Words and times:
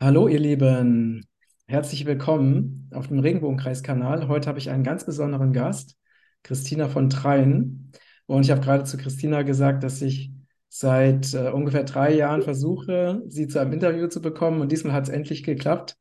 Hallo, 0.00 0.28
ihr 0.28 0.40
Lieben. 0.40 1.26
Herzlich 1.66 2.04
willkommen 2.04 2.90
auf 2.92 3.08
dem 3.08 3.20
Regenbogenkreis-Kanal. 3.20 4.28
Heute 4.28 4.48
habe 4.48 4.58
ich 4.58 4.70
einen 4.70 4.84
ganz 4.84 5.06
besonderen 5.06 5.52
Gast, 5.52 5.96
Christina 6.42 6.88
von 6.88 7.08
Treien. 7.10 7.92
Und 8.26 8.44
ich 8.44 8.50
habe 8.50 8.60
gerade 8.60 8.84
zu 8.84 8.96
Christina 8.96 9.42
gesagt, 9.42 9.82
dass 9.82 10.02
ich 10.02 10.32
seit 10.68 11.32
äh, 11.34 11.50
ungefähr 11.50 11.84
drei 11.84 12.14
Jahren 12.14 12.42
versuche, 12.42 13.22
sie 13.28 13.48
zu 13.48 13.60
einem 13.60 13.72
Interview 13.72 14.08
zu 14.08 14.20
bekommen. 14.20 14.60
Und 14.60 14.72
diesmal 14.72 14.92
hat 14.92 15.04
es 15.04 15.10
endlich 15.10 15.42
geklappt. 15.42 15.96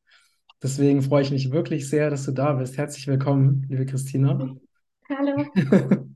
Deswegen 0.62 1.02
freue 1.02 1.22
ich 1.24 1.32
mich 1.32 1.52
wirklich 1.52 1.90
sehr, 1.90 2.10
dass 2.10 2.26
du 2.26 2.32
da 2.32 2.54
bist. 2.54 2.78
Herzlich 2.78 3.08
willkommen, 3.08 3.66
liebe 3.70 3.86
Christina. 3.86 4.56
Hallo. 5.10 5.46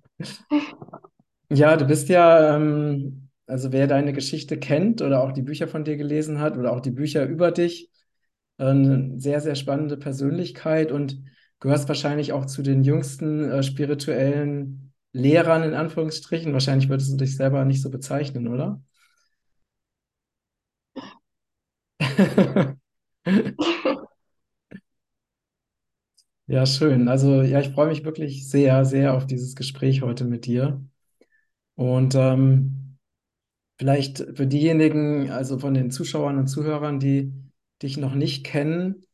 Ja, 1.49 1.77
du 1.77 1.85
bist 1.85 2.09
ja, 2.09 2.57
ähm, 2.57 3.26
also 3.47 3.71
wer 3.71 3.87
deine 3.87 4.13
Geschichte 4.13 4.57
kennt 4.59 5.01
oder 5.01 5.23
auch 5.23 5.31
die 5.33 5.41
Bücher 5.41 5.67
von 5.67 5.83
dir 5.85 5.97
gelesen 5.97 6.39
hat 6.39 6.57
oder 6.57 6.71
auch 6.73 6.81
die 6.81 6.91
Bücher 6.91 7.25
über 7.25 7.51
dich, 7.51 7.91
eine 8.57 9.13
sehr, 9.19 9.41
sehr 9.41 9.55
spannende 9.55 9.97
Persönlichkeit 9.97 10.91
und 10.91 11.23
gehörst 11.59 11.87
wahrscheinlich 11.87 12.33
auch 12.33 12.45
zu 12.45 12.61
den 12.63 12.83
jüngsten 12.83 13.49
äh, 13.49 13.63
spirituellen 13.63 14.93
Lehrern 15.13 15.63
in 15.63 15.73
Anführungsstrichen. 15.73 16.53
Wahrscheinlich 16.53 16.89
würdest 16.89 17.11
du 17.13 17.17
dich 17.17 17.35
selber 17.37 17.65
nicht 17.65 17.81
so 17.81 17.89
bezeichnen, 17.91 18.47
oder? 18.47 18.81
Ja, 26.47 26.65
schön. 26.65 27.07
Also 27.09 27.41
ja, 27.41 27.59
ich 27.59 27.69
freue 27.69 27.87
mich 27.89 28.05
wirklich 28.05 28.47
sehr, 28.49 28.85
sehr 28.85 29.13
auf 29.15 29.25
dieses 29.27 29.55
Gespräch 29.55 30.01
heute 30.01 30.23
mit 30.23 30.45
dir. 30.45 30.81
Und 31.75 32.15
ähm, 32.15 32.86
vielleicht 33.77 34.19
für 34.35 34.47
diejenigen, 34.47 35.29
also 35.31 35.59
von 35.59 35.73
den 35.73 35.91
Zuschauern 35.91 36.37
und 36.37 36.47
Zuhörern, 36.47 36.99
die 36.99 37.33
dich 37.81 37.97
noch 37.97 38.15
nicht 38.15 38.45
kennen, 38.45 39.05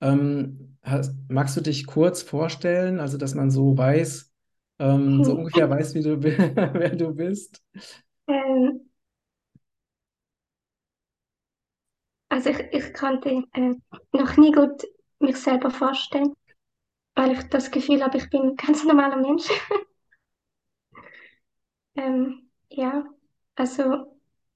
ähm, 0.00 0.76
hast, 0.82 1.14
magst 1.28 1.56
du 1.56 1.60
dich 1.60 1.86
kurz 1.86 2.22
vorstellen, 2.22 3.00
also 3.00 3.18
dass 3.18 3.34
man 3.34 3.50
so 3.50 3.76
weiß, 3.76 4.32
ähm, 4.78 5.24
so 5.24 5.34
ungefähr 5.38 5.70
weiß, 5.70 5.94
wie 5.94 6.02
du, 6.02 6.22
wer 6.22 6.96
du 6.96 7.14
bist? 7.14 7.62
Ähm, 8.28 8.90
also 12.28 12.50
ich, 12.50 12.58
ich 12.72 12.94
konnte 12.94 13.44
äh, 13.52 13.74
noch 14.12 14.36
nie 14.36 14.52
gut 14.52 14.82
mich 15.18 15.36
selber 15.36 15.70
vorstellen, 15.70 16.34
weil 17.16 17.32
ich 17.32 17.42
das 17.50 17.70
Gefühl 17.70 18.02
habe, 18.04 18.18
ich 18.18 18.30
bin 18.30 18.42
ein 18.42 18.56
ganz 18.56 18.84
normaler 18.84 19.16
Mensch. 19.18 19.48
Ähm, 21.96 22.50
ja, 22.68 23.04
also 23.60 24.06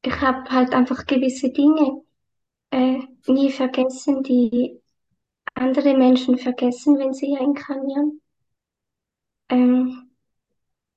ich 0.01 0.19
habe 0.23 0.49
halt 0.51 0.73
einfach 0.73 1.05
gewisse 1.05 1.51
Dinge 1.51 2.01
äh, 2.71 3.01
nie 3.27 3.53
vergessen, 3.53 4.23
die 4.23 4.81
andere 5.53 5.95
Menschen 5.95 6.39
vergessen, 6.39 6.99
wenn 6.99 7.13
sie 7.13 7.35
reinkarnieren. 7.35 8.23
Ähm, 9.51 10.11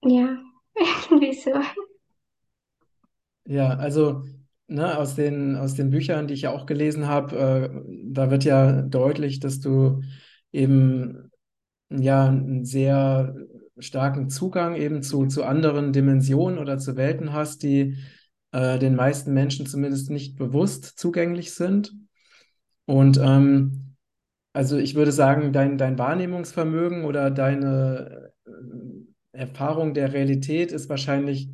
ja, 0.04 0.38
irgendwie 1.10 1.34
so. 1.34 1.52
Ja, 3.44 3.72
also 3.72 4.24
ne, 4.68 4.98
aus 4.98 5.16
den, 5.16 5.58
aus 5.58 5.74
den 5.74 5.90
Büchern, 5.90 6.28
die 6.28 6.34
ich 6.36 6.44
ja 6.44 6.52
auch 6.52 6.66
gelesen 6.66 7.08
habe, 7.08 7.36
äh, 7.38 8.04
da 8.06 8.32
wird 8.32 8.46
ja 8.46 8.84
deutlich, 8.84 9.42
dass 9.42 9.60
du 9.60 10.02
eben 10.54 11.30
ja 11.90 12.28
einen 12.28 12.64
sehr 12.64 13.36
starken 13.80 14.30
Zugang 14.30 14.76
eben 14.76 15.04
zu, 15.04 15.26
zu 15.28 15.44
anderen 15.44 15.94
Dimensionen 15.94 16.60
oder 16.60 16.78
zu 16.78 16.96
Welten 16.96 17.34
hast, 17.34 17.64
die 17.64 17.98
äh, 18.52 18.80
den 18.80 18.96
meisten 18.96 19.34
Menschen 19.34 19.66
zumindest 19.66 20.10
nicht 20.10 20.38
bewusst 20.38 20.98
zugänglich 20.98 21.54
sind. 21.54 21.94
Und 22.86 23.20
ähm, 23.22 23.96
also 24.54 24.78
ich 24.78 24.96
würde 24.96 25.12
sagen, 25.12 25.54
dein, 25.54 25.78
dein 25.78 26.00
Wahrnehmungsvermögen 26.00 27.06
oder 27.06 27.30
deine 27.30 28.32
äh, 28.46 29.40
Erfahrung 29.40 29.94
der 29.94 30.14
Realität 30.14 30.72
ist 30.72 30.90
wahrscheinlich 30.90 31.50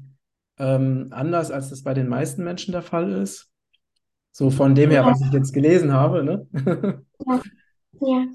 ähm, 0.57 1.07
anders, 1.11 1.51
als 1.51 1.69
das 1.69 1.83
bei 1.83 1.93
den 1.93 2.07
meisten 2.07 2.43
Menschen 2.43 2.71
der 2.71 2.81
Fall 2.81 3.11
ist. 3.11 3.49
So 4.31 4.49
von 4.49 4.73
dem 4.73 4.89
her, 4.89 5.05
was 5.05 5.21
ich 5.21 5.31
jetzt 5.31 5.53
gelesen 5.53 5.91
habe, 5.91 6.23
ne? 6.23 6.47
ja, 7.27 7.41
ja. 8.01 8.25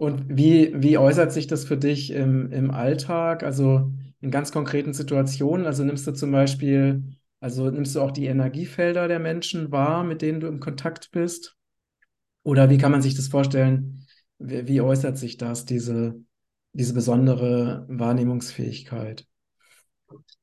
Und 0.00 0.24
wie, 0.28 0.72
wie 0.74 0.98
äußert 0.98 1.32
sich 1.32 1.46
das 1.46 1.64
für 1.64 1.76
dich 1.76 2.12
im, 2.12 2.52
im 2.52 2.70
Alltag, 2.70 3.42
also 3.42 3.90
in 4.20 4.30
ganz 4.30 4.52
konkreten 4.52 4.92
Situationen? 4.92 5.66
Also 5.66 5.84
nimmst 5.84 6.06
du 6.06 6.12
zum 6.12 6.30
Beispiel, 6.30 7.02
also 7.40 7.70
nimmst 7.70 7.96
du 7.96 8.00
auch 8.00 8.10
die 8.10 8.26
Energiefelder 8.26 9.08
der 9.08 9.18
Menschen 9.18 9.72
wahr, 9.72 10.04
mit 10.04 10.22
denen 10.22 10.40
du 10.40 10.46
im 10.46 10.60
Kontakt 10.60 11.10
bist? 11.10 11.56
Oder 12.44 12.70
wie 12.70 12.78
kann 12.78 12.92
man 12.92 13.02
sich 13.02 13.14
das 13.14 13.28
vorstellen? 13.28 14.06
Wie, 14.38 14.68
wie 14.68 14.80
äußert 14.80 15.18
sich 15.18 15.36
das, 15.36 15.64
diese, 15.64 16.22
diese 16.72 16.94
besondere 16.94 17.84
Wahrnehmungsfähigkeit? 17.88 19.26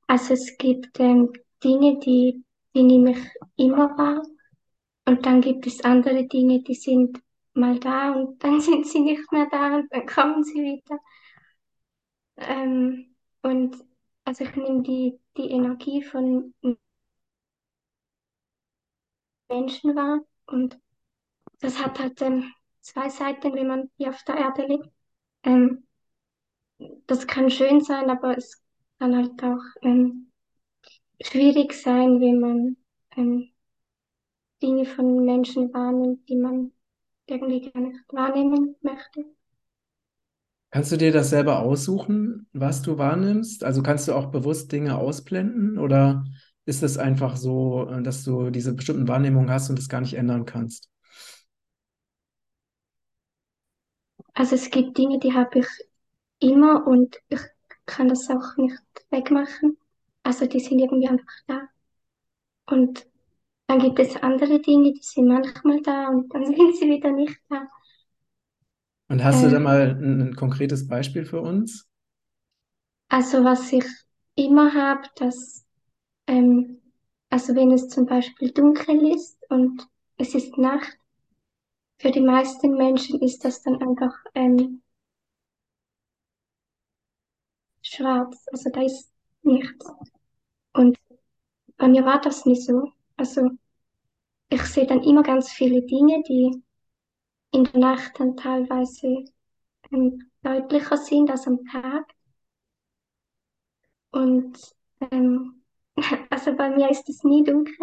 Also 0.08 0.34
es 0.34 0.58
gibt 0.58 1.00
ähm, 1.00 1.32
Dinge, 1.64 2.00
die, 2.00 2.44
die 2.76 2.84
nehme 2.84 3.12
ich 3.12 3.18
immer 3.56 3.98
wahr. 3.98 4.22
Und 5.08 5.26
dann 5.26 5.42
gibt 5.42 5.66
es 5.66 5.84
andere 5.84 6.28
Dinge, 6.28 6.62
die 6.64 6.76
sind 6.76 7.20
mal 7.56 7.80
da 7.80 8.12
und 8.14 8.44
dann 8.44 8.60
sind 8.62 8.88
sie 8.88 9.00
nicht 9.02 9.32
mehr 9.32 9.48
da 9.52 9.76
und 9.78 9.92
dann 9.92 10.06
kommen 10.06 10.44
sie 10.44 10.56
wieder. 10.64 11.00
Ähm, 12.38 13.16
und 13.42 13.76
also 14.26 14.44
ich 14.46 14.56
nehme 14.56 14.82
die, 14.84 15.20
die 15.38 15.50
Energie 15.52 16.02
von 16.04 16.54
Menschen 19.50 19.96
wahr 19.96 20.22
und 20.48 20.80
das 21.62 21.84
hat 21.84 22.00
halt 22.00 22.22
ähm, 22.22 22.54
zwei 22.82 23.10
Seiten, 23.10 23.54
wenn 23.56 23.68
man 23.68 23.92
hier 23.98 24.10
auf 24.10 24.24
der 24.24 24.38
Erde 24.38 24.66
lebt. 24.68 24.90
Ähm, 25.44 25.88
das 27.08 27.28
kann 27.28 27.50
schön 27.50 27.82
sein, 27.82 28.10
aber 28.10 28.38
es 28.38 28.62
kann 29.00 29.16
halt 29.16 29.44
auch 29.44 29.64
ähm, 29.82 30.32
schwierig 31.22 31.74
sein, 31.74 32.22
wenn 32.22 32.40
man 32.40 32.78
ähm, 33.18 33.52
Dinge 34.62 34.84
von 34.86 35.24
Menschen 35.24 35.74
wahrnimmt, 35.74 36.28
die 36.28 36.36
man 36.36 36.74
irgendwie 37.28 37.72
gar 37.72 37.82
nicht 37.82 38.00
wahrnehmen 38.10 38.76
möchte. 38.82 39.26
Kannst 40.72 40.92
du 40.92 40.98
dir 40.98 41.12
das 41.14 41.30
selber 41.30 41.60
aussuchen, 41.60 42.48
was 42.54 42.82
du 42.82 42.98
wahrnimmst? 42.98 43.64
Also 43.64 43.82
kannst 43.82 44.08
du 44.08 44.14
auch 44.14 44.28
bewusst 44.32 44.72
Dinge 44.72 44.98
ausblenden 44.98 45.78
oder 45.80 46.26
ist 46.66 46.84
es 46.84 46.98
einfach 46.98 47.38
so, 47.38 47.88
äh, 47.90 48.02
dass 48.04 48.24
du 48.24 48.50
diese 48.50 48.74
bestimmten 48.74 49.08
Wahrnehmungen 49.08 49.50
hast 49.50 49.70
und 49.70 49.80
es 49.80 49.88
gar 49.90 50.02
nicht 50.02 50.16
ändern 50.16 50.46
kannst? 50.46 50.90
Also 54.34 54.56
es 54.56 54.70
gibt 54.70 54.98
Dinge, 54.98 55.20
die 55.20 55.34
habe 55.34 55.60
ich 55.60 55.68
immer 56.40 56.86
und 56.88 57.22
ich 57.30 57.40
kann 57.86 58.08
das 58.10 58.30
auch 58.30 58.58
nicht 58.58 58.78
wegmachen. 59.10 59.78
Also 60.24 60.46
die 60.48 60.60
sind 60.60 60.80
irgendwie 60.80 61.08
einfach 61.10 61.26
da. 61.48 61.68
Und 62.68 63.08
dann 63.68 63.80
gibt 63.80 64.00
es 64.00 64.16
andere 64.18 64.60
Dinge, 64.62 64.94
die 64.94 65.02
sind 65.04 65.28
manchmal 65.28 65.82
da 65.82 66.10
und 66.10 66.34
dann 66.34 66.46
sind 66.56 66.76
sie 66.78 66.90
wieder 66.90 67.12
nicht 67.12 67.38
da. 67.50 67.68
Und 69.08 69.24
hast 69.24 69.42
du 69.42 69.50
da 69.50 69.58
Ähm, 69.58 69.60
mal 69.60 69.98
ein, 70.00 70.22
ein 70.22 70.36
konkretes 70.36 70.88
Beispiel 70.88 71.26
für 71.26 71.42
uns? 71.42 71.88
also 73.10 73.44
was 73.44 73.72
ich 73.74 73.86
immer 74.36 74.74
habe, 74.74 75.08
dass, 75.16 75.66
ähm, 76.28 76.82
also 77.30 77.56
wenn 77.56 77.72
es 77.72 77.90
zum 77.90 78.06
Beispiel 78.08 78.52
dunkel 78.54 79.14
ist 79.16 79.38
und 79.50 79.88
es 80.18 80.36
ist 80.36 80.58
Nacht, 80.58 80.98
für 82.00 82.10
die 82.10 82.22
meisten 82.22 82.78
Menschen 82.78 83.22
ist 83.22 83.44
das 83.44 83.62
dann 83.62 83.82
einfach 83.82 84.14
ähm, 84.34 84.82
schwarz. 87.82 88.46
Also 88.52 88.70
da 88.70 88.82
ist 88.82 89.12
nichts. 89.44 89.86
Und 90.74 90.98
bei 91.78 91.88
mir 91.90 92.06
war 92.06 92.22
das 92.22 92.46
nicht 92.46 92.64
so. 92.66 92.94
Also 93.18 93.50
ich 94.50 94.64
sehe 94.64 94.88
dann 94.88 95.04
immer 95.04 95.22
ganz 95.24 95.52
viele 95.52 95.84
Dinge, 95.84 96.24
die 96.28 96.64
in 97.52 97.66
der 97.66 97.80
Nacht 97.80 98.20
dann 98.20 98.38
teilweise 98.38 99.26
ähm, 99.92 100.32
deutlicher 100.44 100.98
sind 100.98 101.32
als 101.32 101.48
am 101.48 101.66
Tag. 101.66 102.06
Und 104.12 104.58
ähm, 105.12 105.62
also 106.32 106.56
bei 106.56 106.70
mir 106.70 106.90
ist 106.90 107.08
es 107.10 107.24
nie 107.24 107.44
dunkel. 107.44 107.76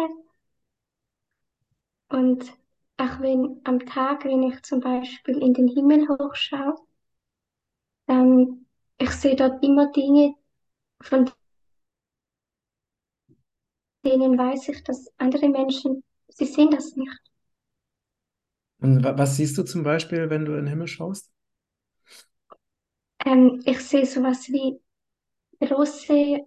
Und 2.07 2.53
auch 2.95 3.19
wenn 3.19 3.59
am 3.65 3.85
Tag, 3.85 4.23
wenn 4.23 4.41
ich 4.43 4.61
zum 4.63 4.79
Beispiel 4.79 5.37
in 5.41 5.53
den 5.53 5.67
Himmel 5.67 6.07
hochschaue, 6.07 6.75
dann 8.05 8.65
ich 8.97 9.09
sehe 9.11 9.35
dort 9.35 9.61
immer 9.63 9.91
Dinge, 9.91 10.35
von 11.01 11.31
denen 14.05 14.37
weiß 14.37 14.69
ich, 14.69 14.83
dass 14.83 15.11
andere 15.17 15.49
Menschen, 15.49 16.03
sie 16.29 16.45
sehen 16.45 16.71
das 16.71 16.95
nicht. 16.95 17.19
Und 18.81 19.03
wa- 19.03 19.17
was 19.17 19.37
siehst 19.37 19.57
du 19.57 19.63
zum 19.63 19.81
Beispiel, 19.81 20.29
wenn 20.29 20.45
du 20.45 20.51
in 20.53 20.65
den 20.65 20.67
Himmel 20.67 20.87
schaust? 20.87 21.31
Ähm, 23.25 23.61
ich 23.65 23.81
sehe 23.81 24.05
sowas 24.05 24.47
wie 24.49 24.79
große 25.61 26.39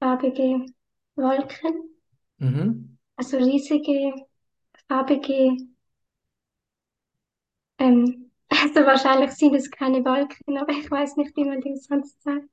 farbige 0.00 0.66
Wolken, 1.16 1.96
Mhm. 2.38 2.96
also 3.16 3.36
riesige 3.38 4.12
farbige 4.88 5.56
Ähm, 7.78 8.30
also 8.48 8.86
wahrscheinlich 8.86 9.32
sind 9.32 9.54
es 9.56 9.70
keine 9.72 10.04
Wolken, 10.04 10.56
aber 10.58 10.72
ich 10.72 10.88
weiß 10.90 11.16
nicht, 11.16 11.36
wie 11.36 11.44
man 11.44 11.60
die 11.60 11.76
sonst 11.76 12.22
sagt. 12.22 12.48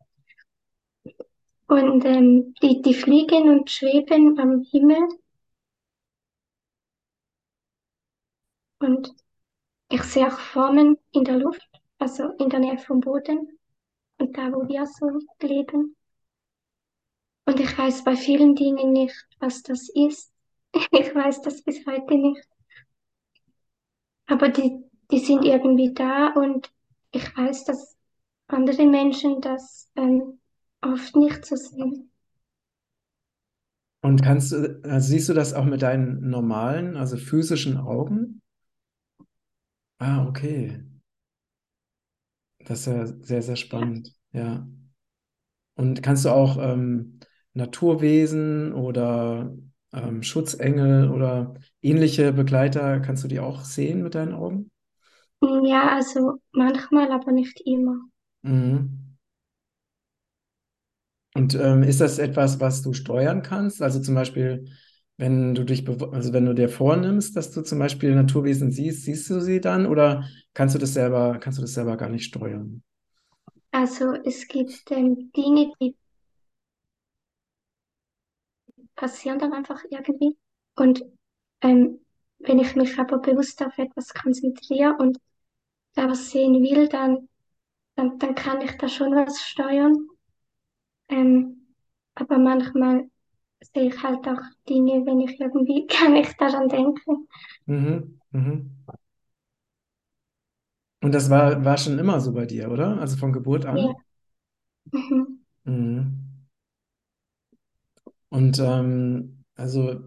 Und 1.67 2.05
ähm, 2.05 2.53
die, 2.61 2.81
die 2.81 2.93
fliegen 2.93 3.49
und 3.49 3.69
schweben 3.69 4.39
am 4.39 4.63
Himmel 4.71 5.07
und 8.79 9.13
ich 9.89 10.03
sehe 10.03 10.27
auch 10.27 10.39
Formen 10.39 10.97
in 11.11 11.23
der 11.23 11.37
Luft, 11.37 11.67
also 11.99 12.29
in 12.39 12.49
der 12.49 12.59
Nähe 12.59 12.77
vom 12.77 13.01
Boden 13.01 13.59
und 14.17 14.37
da, 14.37 14.51
wo 14.51 14.67
wir 14.67 14.85
so 14.85 15.19
leben. 15.41 15.95
Und 17.45 17.59
ich 17.59 17.77
weiß 17.77 18.03
bei 18.03 18.15
vielen 18.15 18.55
Dingen 18.55 18.91
nicht, 18.91 19.27
was 19.39 19.63
das 19.63 19.89
ist. 19.89 20.31
Ich 20.91 21.15
weiß 21.15 21.41
das 21.41 21.63
bis 21.63 21.85
heute 21.85 22.15
nicht. 22.15 22.47
Aber 24.27 24.49
die, 24.49 24.83
die 25.09 25.19
sind 25.19 25.43
irgendwie 25.45 25.93
da 25.93 26.33
und 26.33 26.69
ich 27.11 27.35
weiß, 27.35 27.63
dass 27.63 27.97
andere 28.47 28.85
Menschen 28.85 29.41
das 29.41 29.89
ähm, 29.95 30.39
oft 30.81 31.15
nicht 31.15 31.45
so 31.45 31.55
sehen. 31.55 32.09
Und 34.01 34.23
kannst 34.23 34.51
du, 34.51 34.79
also 34.83 35.07
siehst 35.09 35.29
du 35.29 35.33
das 35.33 35.53
auch 35.53 35.65
mit 35.65 35.81
deinen 35.83 36.29
normalen, 36.29 36.95
also 36.97 37.17
physischen 37.17 37.77
Augen? 37.77 38.41
Ah, 39.99 40.25
okay. 40.27 40.81
Das 42.59 42.81
ist 42.81 42.85
ja 42.87 43.05
sehr, 43.07 43.41
sehr 43.41 43.55
spannend. 43.55 44.13
Ja. 44.31 44.67
Und 45.75 46.01
kannst 46.03 46.25
du 46.25 46.29
auch 46.29 46.57
ähm, 46.59 47.19
Naturwesen 47.53 48.73
oder 48.73 49.55
ähm, 49.93 50.23
Schutzengel 50.23 51.09
oder 51.11 51.53
ähnliche 51.81 52.33
Begleiter, 52.33 52.99
kannst 52.99 53.23
du 53.23 53.27
die 53.27 53.39
auch 53.39 53.63
sehen 53.63 54.01
mit 54.03 54.15
deinen 54.15 54.33
Augen? 54.33 54.71
Ja, 55.63 55.95
also 55.95 56.41
manchmal, 56.51 57.11
aber 57.11 57.31
nicht 57.31 57.59
immer. 57.65 58.01
Mhm. 58.43 59.06
Und 61.37 61.53
ähm, 61.53 61.83
ist 61.83 62.01
das 62.01 62.17
etwas, 62.17 62.59
was 62.59 62.81
du 62.81 62.93
steuern 62.93 63.43
kannst? 63.43 63.83
Also 63.83 63.99
zum 64.01 64.15
Beispiel, 64.15 64.71
wenn 65.17 65.53
du 65.53 65.63
dich, 65.63 65.87
also 65.87 66.33
wenn 66.33 66.47
du 66.47 66.53
dir 66.53 66.67
vornimmst, 66.67 67.35
dass 67.35 67.51
du 67.51 67.61
zum 67.61 67.77
Beispiel 67.77 68.15
Naturwesen 68.15 68.71
siehst, 68.71 69.03
siehst 69.03 69.29
du 69.29 69.39
sie 69.39 69.61
dann 69.61 69.85
oder 69.85 70.27
kannst 70.55 70.73
du 70.73 70.79
das 70.79 70.95
selber, 70.95 71.37
kannst 71.39 71.59
du 71.59 71.61
das 71.61 71.75
selber 71.75 71.95
gar 71.95 72.09
nicht 72.09 72.25
steuern? 72.25 72.81
Also 73.71 74.13
es 74.25 74.47
gibt 74.47 74.89
ähm, 74.89 75.31
Dinge, 75.35 75.71
die 75.79 75.95
passieren 78.95 79.37
dann 79.37 79.53
einfach 79.53 79.83
irgendwie. 79.91 80.35
Und 80.75 81.05
ähm, 81.61 81.99
wenn 82.39 82.57
ich 82.57 82.75
mich 82.75 82.97
aber 82.97 83.19
bewusst 83.19 83.63
auf 83.63 83.77
etwas 83.77 84.11
konzentriere 84.11 84.95
und 84.97 85.19
da 85.93 86.09
was 86.09 86.31
sehen 86.31 86.63
will, 86.63 86.87
dann, 86.87 87.29
dann, 87.95 88.17
dann 88.17 88.33
kann 88.33 88.61
ich 88.61 88.71
da 88.79 88.89
schon 88.89 89.15
was 89.15 89.39
steuern. 89.39 90.07
Ähm, 91.09 91.67
aber 92.15 92.37
manchmal 92.37 93.09
sehe 93.73 93.89
ich 93.89 94.03
halt 94.03 94.27
auch 94.27 94.41
Dinge, 94.69 95.05
wenn 95.05 95.21
ich 95.21 95.39
irgendwie 95.39 95.87
gar 96.01 96.09
nicht 96.09 96.39
daran 96.41 96.69
denke. 96.69 97.01
Mhm. 97.67 98.19
Mhm. 98.31 98.87
Und 101.01 101.11
das 101.15 101.29
war, 101.31 101.65
war 101.65 101.77
schon 101.79 101.97
immer 101.99 102.19
so 102.21 102.33
bei 102.33 102.45
dir, 102.45 102.69
oder? 102.71 102.99
Also 102.99 103.17
von 103.17 103.33
Geburt 103.33 103.65
Ja. 103.71 103.71
an? 103.71 103.95
Mhm. 104.93 105.39
Mhm. 105.65 106.47
Und 108.29 108.59
ähm, 108.59 109.43
also 109.55 109.99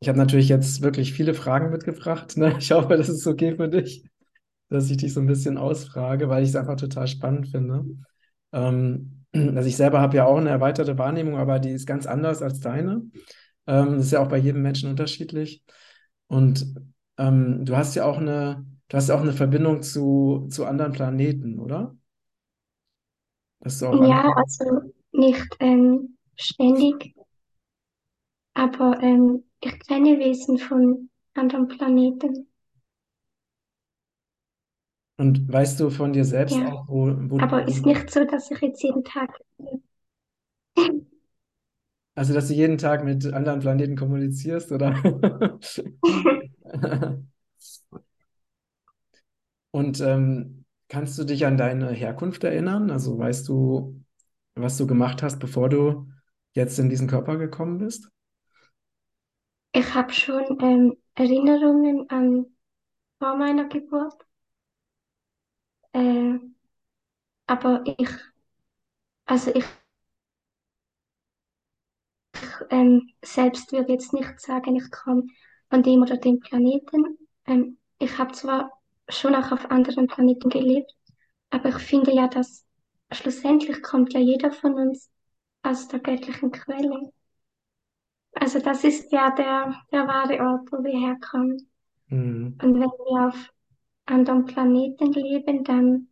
ich 0.00 0.08
habe 0.08 0.18
natürlich 0.18 0.48
jetzt 0.48 0.82
wirklich 0.82 1.12
viele 1.12 1.34
Fragen 1.34 1.70
mitgebracht. 1.70 2.36
Ne? 2.36 2.56
Ich 2.58 2.72
hoffe, 2.72 2.96
das 2.96 3.08
ist 3.08 3.26
okay 3.26 3.56
für 3.56 3.68
dich, 3.68 4.04
dass 4.70 4.90
ich 4.90 4.98
dich 4.98 5.14
so 5.14 5.20
ein 5.20 5.26
bisschen 5.26 5.58
ausfrage, 5.58 6.28
weil 6.28 6.42
ich 6.44 6.50
es 6.50 6.56
einfach 6.56 6.76
total 6.76 7.08
spannend 7.08 7.48
finde. 7.48 7.84
Ähm, 8.52 9.19
also 9.32 9.68
ich 9.68 9.76
selber 9.76 10.00
habe 10.00 10.16
ja 10.16 10.26
auch 10.26 10.36
eine 10.38 10.50
erweiterte 10.50 10.98
Wahrnehmung, 10.98 11.36
aber 11.38 11.58
die 11.58 11.70
ist 11.70 11.86
ganz 11.86 12.06
anders 12.06 12.42
als 12.42 12.60
deine. 12.60 13.02
Ähm, 13.66 13.96
das 13.96 14.06
ist 14.06 14.12
ja 14.12 14.20
auch 14.22 14.28
bei 14.28 14.38
jedem 14.38 14.62
Menschen 14.62 14.90
unterschiedlich. 14.90 15.64
Und 16.28 16.74
ähm, 17.18 17.64
du 17.64 17.76
hast 17.76 17.94
ja 17.96 18.04
auch 18.06 18.18
eine, 18.18 18.66
du 18.88 18.96
hast 18.96 19.08
ja 19.08 19.16
auch 19.16 19.22
eine 19.22 19.32
Verbindung 19.32 19.82
zu, 19.82 20.48
zu 20.50 20.66
anderen 20.66 20.92
Planeten, 20.92 21.58
oder? 21.60 21.96
Dass 23.60 23.78
du 23.78 23.86
auch 23.86 24.00
Ja, 24.00 24.32
also 24.36 24.92
nicht 25.12 25.46
ähm, 25.60 26.16
ständig, 26.36 27.14
aber 28.54 29.02
ähm, 29.02 29.42
ich 29.60 29.78
kenne 29.88 30.18
Wesen 30.20 30.58
von 30.58 31.10
anderen 31.34 31.66
Planeten. 31.68 32.46
Und 35.20 35.52
weißt 35.52 35.78
du 35.80 35.90
von 35.90 36.14
dir 36.14 36.24
selbst 36.24 36.56
Ja, 36.56 36.72
auch, 36.72 36.88
wo, 36.88 37.12
wo, 37.14 37.38
aber 37.38 37.68
ist 37.68 37.84
nicht 37.84 38.10
so, 38.10 38.24
dass 38.24 38.50
ich 38.50 38.58
jetzt 38.62 38.82
jeden 38.82 39.04
Tag. 39.04 39.38
also 42.14 42.32
dass 42.32 42.48
du 42.48 42.54
jeden 42.54 42.78
Tag 42.78 43.04
mit 43.04 43.30
anderen 43.30 43.60
Planeten 43.60 43.96
kommunizierst, 43.96 44.72
oder? 44.72 44.94
Und 49.72 50.00
ähm, 50.00 50.64
kannst 50.88 51.18
du 51.18 51.24
dich 51.24 51.44
an 51.44 51.58
deine 51.58 51.90
Herkunft 51.90 52.42
erinnern? 52.42 52.90
Also 52.90 53.18
weißt 53.18 53.46
du, 53.46 54.02
was 54.54 54.78
du 54.78 54.86
gemacht 54.86 55.22
hast, 55.22 55.38
bevor 55.38 55.68
du 55.68 56.08
jetzt 56.54 56.78
in 56.78 56.88
diesen 56.88 57.08
Körper 57.08 57.36
gekommen 57.36 57.76
bist? 57.76 58.08
Ich 59.72 59.94
habe 59.94 60.14
schon 60.14 60.58
ähm, 60.62 60.96
Erinnerungen 61.14 62.08
an 62.08 62.46
vor 63.18 63.36
meiner 63.36 63.68
Geburt, 63.68 64.14
äh, 65.92 66.38
aber 67.46 67.82
ich, 67.84 68.10
also 69.26 69.54
ich 69.54 69.64
ähm, 72.70 73.10
selbst 73.22 73.72
würde 73.72 73.92
jetzt 73.92 74.12
nicht 74.12 74.40
sagen, 74.40 74.76
ich 74.76 74.90
komme 74.90 75.24
von 75.68 75.82
dem 75.82 76.02
oder 76.02 76.16
dem 76.16 76.40
Planeten. 76.40 77.18
Ähm, 77.46 77.78
ich 77.98 78.18
habe 78.18 78.32
zwar 78.32 78.70
schon 79.08 79.34
auch 79.34 79.52
auf 79.52 79.70
anderen 79.70 80.06
Planeten 80.06 80.48
gelebt, 80.48 80.94
aber 81.50 81.70
ich 81.70 81.78
finde 81.78 82.12
ja, 82.12 82.28
dass 82.28 82.66
schlussendlich 83.12 83.82
kommt 83.82 84.12
ja 84.12 84.20
jeder 84.20 84.52
von 84.52 84.74
uns 84.74 85.10
aus 85.62 85.88
der 85.88 86.00
göttlichen 86.00 86.52
Quelle. 86.52 87.12
Also 88.32 88.60
das 88.60 88.84
ist 88.84 89.10
ja 89.12 89.30
der, 89.30 89.74
der 89.92 90.06
wahre 90.06 90.40
Ort, 90.40 90.70
wo 90.70 90.82
wir 90.84 90.98
herkommen. 90.98 91.68
Mhm. 92.08 92.58
Und 92.62 92.74
wenn 92.74 92.80
wir 92.80 93.28
auf 93.28 93.52
anderen 94.10 94.46
Planeten 94.46 95.12
leben, 95.12 95.64
dann, 95.64 96.08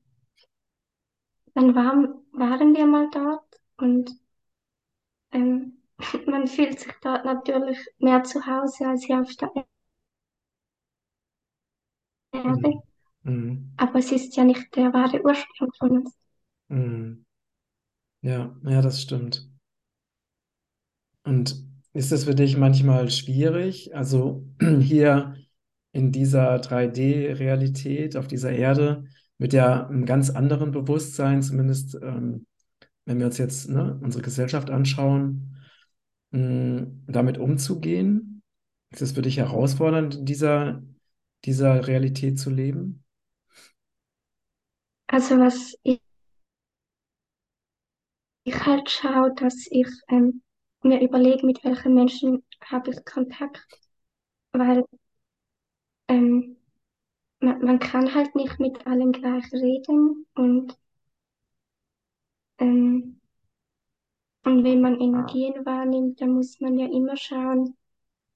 dann 1.54 1.74
waren, 1.74 2.14
waren 2.32 2.74
wir 2.74 2.86
mal 2.86 3.08
dort 3.12 3.60
und 3.76 4.16
ähm, 5.32 5.78
man 6.26 6.46
fühlt 6.46 6.78
sich 6.80 6.92
dort 7.02 7.24
natürlich 7.24 7.78
mehr 7.98 8.22
zu 8.24 8.46
Hause 8.46 8.86
als 8.88 9.04
hier 9.04 9.20
auf 9.20 9.34
der 9.36 9.50
Erde. 9.54 9.68
Mhm. 12.32 12.82
Mhm. 13.24 13.72
Aber 13.76 13.98
es 13.98 14.12
ist 14.12 14.36
ja 14.36 14.44
nicht 14.44 14.74
der 14.76 14.92
wahre 14.92 15.22
Ursprung 15.22 15.72
von 15.78 15.98
uns. 15.98 16.14
Mhm. 16.68 17.24
Ja, 18.22 18.56
ja, 18.64 18.82
das 18.82 19.02
stimmt. 19.02 19.48
Und 21.24 21.64
ist 21.92 22.12
es 22.12 22.24
für 22.24 22.34
dich 22.34 22.56
manchmal 22.56 23.10
schwierig, 23.10 23.94
also 23.94 24.44
hier 24.80 25.36
in 25.98 26.12
dieser 26.12 26.60
3D-Realität 26.60 28.16
auf 28.16 28.28
dieser 28.28 28.52
Erde 28.52 29.04
mit 29.36 29.52
ja 29.52 29.86
einem 29.88 30.06
ganz 30.06 30.30
anderen 30.30 30.70
Bewusstsein, 30.70 31.42
zumindest 31.42 31.96
ähm, 32.00 32.46
wenn 33.04 33.18
wir 33.18 33.26
uns 33.26 33.38
jetzt 33.38 33.68
ne, 33.68 33.98
unsere 34.00 34.22
Gesellschaft 34.22 34.70
anschauen, 34.70 35.56
mh, 36.30 36.86
damit 37.06 37.38
umzugehen? 37.38 38.42
Ist 38.90 39.02
es 39.02 39.12
für 39.12 39.22
dich 39.22 39.38
herausfordernd, 39.38 40.14
in 40.16 40.24
dieser, 40.24 40.82
dieser 41.44 41.86
Realität 41.86 42.38
zu 42.38 42.50
leben? 42.50 43.04
Also 45.08 45.38
was 45.38 45.74
ich, 45.82 46.00
ich 48.44 48.66
halt 48.66 48.88
schaue, 48.88 49.34
dass 49.34 49.66
ich 49.70 49.88
ähm, 50.08 50.42
mir 50.82 51.00
überlege, 51.00 51.44
mit 51.44 51.64
welchen 51.64 51.94
Menschen 51.94 52.44
habe 52.64 52.90
ich 52.90 53.04
Kontakt, 53.04 53.66
weil 54.52 54.84
ähm, 56.08 56.56
man, 57.40 57.60
man 57.64 57.78
kann 57.80 58.14
halt 58.14 58.34
nicht 58.36 58.60
mit 58.60 58.86
allen 58.86 59.12
gleich 59.12 59.52
reden 59.52 60.26
und, 60.34 60.78
ähm, 62.58 63.18
und 64.44 64.64
wenn 64.64 64.80
man 64.80 65.00
Energien 65.00 65.64
wahrnimmt, 65.64 66.20
dann 66.20 66.30
muss 66.32 66.60
man 66.60 66.76
ja 66.78 66.86
immer 66.86 67.16
schauen, 67.16 67.76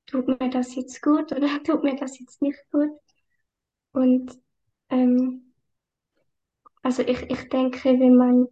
tut 0.06 0.28
mir 0.28 0.50
das 0.50 0.74
jetzt 0.76 1.02
gut 1.02 1.32
oder 1.32 1.48
tut 1.64 1.84
mir 1.84 1.96
das 1.96 2.18
jetzt 2.20 2.42
nicht 2.42 2.60
gut. 2.72 2.90
Und 3.92 4.32
ähm, 4.90 5.52
also 6.84 7.02
ich, 7.02 7.22
ich 7.30 7.48
denke, 7.48 7.98
wenn 7.98 8.14
man 8.14 8.46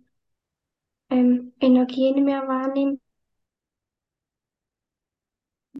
ähm, 1.10 1.52
Energien 1.60 2.24
mehr 2.24 2.48
wahrnimmt, 2.48 3.00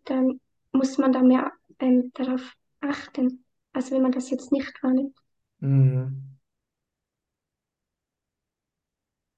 dann 0.04 0.40
muss 0.72 0.98
man 0.98 1.12
da 1.12 1.22
mehr 1.22 1.52
ähm, 1.78 2.10
darauf 2.14 2.54
achten, 2.80 3.44
als 3.72 3.90
wenn 3.90 4.02
man 4.02 4.12
das 4.12 4.30
jetzt 4.30 4.52
nicht 4.52 4.82
wahrnimmt. 4.82 5.16
Mhm. 5.60 6.30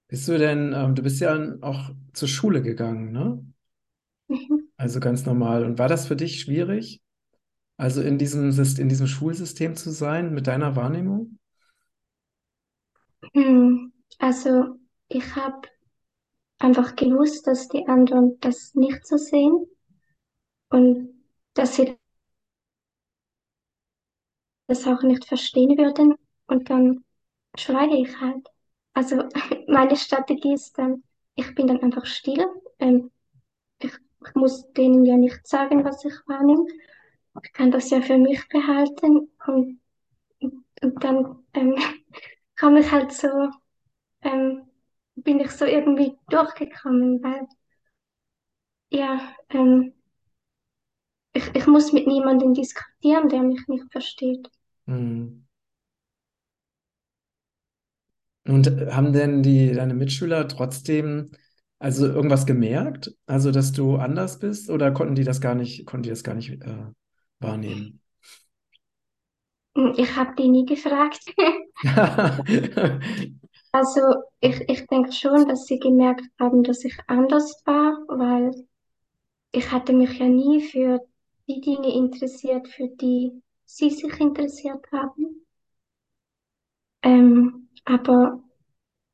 Bist 0.07 0.29
du 0.29 0.39
denn, 0.39 0.73
ähm, 0.75 0.95
du 0.95 1.03
bist 1.03 1.21
ja 1.21 1.37
auch 1.61 1.91
zur 2.13 2.29
Schule 2.29 2.63
gegangen, 2.63 3.11
ne? 3.13 3.45
Mhm. 4.29 4.73
Also 4.77 5.01
ganz 5.01 5.25
normal. 5.27 5.65
Und 5.65 5.79
war 5.79 5.89
das 5.89 6.07
für 6.09 6.17
dich 6.17 6.41
schwierig, 6.41 7.01
also 7.79 8.03
in 8.03 8.19
diesem, 8.19 8.51
in 8.51 8.89
diesem 8.91 9.07
Schulsystem 9.09 9.77
zu 9.77 9.91
sein, 9.93 10.35
mit 10.35 10.47
deiner 10.49 10.77
Wahrnehmung? 10.77 11.39
Hm, 13.35 13.93
Also 14.19 14.79
ich 15.09 15.37
habe 15.37 15.69
einfach 16.61 16.97
gewusst, 16.97 17.47
dass 17.47 17.69
die 17.69 17.87
anderen 17.89 18.39
das 18.41 18.75
nicht 18.75 19.07
so 19.07 19.19
sehen 19.19 19.67
und 20.71 21.09
dass 21.55 21.77
sie 21.77 21.97
das 24.67 24.87
auch 24.87 25.03
nicht 25.03 25.27
verstehen 25.27 25.77
würden. 25.79 26.15
Und 26.47 26.71
dann 26.71 27.05
schweige 27.57 27.97
ich 27.97 28.21
halt. 28.21 28.49
Also 28.95 29.25
meine 29.69 29.97
Strategie 29.97 30.55
ist 30.55 30.79
dann, 30.79 31.03
ich 31.35 31.55
bin 31.55 31.67
dann 31.67 31.83
einfach 31.83 32.07
still. 32.07 32.45
Ähm, 32.79 33.11
ich, 33.81 33.93
ich 34.27 34.35
muss 34.35 34.73
denen 34.75 35.05
ja 35.07 35.17
nicht 35.17 35.47
sagen, 35.47 35.85
was 35.85 36.05
ich 36.05 36.15
wahrnehme. 36.27 36.67
Ich 37.45 37.53
kann 37.53 37.71
das 37.71 37.91
ja 37.91 38.01
für 38.03 38.19
mich 38.19 38.49
behalten 38.49 39.31
und, 39.47 39.81
und 40.83 41.05
dann 41.05 41.45
ähm, 41.55 41.77
kam 42.57 42.77
ich 42.77 42.91
halt 42.91 43.13
so, 43.13 43.29
ähm, 44.23 44.65
bin 45.17 45.41
ich 45.41 45.51
so 45.53 45.65
irgendwie 45.67 46.17
durchgekommen, 46.29 47.23
weil 47.23 47.49
ja, 48.91 49.35
ähm, 49.51 49.93
ich, 51.33 51.55
ich 51.55 51.67
muss 51.67 51.93
mit 51.93 52.07
niemandem 52.07 52.55
diskutieren, 52.55 53.29
der 53.29 53.43
mich 53.43 53.67
nicht 53.69 53.91
versteht. 53.91 54.49
Mhm. 54.87 55.47
Und 58.45 58.67
haben 58.93 59.13
denn 59.13 59.43
die, 59.43 59.73
deine 59.73 59.95
Mitschüler 59.95 60.49
trotzdem 60.49 61.31
also 61.83 62.07
irgendwas 62.07 62.47
gemerkt? 62.47 63.13
Also, 63.27 63.51
dass 63.51 63.73
du 63.73 63.97
anders 63.97 64.39
bist 64.39 64.71
oder 64.71 64.93
konnten 64.93 65.17
die 65.17 65.25
das 65.25 65.41
gar 65.41 65.57
nicht, 65.57 65.85
konnten 65.85 66.05
die 66.05 66.11
das 66.11 66.23
gar 66.23 66.35
nicht 66.35 66.63
äh, 66.63 66.87
wahrnehmen? 67.41 68.01
Ich 69.97 70.15
habe 70.17 70.35
die 70.39 70.49
nie 70.49 70.65
gefragt. 70.65 71.21
Also 73.75 74.03
ich, 74.41 74.61
ich 74.69 74.87
denke 74.89 75.13
schon, 75.13 75.49
dass 75.49 75.65
sie 75.65 75.79
gemerkt 75.79 76.27
haben, 76.39 76.63
dass 76.63 76.85
ich 76.85 76.95
anders 77.07 77.63
war, 77.65 77.97
weil 78.07 78.51
ich 79.51 79.73
hatte 79.73 79.95
mich 79.95 80.19
ja 80.19 80.27
nie 80.29 80.61
für 80.61 81.01
die 81.49 81.61
Dinge 81.61 81.93
interessiert, 81.95 82.69
für 82.69 82.89
die 82.89 83.43
sie 83.65 83.91
sich 83.91 84.21
interessiert 84.21 84.85
haben. 84.93 85.47
Ähm, 87.05 87.69
aber 87.85 88.43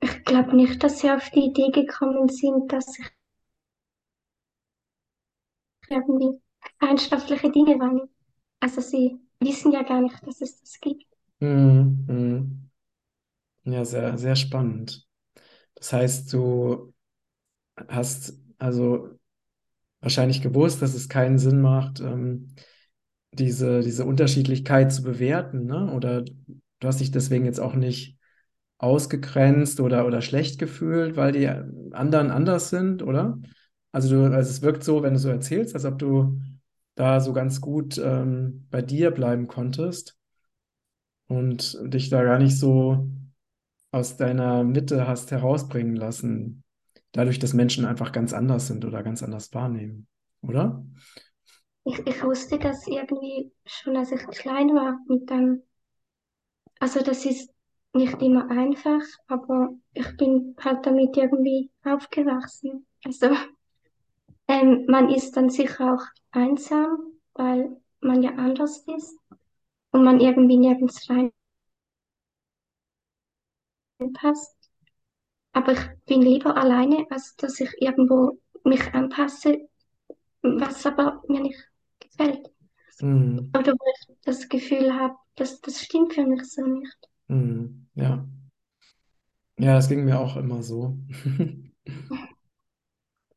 ich 0.01 0.25
glaube 0.25 0.57
nicht, 0.57 0.83
dass 0.85 1.01
sie 1.01 1.11
auf 1.11 1.31
die 1.31 1.47
Idee 1.47 1.71
gekommen 1.73 2.29
sind, 2.29 2.73
dass 2.73 2.99
ich 2.99 3.07
irgendwie 5.91 6.41
feindschaftliche 6.81 7.51
Dinge 7.51 7.79
wahrnehme. 7.79 8.09
Also 8.61 8.81
sie 8.81 9.19
wissen 9.41 9.73
ja 9.73 9.83
gar 9.83 10.01
nicht, 10.01 10.27
dass 10.27 10.41
es 10.41 10.61
das 10.61 10.81
gibt. 10.81 11.05
Mhm. 11.41 12.05
Mhm. 12.09 12.71
Ja, 13.65 13.85
sehr, 13.85 14.19
sehr 14.19 14.37
spannend. 14.37 15.07
Das 15.77 15.93
heißt, 15.93 16.33
du 16.33 16.95
hast 17.89 18.35
also 18.59 19.18
wahrscheinlich 20.01 20.43
gewusst, 20.43 20.83
dass 20.83 20.95
es 20.95 21.09
keinen 21.09 21.39
Sinn 21.39 21.61
macht, 21.61 22.01
ähm, 22.01 22.55
diese, 23.33 23.81
diese 23.81 24.05
Unterschiedlichkeit 24.05 24.93
zu 24.93 25.03
bewerten, 25.03 25.67
ne? 25.67 25.93
Oder 25.93 26.23
du 26.23 26.89
hast 26.89 27.01
dich 27.01 27.11
deswegen 27.11 27.45
jetzt 27.45 27.61
auch 27.61 27.75
nicht 27.75 28.19
ausgegrenzt 28.79 29.81
oder, 29.81 30.07
oder 30.07 30.23
schlecht 30.23 30.59
gefühlt, 30.59 31.17
weil 31.17 31.33
die 31.33 31.49
anderen 31.49 32.31
anders 32.31 32.71
sind, 32.71 33.03
oder? 33.03 33.39
Also 33.93 34.09
du, 34.09 34.33
also 34.35 34.51
es 34.51 34.63
wirkt 34.63 34.85
so, 34.85 35.03
wenn 35.03 35.15
du 35.15 35.19
so 35.19 35.29
erzählst, 35.29 35.75
als 35.75 35.85
ob 35.85 35.99
du 35.99 36.41
da 36.95 37.21
so 37.21 37.33
ganz 37.33 37.61
gut 37.61 37.99
ähm, 37.99 38.67
bei 38.71 38.83
dir 38.83 39.11
bleiben 39.11 39.49
konntest 39.49 40.17
und 41.27 41.79
dich 41.83 42.09
da 42.09 42.23
gar 42.23 42.39
nicht 42.39 42.59
so 42.59 43.09
aus 43.91 44.17
deiner 44.17 44.65
Mitte 44.65 45.07
hast 45.07 45.31
herausbringen 45.31 45.97
lassen, 45.97 46.63
dadurch, 47.13 47.39
dass 47.39 47.55
Menschen 47.55 47.85
einfach 47.85 48.13
ganz 48.13 48.33
anders 48.33 48.67
sind 48.67 48.85
oder 48.85 49.03
ganz 49.03 49.23
anders 49.23 49.53
wahrnehmen, 49.55 50.07
oder? 50.43 50.85
Ich, 51.85 51.99
ich 52.07 52.23
wusste 52.23 52.59
das 52.59 52.87
irgendwie 52.87 53.51
schon, 53.65 53.97
als 53.97 54.13
ich 54.13 54.27
klein 54.29 54.69
war. 54.75 54.99
Und 55.09 55.31
dann, 55.31 55.63
also 56.81 57.01
das 57.03 57.25
ist 57.25 57.51
nicht 57.95 58.21
immer 58.23 58.51
einfach, 58.51 59.03
aber 59.29 59.71
ich 59.93 60.17
bin 60.17 60.55
halt 60.61 60.85
damit 60.87 61.17
irgendwie 61.17 61.71
aufgewachsen. 61.85 62.87
Also 63.05 63.29
ähm, 64.49 64.85
man 64.89 65.11
ist 65.11 65.37
dann 65.37 65.51
sicher 65.51 65.95
auch 65.95 66.03
einsam, 66.33 66.99
weil 67.35 67.77
man 68.01 68.23
ja 68.23 68.31
anders 68.33 68.85
ist 68.97 69.17
und 69.93 70.05
man 70.05 70.21
irgendwie 70.21 70.59
nirgends 70.59 71.09
reinpasst. 74.01 74.58
Aber 75.53 75.73
ich 75.73 75.81
bin 76.07 76.23
lieber 76.23 76.57
alleine, 76.57 77.07
als 77.11 77.37
dass 77.37 77.61
ich 77.61 77.71
irgendwo 77.81 78.39
mich 78.65 78.83
anpasse, 78.95 79.69
was 80.43 80.87
aber 80.87 81.23
mir 81.29 81.41
nicht 81.41 81.69
gefällt. 82.01 82.49
Mhm. 83.01 83.51
Oder 83.57 83.73
wo 83.73 83.85
ich 84.01 84.17
das 84.25 84.49
Gefühl 84.49 84.95
habe, 84.95 85.15
dass 85.37 85.61
das 85.61 85.81
stimmt 85.81 86.15
für 86.15 86.27
mich 86.27 86.45
so 86.45 86.63
nicht. 86.63 86.97
Mhm. 87.29 87.89
Ja. 87.95 88.27
Ja, 89.59 89.75
das 89.75 89.89
ging 89.89 90.05
mir 90.05 90.21
auch 90.21 90.37
immer 90.37 90.63
so. 90.63 90.97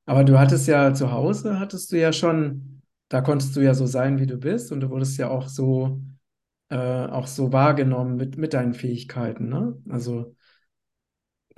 Aber 0.05 0.23
du 0.23 0.37
hattest 0.39 0.67
ja 0.67 0.93
zu 0.93 1.11
Hause, 1.11 1.59
hattest 1.59 1.91
du 1.91 1.99
ja 1.99 2.11
schon, 2.11 2.81
da 3.07 3.21
konntest 3.21 3.55
du 3.55 3.61
ja 3.61 3.73
so 3.73 3.85
sein, 3.85 4.19
wie 4.19 4.27
du 4.27 4.37
bist 4.37 4.71
und 4.71 4.81
du 4.81 4.89
wurdest 4.89 5.17
ja 5.17 5.29
auch 5.29 5.47
so, 5.47 6.01
äh, 6.69 6.77
auch 6.77 7.27
so 7.27 7.53
wahrgenommen 7.53 8.17
mit, 8.17 8.37
mit 8.37 8.53
deinen 8.53 8.73
Fähigkeiten, 8.73 9.49
ne? 9.49 9.77
Also 9.89 10.35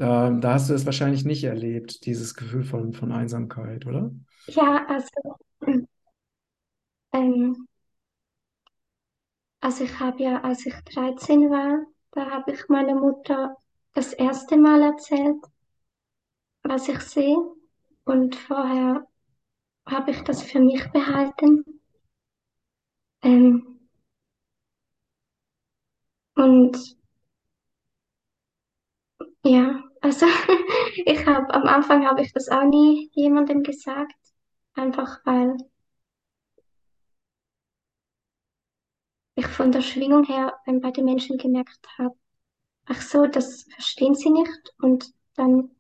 da, 0.04 0.30
da 0.32 0.54
hast 0.56 0.70
du 0.70 0.74
es 0.74 0.86
wahrscheinlich 0.86 1.24
nicht 1.24 1.46
erlebt, 1.46 2.06
dieses 2.06 2.36
Gefühl 2.36 2.64
von, 2.66 2.92
von 2.92 3.14
Einsamkeit, 3.14 3.86
oder? 3.86 4.12
Ja, 4.48 4.86
also, 4.86 5.38
ähm, 7.14 7.68
also 9.62 9.86
ich 9.86 10.00
habe 10.02 10.22
ja, 10.22 10.42
als 10.42 10.66
ich 10.66 10.74
13 10.94 11.50
war, 11.50 11.86
da 12.12 12.30
habe 12.30 12.52
ich 12.52 12.68
meiner 12.68 12.96
Mutter 12.96 13.56
das 13.94 14.12
erste 14.12 14.58
Mal 14.58 14.82
erzählt, 14.82 15.38
was 16.64 16.90
ich 16.90 17.00
sehe. 17.00 17.38
Und 18.04 18.36
vorher 18.36 19.08
habe 19.88 20.12
ich 20.12 20.20
das 20.24 20.44
für 20.44 20.60
mich 20.60 20.86
behalten. 20.92 21.64
Ähm, 23.22 23.80
und 26.36 26.98
ja, 29.46 29.84
also 30.14 30.26
ich 31.06 31.26
habe 31.26 31.54
am 31.54 31.64
Anfang 31.64 32.06
habe 32.06 32.22
ich 32.22 32.32
das 32.34 32.50
auch 32.50 32.64
nie 32.64 33.10
jemandem 33.14 33.64
gesagt, 33.64 34.14
einfach 34.76 35.20
weil 35.26 35.58
ich 39.36 39.48
von 39.48 39.72
der 39.72 39.82
Schwingung 39.82 40.26
her 40.26 40.54
bei 40.66 40.92
den 40.92 41.06
Menschen 41.06 41.38
gemerkt 41.38 41.88
habe, 41.98 42.16
ach 42.86 43.02
so, 43.02 43.26
das 43.26 43.64
verstehen 43.74 44.14
sie 44.14 44.30
nicht 44.30 44.74
und 44.80 45.12
dann, 45.36 45.72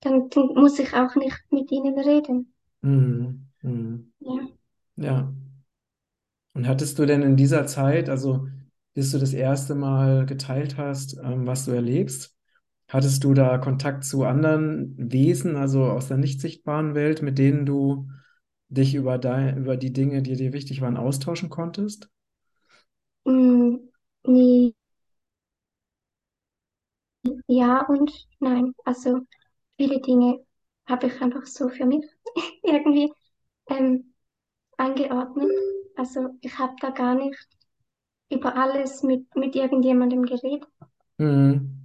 dann 0.00 0.30
muss 0.54 0.78
ich 0.78 0.94
auch 0.94 1.14
nicht 1.16 1.38
mit 1.50 1.70
ihnen 1.70 1.98
reden. 1.98 2.54
Mhm. 2.80 3.46
Mhm. 3.60 4.12
Ja. 4.20 4.48
Ja. 4.96 5.32
Und 6.54 6.66
hattest 6.66 6.98
du 6.98 7.06
denn 7.06 7.22
in 7.22 7.36
dieser 7.36 7.66
Zeit, 7.66 8.08
also 8.08 8.48
bis 8.94 9.10
du 9.12 9.18
das 9.18 9.32
erste 9.32 9.74
Mal 9.74 10.26
geteilt 10.26 10.76
hast, 10.76 11.18
ähm, 11.22 11.46
was 11.46 11.64
du 11.64 11.72
erlebst, 11.72 12.34
hattest 12.92 13.24
du 13.24 13.34
da 13.34 13.58
Kontakt 13.58 14.04
zu 14.04 14.24
anderen 14.24 14.94
Wesen, 14.96 15.56
also 15.56 15.84
aus 15.84 16.08
der 16.08 16.16
nicht 16.18 16.40
sichtbaren 16.40 16.94
Welt, 16.94 17.22
mit 17.22 17.38
denen 17.38 17.66
du 17.66 18.08
dich 18.68 18.94
über, 18.94 19.18
dein, 19.18 19.58
über 19.58 19.76
die 19.76 19.92
Dinge, 19.92 20.22
die 20.22 20.36
dir 20.36 20.52
wichtig 20.52 20.80
waren, 20.80 20.96
austauschen 20.96 21.50
konntest? 21.50 22.10
Mm, 23.26 23.78
nee, 24.24 24.74
ja 27.46 27.86
und 27.86 28.10
nein. 28.40 28.74
Also 28.84 29.20
viele 29.76 30.00
Dinge 30.00 30.44
habe 30.86 31.06
ich 31.08 31.20
einfach 31.22 31.46
so 31.46 31.68
für 31.68 31.86
mich 31.86 32.04
irgendwie 32.62 33.12
ähm, 33.68 34.14
eingeordnet. 34.78 35.50
Also 35.96 36.30
ich 36.42 36.58
habe 36.58 36.74
da 36.80 36.90
gar 36.90 37.14
nicht 37.14 37.38
über 38.30 38.56
alles 38.56 39.02
mit, 39.02 39.34
mit 39.36 39.56
irgendjemandem 39.56 40.24
geredet. 40.24 40.66
Mhm. 41.18 41.81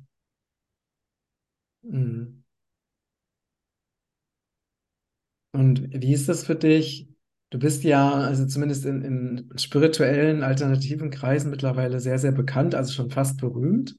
Mhm. 1.88 2.44
Und 5.52 5.90
wie 5.94 6.14
ist 6.14 6.30
das 6.30 6.46
für 6.46 6.56
dich? 6.56 7.10
Du 7.50 7.60
bist 7.60 7.84
ja, 7.84 8.12
also 8.14 8.46
zumindest 8.46 8.86
in, 8.86 9.02
in 9.02 9.50
spirituellen, 9.58 10.44
alternativen 10.44 11.10
Kreisen 11.10 11.50
mittlerweile 11.50 12.00
sehr, 12.00 12.20
sehr 12.20 12.34
bekannt, 12.34 12.76
also 12.76 12.92
schon 12.94 13.10
fast 13.10 13.40
berühmt. 13.40 13.96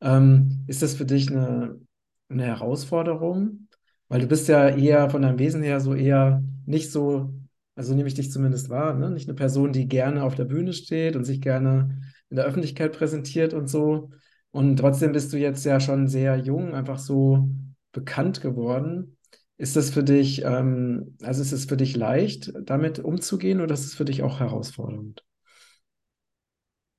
Ähm, 0.00 0.64
ist 0.66 0.82
das 0.82 0.94
für 0.94 1.04
dich 1.04 1.30
eine, 1.30 1.80
eine 2.28 2.44
Herausforderung? 2.44 3.68
Weil 4.08 4.20
du 4.20 4.26
bist 4.26 4.48
ja 4.48 4.68
eher 4.68 5.08
von 5.10 5.22
deinem 5.22 5.38
Wesen 5.38 5.62
her 5.62 5.80
so 5.80 5.94
eher 5.94 6.42
nicht 6.66 6.90
so, 6.90 7.32
also 7.76 7.94
nehme 7.94 8.08
ich 8.08 8.14
dich 8.14 8.30
zumindest 8.32 8.68
wahr, 8.68 8.94
ne? 8.94 9.10
Nicht 9.10 9.28
eine 9.28 9.36
Person, 9.36 9.72
die 9.72 9.88
gerne 9.88 10.22
auf 10.24 10.34
der 10.34 10.44
Bühne 10.44 10.72
steht 10.72 11.16
und 11.16 11.24
sich 11.24 11.40
gerne 11.40 12.02
in 12.28 12.36
der 12.36 12.44
Öffentlichkeit 12.44 12.92
präsentiert 12.92 13.54
und 13.54 13.68
so. 13.68 14.10
Und 14.52 14.76
trotzdem 14.78 15.12
bist 15.12 15.32
du 15.32 15.38
jetzt 15.38 15.64
ja 15.64 15.80
schon 15.80 16.08
sehr 16.08 16.36
jung, 16.38 16.74
einfach 16.74 16.98
so 16.98 17.48
bekannt 17.92 18.40
geworden. 18.42 19.18
Ist 19.58 19.76
das 19.76 19.90
für 19.90 20.04
dich, 20.04 20.42
ähm, 20.44 21.16
also 21.22 21.42
ist 21.42 21.52
es 21.52 21.66
für 21.66 21.76
dich 21.76 21.96
leicht, 21.96 22.52
damit 22.62 22.98
umzugehen 23.00 23.60
oder 23.60 23.74
ist 23.74 23.84
es 23.86 23.94
für 23.94 24.04
dich 24.04 24.22
auch 24.22 24.40
herausfordernd? 24.40 25.24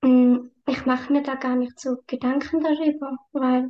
Mm, 0.03 0.51
Ich 0.67 0.85
mache 0.85 1.11
mir 1.11 1.23
da 1.23 1.33
gar 1.35 1.55
nicht 1.55 1.79
so 1.79 1.97
Gedanken 2.07 2.61
darüber, 2.61 3.17
weil 3.31 3.69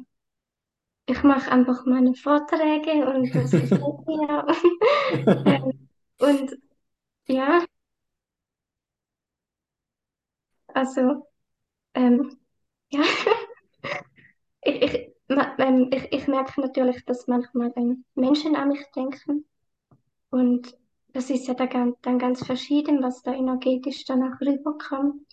ich 1.05 1.23
mache 1.23 1.51
einfach 1.51 1.85
meine 1.85 2.13
Vorträge 2.15 3.05
und 3.13 3.33
das 3.35 3.55
gefällt 3.57 4.05
mir. 4.07 4.45
Und 6.19 6.57
ja, 7.27 7.65
also 10.73 11.27
ähm, 11.95 12.37
ja, 12.91 13.03
ich, 14.65 14.81
ich, 14.83 15.09
ähm, 15.59 15.89
ich, 15.93 16.11
ich 16.11 16.27
merke 16.27 16.61
natürlich, 16.61 17.05
dass 17.05 17.27
manchmal 17.27 17.71
ähm, 17.75 18.05
Menschen 18.15 18.55
an 18.55 18.69
mich 18.69 18.85
denken 18.95 19.45
und 20.31 20.77
das 21.13 21.29
ist 21.31 21.47
ja 21.47 21.55
dann, 21.55 21.69
ganz- 21.69 21.97
dann 22.03 22.19
ganz 22.19 22.45
verschieden, 22.45 23.03
was 23.03 23.23
da 23.23 23.33
energetisch 23.33 24.05
danach 24.05 24.41
rüberkommt. 24.41 25.25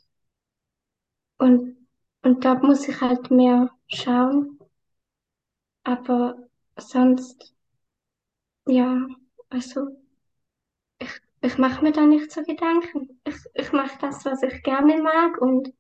Und, 1.38 1.76
und 2.22 2.44
da 2.44 2.54
muss 2.54 2.86
ich 2.86 3.00
halt 3.00 3.32
mehr 3.32 3.68
schauen, 3.88 4.60
aber 5.84 6.48
sonst, 6.78 7.54
ja, 8.66 9.06
also 9.50 9.90
ich, 10.98 11.10
ich 11.42 11.58
mache 11.58 11.82
mir 11.82 11.90
da 11.92 12.06
nicht 12.06 12.30
so 12.32 12.42
Gedanken. 12.42 13.20
Ich, 13.24 13.34
ich 13.54 13.72
mache 13.72 13.98
das, 14.00 14.24
was 14.24 14.42
ich 14.42 14.62
gerne 14.62 15.02
mag 15.02 15.40
und 15.40 15.72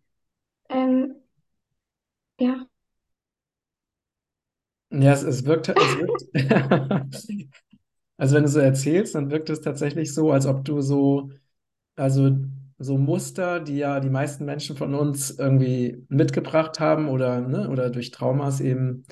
ähm, 0.70 1.16
ja. 2.38 2.68
Ja, 4.92 5.12
es, 5.12 5.22
es 5.22 5.44
wirkt, 5.44 5.68
es 5.68 5.76
wirkt, 5.76 6.24
also 8.16 8.36
wenn 8.36 8.42
du 8.44 8.48
so 8.48 8.58
erzählst, 8.60 9.14
dann 9.14 9.30
wirkt 9.30 9.50
es 9.50 9.60
tatsächlich 9.60 10.14
so, 10.14 10.32
als 10.32 10.46
ob 10.46 10.64
du 10.64 10.80
so, 10.80 11.30
also 11.96 12.36
so 12.78 12.98
Muster, 12.98 13.60
die 13.60 13.78
ja 13.78 14.00
die 14.00 14.10
meisten 14.10 14.44
Menschen 14.46 14.76
von 14.76 14.94
uns 14.94 15.30
irgendwie 15.32 16.04
mitgebracht 16.08 16.80
haben 16.80 17.08
oder, 17.08 17.40
ne, 17.42 17.68
oder 17.70 17.90
durch 17.90 18.10
Traumas 18.12 18.60
eben 18.60 19.04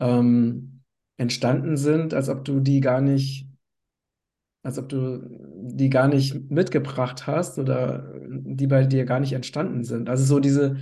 ähm, 0.00 0.82
entstanden 1.18 1.76
sind, 1.76 2.14
als 2.14 2.28
ob 2.30 2.44
du 2.44 2.60
die 2.60 2.80
gar 2.80 3.00
nicht 3.00 3.48
als 4.62 4.78
ob 4.78 4.88
du 4.88 5.20
die 5.76 5.90
gar 5.90 6.08
nicht 6.08 6.50
mitgebracht 6.50 7.26
hast 7.26 7.58
oder 7.58 8.10
die 8.28 8.66
bei 8.66 8.86
dir 8.86 9.04
gar 9.04 9.20
nicht 9.20 9.32
entstanden 9.32 9.84
sind. 9.84 10.08
Also 10.08 10.24
so 10.24 10.40
diese 10.40 10.76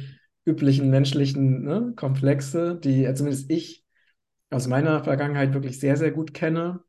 üblichen 0.45 0.91
menschlichen, 0.91 1.63
ne, 1.65 1.93
Komplexe, 1.97 2.77
die 2.83 3.05
äh, 3.05 3.15
zumindest 3.15 3.51
ich 3.51 3.82
aus 4.53 4.69
meiner 4.69 5.03
Vergangenheit 5.05 5.55
wirklich 5.55 5.81
sehr, 5.81 5.97
sehr 5.97 6.11
gut 6.11 6.35
kenne. 6.35 6.81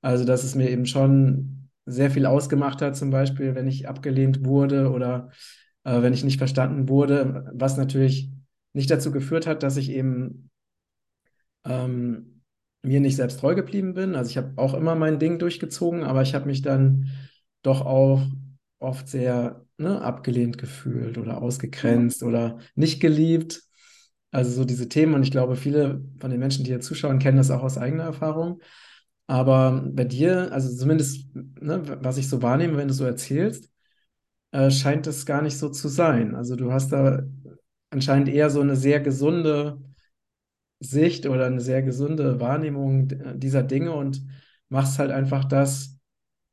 Also 0.00 0.24
dass 0.24 0.44
es 0.44 0.54
mir 0.54 0.70
eben 0.70 0.86
schon 0.86 1.68
sehr 1.86 2.10
viel 2.10 2.26
ausgemacht 2.26 2.82
hat, 2.82 2.96
zum 2.96 3.10
Beispiel, 3.10 3.54
wenn 3.54 3.66
ich 3.66 3.88
abgelehnt 3.88 4.44
wurde 4.44 4.90
oder 4.90 5.30
äh, 5.84 6.02
wenn 6.02 6.12
ich 6.12 6.24
nicht 6.24 6.38
verstanden 6.38 6.88
wurde, 6.88 7.50
was 7.54 7.76
natürlich 7.76 8.30
nicht 8.72 8.90
dazu 8.90 9.10
geführt 9.10 9.46
hat, 9.46 9.62
dass 9.62 9.76
ich 9.76 9.90
eben 9.90 10.50
ähm, 11.64 12.42
mir 12.82 13.00
nicht 13.00 13.16
selbst 13.16 13.40
treu 13.40 13.54
geblieben 13.54 13.94
bin. 13.94 14.14
Also 14.14 14.30
ich 14.30 14.36
habe 14.36 14.52
auch 14.56 14.74
immer 14.74 14.94
mein 14.94 15.18
Ding 15.18 15.38
durchgezogen, 15.38 16.02
aber 16.02 16.22
ich 16.22 16.34
habe 16.34 16.46
mich 16.46 16.62
dann 16.62 17.10
doch 17.62 17.82
auch 17.82 18.22
oft 18.78 19.08
sehr 19.08 19.64
ne, 19.78 20.00
abgelehnt 20.00 20.58
gefühlt 20.58 21.18
oder 21.18 21.40
ausgegrenzt 21.40 22.22
oder 22.22 22.58
nicht 22.74 23.00
geliebt. 23.00 23.62
Also 24.32 24.50
so 24.50 24.64
diese 24.64 24.88
Themen 24.88 25.14
und 25.14 25.22
ich 25.22 25.30
glaube, 25.30 25.56
viele 25.56 26.02
von 26.20 26.30
den 26.30 26.40
Menschen, 26.40 26.64
die 26.64 26.70
hier 26.72 26.80
zuschauen, 26.80 27.20
kennen 27.20 27.38
das 27.38 27.52
auch 27.52 27.62
aus 27.62 27.78
eigener 27.78 28.04
Erfahrung. 28.04 28.60
Aber 29.28 29.84
bei 29.92 30.04
dir, 30.04 30.52
also 30.52 30.74
zumindest, 30.76 31.28
ne, 31.34 31.82
was 32.02 32.18
ich 32.18 32.28
so 32.28 32.42
wahrnehme, 32.42 32.76
wenn 32.78 32.88
du 32.88 32.94
so 32.94 33.04
erzählst, 33.04 33.70
äh, 34.52 34.70
scheint 34.70 35.06
es 35.06 35.26
gar 35.26 35.42
nicht 35.42 35.58
so 35.58 35.68
zu 35.70 35.88
sein. 35.88 36.34
Also 36.34 36.56
du 36.56 36.72
hast 36.72 36.92
da 36.92 37.22
anscheinend 37.90 38.28
eher 38.28 38.50
so 38.50 38.60
eine 38.60 38.76
sehr 38.76 39.00
gesunde 39.00 39.80
Sicht 40.80 41.26
oder 41.26 41.46
eine 41.46 41.60
sehr 41.60 41.82
gesunde 41.82 42.40
Wahrnehmung 42.40 43.08
dieser 43.38 43.62
Dinge 43.62 43.92
und 43.92 44.22
machst 44.68 44.98
halt 44.98 45.10
einfach 45.12 45.44
das, 45.44 45.98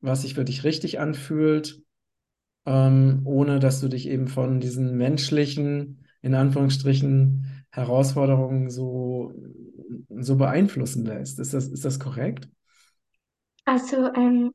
was 0.01 0.21
sich 0.21 0.35
für 0.35 0.45
dich 0.45 0.63
richtig 0.63 0.99
anfühlt, 0.99 1.81
ähm, 2.65 3.21
ohne 3.25 3.59
dass 3.59 3.81
du 3.81 3.87
dich 3.87 4.07
eben 4.07 4.27
von 4.27 4.59
diesen 4.59 4.97
menschlichen, 4.97 6.05
in 6.21 6.35
Anführungsstrichen, 6.35 7.58
Herausforderungen 7.71 8.69
so, 8.69 9.33
so 10.09 10.35
beeinflussen 10.37 11.05
lässt. 11.05 11.39
Ist 11.39 11.53
das, 11.53 11.67
ist 11.67 11.85
das 11.85 11.99
korrekt? 11.99 12.49
Also 13.65 14.11
ähm, 14.13 14.53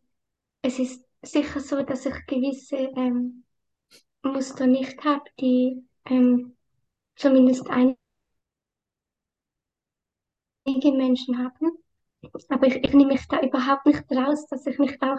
es 0.62 0.78
ist 0.78 1.04
sicher 1.22 1.60
so, 1.60 1.82
dass 1.82 2.06
ich 2.06 2.14
gewisse 2.26 2.76
ähm, 2.76 3.44
Muster 4.22 4.66
nicht 4.66 5.04
habe, 5.04 5.22
die 5.40 5.84
ähm, 6.06 6.56
zumindest 7.16 7.68
einige 7.70 7.96
Menschen 10.66 11.38
haben. 11.38 11.78
Aber 12.48 12.66
ich, 12.66 12.76
ich 12.76 12.92
nehme 12.92 13.12
mich 13.12 13.26
da 13.28 13.40
überhaupt 13.40 13.86
nicht 13.86 14.02
raus, 14.10 14.46
dass 14.48 14.66
ich 14.66 14.78
nicht 14.78 15.00
auch 15.02 15.18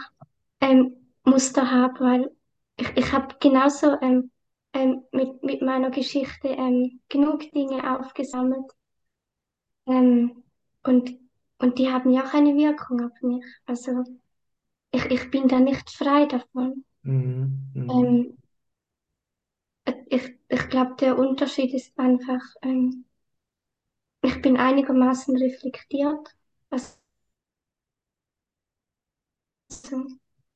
ähm, 0.62 0.95
Muster 1.23 1.69
habe, 1.69 1.99
weil 1.99 2.31
ich, 2.77 2.89
ich 2.97 3.12
habe 3.12 3.36
genauso 3.39 3.99
ähm, 4.01 4.31
ähm, 4.75 5.03
mit, 5.11 5.41
mit 5.41 5.61
meiner 5.61 5.89
Geschichte 5.89 6.49
ähm, 6.49 6.99
genug 7.09 7.49
Dinge 7.51 7.97
aufgesammelt 7.99 8.71
ähm, 9.88 10.43
und, 10.83 11.17
und 11.59 11.79
die 11.79 11.89
haben 11.89 12.11
ja 12.11 12.25
auch 12.25 12.33
eine 12.33 12.55
Wirkung 12.55 13.05
auf 13.05 13.21
mich. 13.21 13.45
Also 13.65 14.03
ich, 14.91 15.05
ich 15.05 15.31
bin 15.31 15.47
da 15.47 15.59
nicht 15.59 15.89
frei 15.91 16.25
davon. 16.25 16.83
Mhm. 17.03 17.71
Mhm. 17.73 17.89
Ähm, 17.89 18.38
ich 20.07 20.35
ich 20.47 20.69
glaube, 20.69 20.95
der 20.99 21.17
Unterschied 21.17 21.73
ist 21.73 21.97
einfach, 21.97 22.41
ähm, 22.61 23.05
ich 24.21 24.41
bin 24.41 24.57
einigermaßen 24.57 25.38
reflektiert, 25.38 26.35
also 26.69 26.97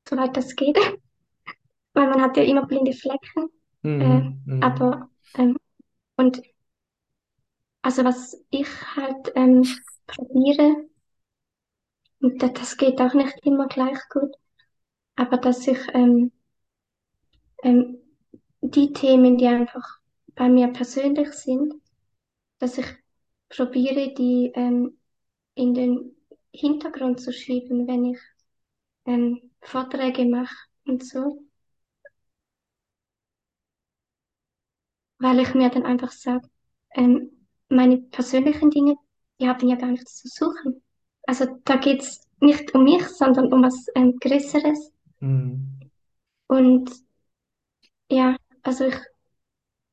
soweit 0.08 0.36
das 0.36 0.56
geht, 0.56 0.78
weil 1.94 2.10
man 2.10 2.22
hat 2.22 2.38
ja 2.38 2.44
immer 2.44 2.66
blinde 2.66 2.94
Flecken. 2.94 3.50
Äh, 4.00 4.22
Mhm. 4.24 4.42
Mhm. 4.46 4.60
aber 4.62 5.10
ähm, 5.36 5.58
und 6.18 6.42
also 7.82 8.04
was 8.06 8.42
ich 8.52 8.68
halt 8.96 9.32
ähm, 9.36 9.64
probiere, 10.08 10.86
und 12.22 12.42
das, 12.42 12.54
das 12.54 12.78
geht 12.78 13.02
auch 13.02 13.14
nicht 13.14 13.36
immer 13.46 13.68
gleich 13.68 14.00
gut, 14.10 14.34
aber 15.18 15.38
dass 15.38 15.68
ich 15.68 15.80
ähm, 15.94 16.32
ähm, 17.64 17.98
die 18.62 18.94
Themen, 18.94 19.38
die 19.38 19.48
einfach 19.48 20.00
bei 20.36 20.50
mir 20.50 20.70
persönlich 20.74 21.32
sind, 21.34 21.74
dass 22.60 22.78
ich 22.78 22.88
probiere, 23.50 24.14
die 24.16 24.52
ähm, 24.56 25.00
in 25.56 25.74
den 25.74 26.16
Hintergrund 26.54 27.22
zu 27.22 27.34
schieben, 27.34 27.88
wenn 27.88 28.06
ich 28.06 28.20
ähm, 29.08 29.52
Vorträge 29.62 30.26
mache 30.26 30.56
und 30.86 31.06
so, 31.06 31.44
weil 35.20 35.40
ich 35.40 35.54
mir 35.54 35.70
dann 35.70 35.86
einfach 35.86 36.12
sage, 36.12 36.48
ähm, 36.92 37.32
meine 37.70 37.98
persönlichen 37.98 38.72
Dinge, 38.72 38.96
die 39.40 39.48
haben 39.48 39.68
ja 39.68 39.76
gar 39.76 39.92
nichts 39.92 40.16
zu 40.16 40.28
suchen. 40.28 40.82
Also 41.28 41.46
da 41.66 41.76
geht's 41.76 42.28
nicht 42.40 42.74
um 42.74 42.84
mich, 42.84 43.06
sondern 43.08 43.54
um 43.54 43.64
was 43.64 43.88
ähm, 43.96 44.18
Größeres. 44.20 44.92
Mhm. 45.20 45.80
Und 46.48 46.92
ja, 48.10 48.36
also 48.64 48.86
ich, 48.86 48.98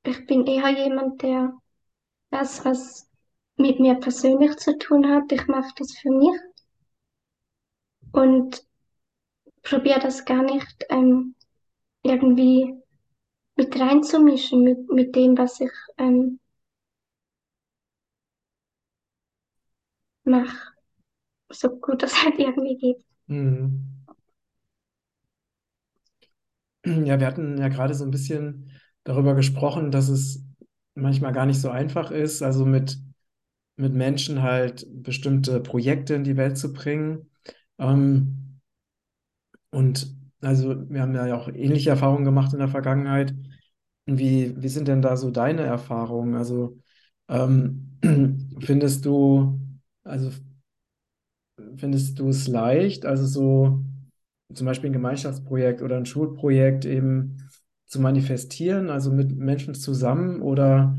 ich 0.05 0.27
bin 0.27 0.47
eher 0.47 0.71
jemand, 0.71 1.23
der 1.23 1.53
das, 2.31 2.65
was 2.65 3.11
mit 3.57 3.81
mir 3.81 3.97
persönlich 3.97 4.57
zu 4.57 4.79
tun 4.79 5.07
hat, 5.09 5.31
ich 5.33 5.47
mache 5.47 5.73
das 5.77 5.93
für 5.97 6.11
mich 6.11 6.39
und 8.13 8.65
probiere 9.63 10.01
das 10.01 10.25
gar 10.25 10.43
nicht 10.43 10.87
ähm, 10.89 11.35
irgendwie 12.03 12.75
mit 13.57 13.79
reinzumischen 13.79 14.63
mit, 14.65 14.89
mit 14.91 15.17
dem, 15.17 15.37
was 15.39 15.61
ich 15.61 15.71
ähm, 15.99 16.39
mache, 20.25 20.75
so 21.51 21.71
gut 21.81 22.03
das 22.03 22.23
halt 22.25 22.39
irgendwie 22.39 22.77
geht. 22.79 23.05
Mhm. 23.29 24.07
Ja, 26.85 27.19
wir 27.21 27.27
hatten 27.27 27.59
ja 27.59 27.69
gerade 27.69 27.95
so 27.95 28.05
ein 28.05 28.11
bisschen 28.11 28.71
darüber 29.05 29.35
gesprochen, 29.35 29.91
dass 29.91 30.09
es 30.09 30.45
manchmal 30.95 31.33
gar 31.33 31.47
nicht 31.47 31.61
so 31.61 31.71
einfach 31.71 32.11
ist, 32.11 32.43
also 32.43 32.65
mit, 32.65 32.99
mit 33.77 33.95
Menschen 33.95 34.43
halt 34.43 34.87
bestimmte 34.91 35.61
Projekte 35.61 36.15
in 36.15 36.25
die 36.25 36.37
Welt 36.37 36.59
zu 36.59 36.73
bringen. 36.73 37.31
Ähm, 37.79 38.61
und 39.71 40.16
also 40.41 40.89
wir 40.91 41.03
haben 41.03 41.15
ja 41.15 41.35
auch 41.37 41.49
ähnliche 41.49 41.91
Erfahrungen 41.91 42.25
gemacht 42.25 42.53
in 42.53 42.59
der 42.59 42.69
Vergangenheit. 42.69 43.35
Wie, 44.07 44.55
wie 44.63 44.69
sind 44.69 44.89
denn 44.89 45.03
da 45.03 45.17
so 45.17 45.31
deine 45.31 45.63
Erfahrungen? 45.63 46.35
Also 46.37 46.79
ähm, 47.29 47.99
findest 48.61 49.05
du, 49.07 49.61
also 50.05 50.31
findest 51.77 52.19
du 52.19 52.29
es 52.29 52.49
leicht, 52.49 53.07
also 53.07 53.27
so 53.27 53.85
zum 54.55 54.67
Beispiel 54.67 54.91
ein 54.91 54.93
Gemeinschaftsprojekt 54.95 55.83
oder 55.83 55.97
ein 55.97 56.07
Schulprojekt 56.07 56.85
eben 56.85 57.39
zu 57.87 58.01
manifestieren, 58.01 58.91
also 58.91 59.13
mit 59.13 59.37
Menschen 59.37 59.75
zusammen 59.75 60.41
oder, 60.43 60.99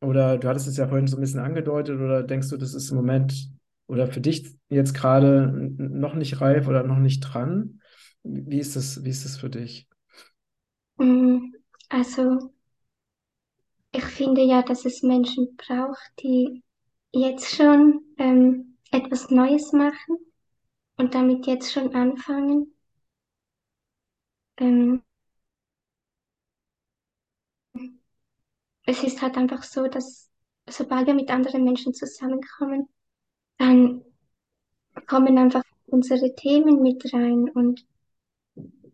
oder 0.00 0.38
du 0.38 0.48
hattest 0.48 0.68
es 0.68 0.76
ja 0.76 0.88
vorhin 0.88 1.06
so 1.06 1.16
ein 1.16 1.20
bisschen 1.20 1.40
angedeutet 1.40 2.00
oder 2.00 2.22
denkst 2.22 2.50
du, 2.50 2.56
das 2.56 2.74
ist 2.74 2.90
im 2.90 2.96
Moment 2.96 3.50
oder 3.88 4.06
für 4.08 4.20
dich 4.20 4.54
jetzt 4.68 4.94
gerade 4.94 5.52
noch 5.78 6.14
nicht 6.14 6.40
reif 6.40 6.68
oder 6.68 6.82
noch 6.84 6.98
nicht 6.98 7.20
dran? 7.20 7.80
Wie 8.28 8.58
ist 8.58 8.76
das, 8.76 9.02
wie 9.04 9.10
ist 9.10 9.24
das 9.24 9.38
für 9.38 9.48
dich? 9.50 9.88
Mm, 10.98 11.52
Also, 11.88 12.52
ich 13.90 14.04
finde 14.04 14.42
ja, 14.42 14.62
dass 14.62 14.84
es 14.84 15.02
Menschen 15.02 15.56
braucht, 15.56 16.12
die 16.22 16.62
jetzt 17.12 17.52
schon 17.56 18.02
ähm, 18.16 18.76
etwas 18.92 19.28
Neues 19.30 19.72
machen 19.72 20.18
und 20.98 21.14
damit 21.14 21.46
jetzt 21.46 21.72
schon 21.72 21.94
anfangen. 21.94 22.74
Ähm, 24.58 25.02
es 28.86 29.02
ist 29.04 29.20
halt 29.22 29.36
einfach 29.36 29.62
so, 29.62 29.86
dass 29.86 30.30
sobald 30.68 31.06
wir 31.06 31.14
mit 31.14 31.30
anderen 31.30 31.64
Menschen 31.64 31.92
zusammenkommen, 31.94 32.88
dann 33.58 34.02
kommen 35.06 35.38
einfach 35.38 35.62
unsere 35.86 36.34
Themen 36.34 36.82
mit 36.82 37.12
rein 37.14 37.48
und, 37.50 37.86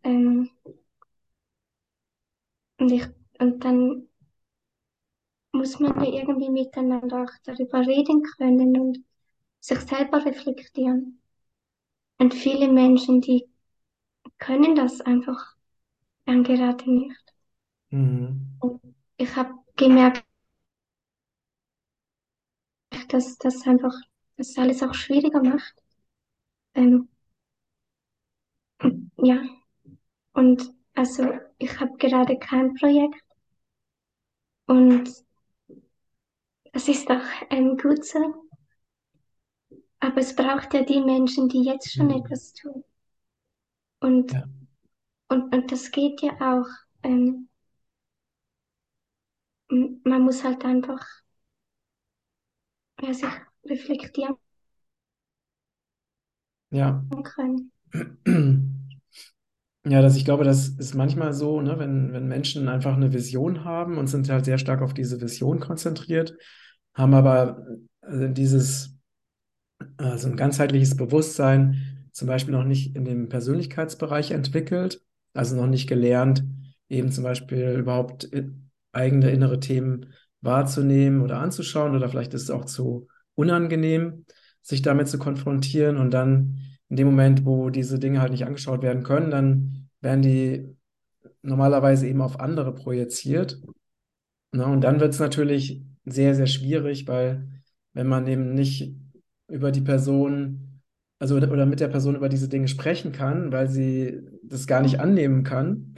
ähm, 0.05 0.51
und, 2.79 2.91
ich, 2.93 3.05
und 3.39 3.65
dann 3.65 4.09
muss 5.53 5.79
man 5.79 6.03
ja 6.03 6.11
irgendwie 6.11 6.51
miteinander 6.51 7.23
auch 7.25 7.33
darüber 7.45 7.81
reden 7.87 8.23
können 8.23 8.77
und 8.79 9.05
sich 9.61 9.79
selber 9.81 10.25
reflektieren. 10.25 11.21
Und 12.19 12.35
viele 12.35 12.69
Menschen, 12.69 13.21
die 13.21 13.49
können 14.39 14.75
das 14.75 15.01
einfach 15.01 15.55
dann 16.25 16.45
gerade 16.45 16.91
nicht. 16.91 17.35
Mhm. 17.91 18.59
Ich 19.17 19.37
habe 19.37 19.55
gemerkt, 19.77 20.25
dass 23.09 23.37
das 23.39 23.67
einfach 23.67 23.95
das 24.37 24.57
alles 24.57 24.83
auch 24.83 24.95
schwieriger 24.95 25.43
macht. 25.43 25.75
Ähm, 26.75 27.09
ja, 29.17 29.43
und 30.35 30.71
also 30.95 31.33
ich 31.59 31.81
habe 31.81 31.97
gerade 31.97 32.39
kein 32.39 32.75
Projekt 32.75 33.17
und 34.67 35.09
das 36.75 36.87
ist 36.89 37.11
auch 37.11 37.23
ähm, 37.51 37.79
gut 37.79 38.05
so. 38.05 38.19
Aber 40.01 40.19
es 40.21 40.37
braucht 40.37 40.75
ja 40.75 40.83
die 40.83 41.01
Menschen, 41.01 41.49
die 41.49 41.63
jetzt 41.63 41.95
schon 41.95 42.11
Mhm. 42.11 42.19
etwas 42.25 42.53
tun. 42.53 42.85
Und, 44.01 44.33
Ja, 44.33 44.45
und, 45.29 45.55
und 45.55 45.73
das 45.73 45.91
geht 45.93 46.23
ja 46.23 46.33
auch. 46.41 46.69
Ähm, 47.05 47.49
man 50.05 50.23
muss 50.23 50.45
halt 50.45 50.65
einfach 50.65 51.05
ja, 53.03 53.13
sich 53.13 53.29
reflektieren 53.67 54.37
ja. 56.71 57.03
können. 57.25 57.73
Ja, 59.85 60.01
dass 60.01 60.17
ich 60.17 60.25
glaube, 60.25 60.45
das 60.45 60.69
ist 60.69 60.95
manchmal 60.95 61.33
so, 61.33 61.61
ne, 61.61 61.77
wenn, 61.79 62.13
wenn 62.13 62.29
Menschen 62.29 62.69
einfach 62.69 62.95
eine 62.95 63.13
Vision 63.13 63.65
haben 63.65 63.99
und 63.99 64.07
sind 64.07 64.29
halt 64.29 64.45
sehr 64.45 64.59
stark 64.59 64.81
auf 64.81 64.95
diese 64.95 65.21
Vision 65.21 65.59
konzentriert, 65.59 66.37
haben 66.95 67.15
aber 67.15 67.67
äh, 68.03 68.29
dieses, 68.31 68.97
äh, 69.99 70.17
so 70.19 70.29
ein 70.29 70.37
ganzheitliches 70.37 70.97
Bewusstsein 70.97 72.09
zum 72.13 72.29
Beispiel 72.29 72.53
noch 72.55 72.65
nicht 72.65 72.95
in 72.97 73.05
dem 73.05 73.29
Persönlichkeitsbereich 73.29 74.31
entwickelt, 74.33 75.01
also 75.35 75.57
noch 75.57 75.67
nicht 75.67 75.89
gelernt, 75.89 76.45
eben 76.89 77.11
zum 77.11 77.25
Beispiel 77.25 77.77
überhaupt 77.79 78.33
äh, 78.33 78.49
eigene 78.93 79.31
innere 79.31 79.61
Themen 79.61 80.13
wahrzunehmen 80.43 81.23
oder 81.23 81.39
anzuschauen 81.39 81.95
oder 81.95 82.09
vielleicht 82.09 82.35
ist 82.35 82.43
es 82.43 82.51
auch 82.51 82.65
zu 82.67 83.09
unangenehm, 83.35 84.27
sich 84.61 84.83
damit 84.83 85.09
zu 85.09 85.19
konfrontieren 85.19 85.97
und 85.97 86.11
dann 86.13 86.59
in 86.93 86.97
dem 86.97 87.07
Moment, 87.07 87.47
wo 87.47 87.71
diese 87.71 87.99
Dinge 87.99 88.21
halt 88.21 88.33
nicht 88.33 88.45
angeschaut 88.45 88.83
werden 88.83 89.03
können, 89.03 89.31
dann 89.31 89.89
werden 90.03 90.21
die 90.21 90.77
normalerweise 91.41 92.07
eben 92.07 92.21
auf 92.21 92.39
andere 92.39 92.75
projiziert. 92.75 93.63
Ne? 94.53 94.67
Und 94.67 94.83
dann 94.83 95.01
wird 95.01 95.15
es 95.15 95.19
natürlich 95.19 95.83
sehr, 96.05 96.35
sehr 96.35 96.47
schwierig, 96.47 97.09
weil 97.09 97.49
wenn 97.95 98.07
man 98.09 98.27
eben 98.27 98.53
nicht 98.53 98.95
über 99.49 99.73
die 99.73 99.81
Person, 99.81 100.83
also 101.19 101.37
oder 101.37 101.65
mit 101.65 101.81
der 101.81 101.89
Person 101.89 102.15
über 102.15 102.29
diese 102.29 102.51
Dinge 102.51 102.69
sprechen 102.69 103.11
kann, 103.11 103.53
weil 103.53 103.71
sie 103.71 104.21
das 104.43 104.67
gar 104.67 104.83
nicht 104.83 105.01
annehmen 105.01 105.45
kann, 105.45 105.95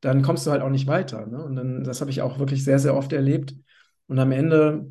dann 0.00 0.22
kommst 0.22 0.46
du 0.46 0.52
halt 0.52 0.62
auch 0.62 0.70
nicht 0.70 0.86
weiter. 0.86 1.26
Ne? 1.26 1.42
Und 1.42 1.56
dann, 1.56 1.82
das 1.82 2.00
habe 2.00 2.12
ich 2.12 2.22
auch 2.22 2.38
wirklich 2.38 2.62
sehr, 2.62 2.78
sehr 2.78 2.94
oft 2.94 3.12
erlebt. 3.12 3.56
Und 4.06 4.20
am 4.20 4.30
Ende 4.30 4.86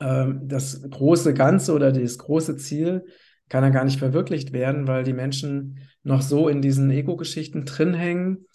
ähm, 0.00 0.48
das 0.48 0.82
große 0.90 1.34
Ganze 1.34 1.72
oder 1.72 1.92
das 1.92 2.18
große 2.18 2.56
Ziel 2.56 3.04
kann 3.50 3.62
dann 3.62 3.72
gar 3.72 3.84
nicht 3.84 3.98
verwirklicht 3.98 4.54
werden, 4.54 4.86
weil 4.86 5.04
die 5.04 5.12
Menschen 5.12 5.80
noch 6.02 6.22
so 6.22 6.48
in 6.48 6.62
diesen 6.62 6.90
Ego-Geschichten 6.90 7.66
drin 7.66 7.92
hängen 7.92 8.46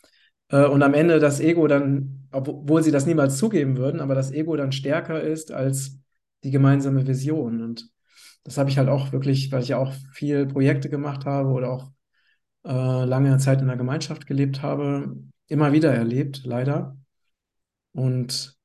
äh, 0.50 0.66
und 0.66 0.82
am 0.82 0.96
Ende 0.96 1.20
das 1.20 1.40
Ego 1.40 1.68
dann, 1.68 2.28
obwohl 2.32 2.82
sie 2.82 2.92
das 2.92 3.06
niemals 3.06 3.38
zugeben 3.38 3.78
würden, 3.78 4.00
aber 4.00 4.16
das 4.16 4.32
Ego 4.32 4.56
dann 4.56 4.72
stärker 4.72 5.22
ist 5.22 5.52
als 5.52 6.00
die 6.44 6.52
gemeinsame 6.52 7.06
Vision. 7.06 7.62
Und 7.62 7.90
das 8.44 8.58
habe 8.58 8.70
ich 8.70 8.78
halt 8.78 8.90
auch 8.90 9.12
wirklich, 9.12 9.52
weil 9.52 9.62
ich 9.62 9.70
ja 9.70 9.78
auch 9.78 9.94
viel 10.14 10.48
Projekte 10.48 10.90
gemacht 10.90 11.26
habe 11.26 11.50
oder 11.50 11.70
auch 11.72 11.92
äh, 12.66 13.06
lange 13.06 13.38
Zeit 13.38 13.62
in 13.62 13.68
der 13.68 13.78
Gemeinschaft 13.78 14.28
gelebt 14.28 14.62
habe, 14.62 15.16
immer 15.48 15.74
wieder 15.74 15.94
erlebt, 15.94 16.42
leider. 16.46 16.98
Und 17.92 18.58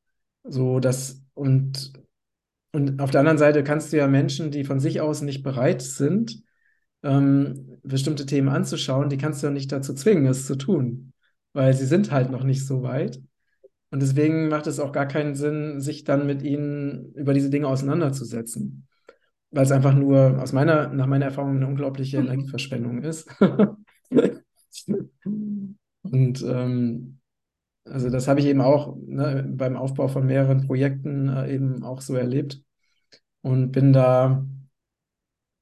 so 0.45 0.81
das, 0.81 1.23
und, 1.35 1.93
und 2.73 3.01
auf 3.01 3.11
der 3.11 3.21
anderen 3.21 3.39
Seite 3.39 3.65
kannst 3.65 3.93
du 3.93 3.97
ja 3.97 4.07
Menschen, 4.07 4.51
die 4.51 4.65
von 4.65 4.81
sich 4.81 5.01
aus 5.01 5.23
nicht 5.23 5.43
bereit 5.43 5.83
sind, 5.83 6.43
ähm, 7.03 7.79
bestimmte 7.83 8.27
Themen 8.27 8.49
anzuschauen, 8.49 9.09
die 9.09 9.19
kannst 9.19 9.43
du 9.43 9.49
ja 9.49 9.53
nicht 9.53 9.73
dazu 9.73 9.95
zwingen, 9.95 10.27
es 10.27 10.47
zu 10.47 10.57
tun, 10.57 11.13
weil 11.53 11.75
sie 11.75 11.87
sind 11.87 12.11
halt 12.13 12.31
noch 12.31 12.45
nicht 12.45 12.67
so 12.67 12.83
weit. 12.83 13.21
Und 13.91 14.01
deswegen 14.03 14.49
macht 14.49 14.67
es 14.69 14.79
auch 14.79 14.93
gar 14.93 15.07
keinen 15.07 15.35
Sinn, 15.35 15.81
sich 15.81 16.05
dann 16.05 16.27
mit 16.27 16.43
ihnen 16.43 17.13
über 17.15 17.35
diese 17.35 17.51
Dinge 17.51 17.67
auseinanderzusetzen, 17.67 18.87
weil 19.51 19.65
es 19.65 19.73
einfach 19.73 19.95
nur 19.95 20.41
aus 20.41 20.53
meiner, 20.53 20.89
nach 20.93 21.07
meiner 21.07 21.25
Erfahrung 21.27 21.57
eine 21.57 21.67
unglaubliche 21.67 22.19
Energieverschwendung 22.19 23.03
ist. 23.03 23.29
Und 26.03 26.43
ähm, 26.43 27.20
also 27.91 28.11
das 28.11 28.29
habe 28.29 28.41
ich 28.41 28.47
eben 28.47 28.61
auch 28.61 28.97
ne, 29.07 29.45
beim 29.49 29.77
Aufbau 29.77 30.09
von 30.09 30.27
mehreren 30.27 30.67
Projekten 30.67 31.29
äh, 31.29 31.53
eben 31.55 31.83
auch 31.85 32.01
so 32.01 32.15
erlebt 32.17 32.63
und 33.43 33.73
bin 33.73 33.93
da, 33.93 34.45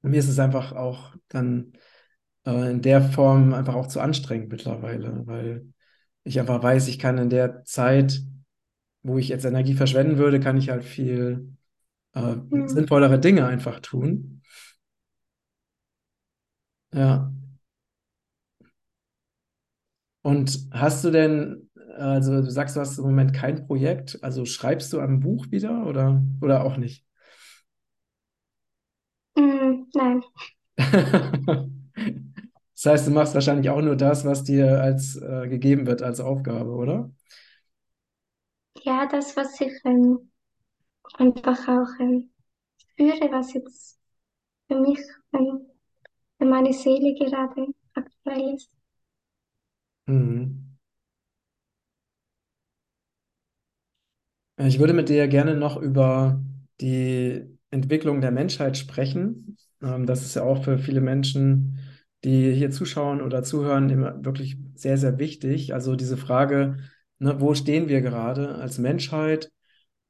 mir 0.01 0.19
ist 0.19 0.29
es 0.29 0.39
einfach 0.39 0.71
auch 0.73 1.13
dann 1.29 1.73
äh, 2.45 2.71
in 2.71 2.81
der 2.81 3.01
Form 3.01 3.53
einfach 3.53 3.75
auch 3.75 3.87
zu 3.87 3.99
anstrengend 4.01 4.49
mittlerweile, 4.51 5.25
weil 5.27 5.67
ich 6.25 6.39
einfach 6.39 6.63
weiß, 6.63 6.87
ich 6.87 6.99
kann 6.99 7.17
in 7.17 7.29
der 7.29 7.63
Zeit, 7.65 8.21
wo 9.03 9.17
ich 9.17 9.29
jetzt 9.29 9.45
Energie 9.45 9.75
verschwenden 9.75 10.17
würde, 10.17 10.39
kann 10.39 10.57
ich 10.57 10.69
halt 10.69 10.83
viel 10.85 11.55
äh, 12.13 12.35
Hm. 12.51 12.67
sinnvollere 12.69 13.19
Dinge 13.19 13.47
einfach 13.47 13.79
tun. 13.81 14.41
Ja. 16.93 17.31
Und 20.21 20.67
hast 20.71 21.03
du 21.03 21.11
denn, 21.11 21.68
also 21.99 22.41
du 22.41 22.49
sagst, 22.51 22.75
du 22.75 22.79
hast 22.81 22.97
im 22.97 23.05
Moment 23.05 23.33
kein 23.33 23.65
Projekt, 23.67 24.19
also 24.23 24.45
schreibst 24.45 24.93
du 24.93 24.99
am 25.01 25.19
Buch 25.19 25.47
wieder 25.51 25.85
oder, 25.87 26.23
oder 26.41 26.63
auch 26.65 26.77
nicht? 26.77 27.05
Mm, 29.35 29.87
nein, 29.95 30.21
Das 32.75 32.85
heißt, 32.93 33.07
du 33.07 33.11
machst 33.11 33.33
wahrscheinlich 33.33 33.69
auch 33.69 33.81
nur 33.81 33.95
das, 33.97 34.23
was 34.25 34.43
dir 34.45 34.81
als 34.81 35.15
äh, 35.17 35.47
gegeben 35.49 35.85
wird 35.85 36.01
als 36.01 36.19
Aufgabe, 36.21 36.71
oder? 36.71 37.11
ja, 38.83 39.05
das, 39.07 39.35
was 39.37 39.59
ich 39.61 39.71
ähm, 39.85 40.31
einfach 41.15 41.67
auch 41.67 41.99
ähm, 42.01 42.31
spüre, 42.77 43.31
was 43.31 43.53
jetzt 43.53 43.99
für 44.67 44.79
mich, 44.79 44.99
ähm, 45.33 45.67
für 46.39 46.45
meine 46.45 46.73
Seele 46.73 47.15
gerade 47.15 47.67
aktuell 47.95 48.55
ist. 48.55 48.71
Mhm. 50.07 50.68
Ich 54.59 54.79
würde 54.79 54.93
mit 54.93 55.09
dir 55.09 55.27
gerne 55.27 55.55
noch 55.55 55.77
über 55.77 56.43
die 56.81 57.43
Entwicklung 57.71 58.21
der 58.21 58.31
Menschheit 58.31 58.77
sprechen. 58.77 59.57
Ähm, 59.81 60.05
Das 60.05 60.23
ist 60.23 60.35
ja 60.35 60.43
auch 60.43 60.63
für 60.63 60.77
viele 60.77 61.01
Menschen, 61.01 61.79
die 62.23 62.51
hier 62.53 62.69
zuschauen 62.71 63.21
oder 63.21 63.43
zuhören, 63.43 63.89
immer 63.89 64.23
wirklich 64.25 64.57
sehr, 64.75 64.97
sehr 64.97 65.17
wichtig. 65.19 65.73
Also 65.73 65.95
diese 65.95 66.17
Frage, 66.17 66.77
ne, 67.19 67.39
wo 67.39 67.53
stehen 67.55 67.87
wir 67.87 68.01
gerade 68.01 68.55
als 68.55 68.77
Menschheit? 68.77 69.51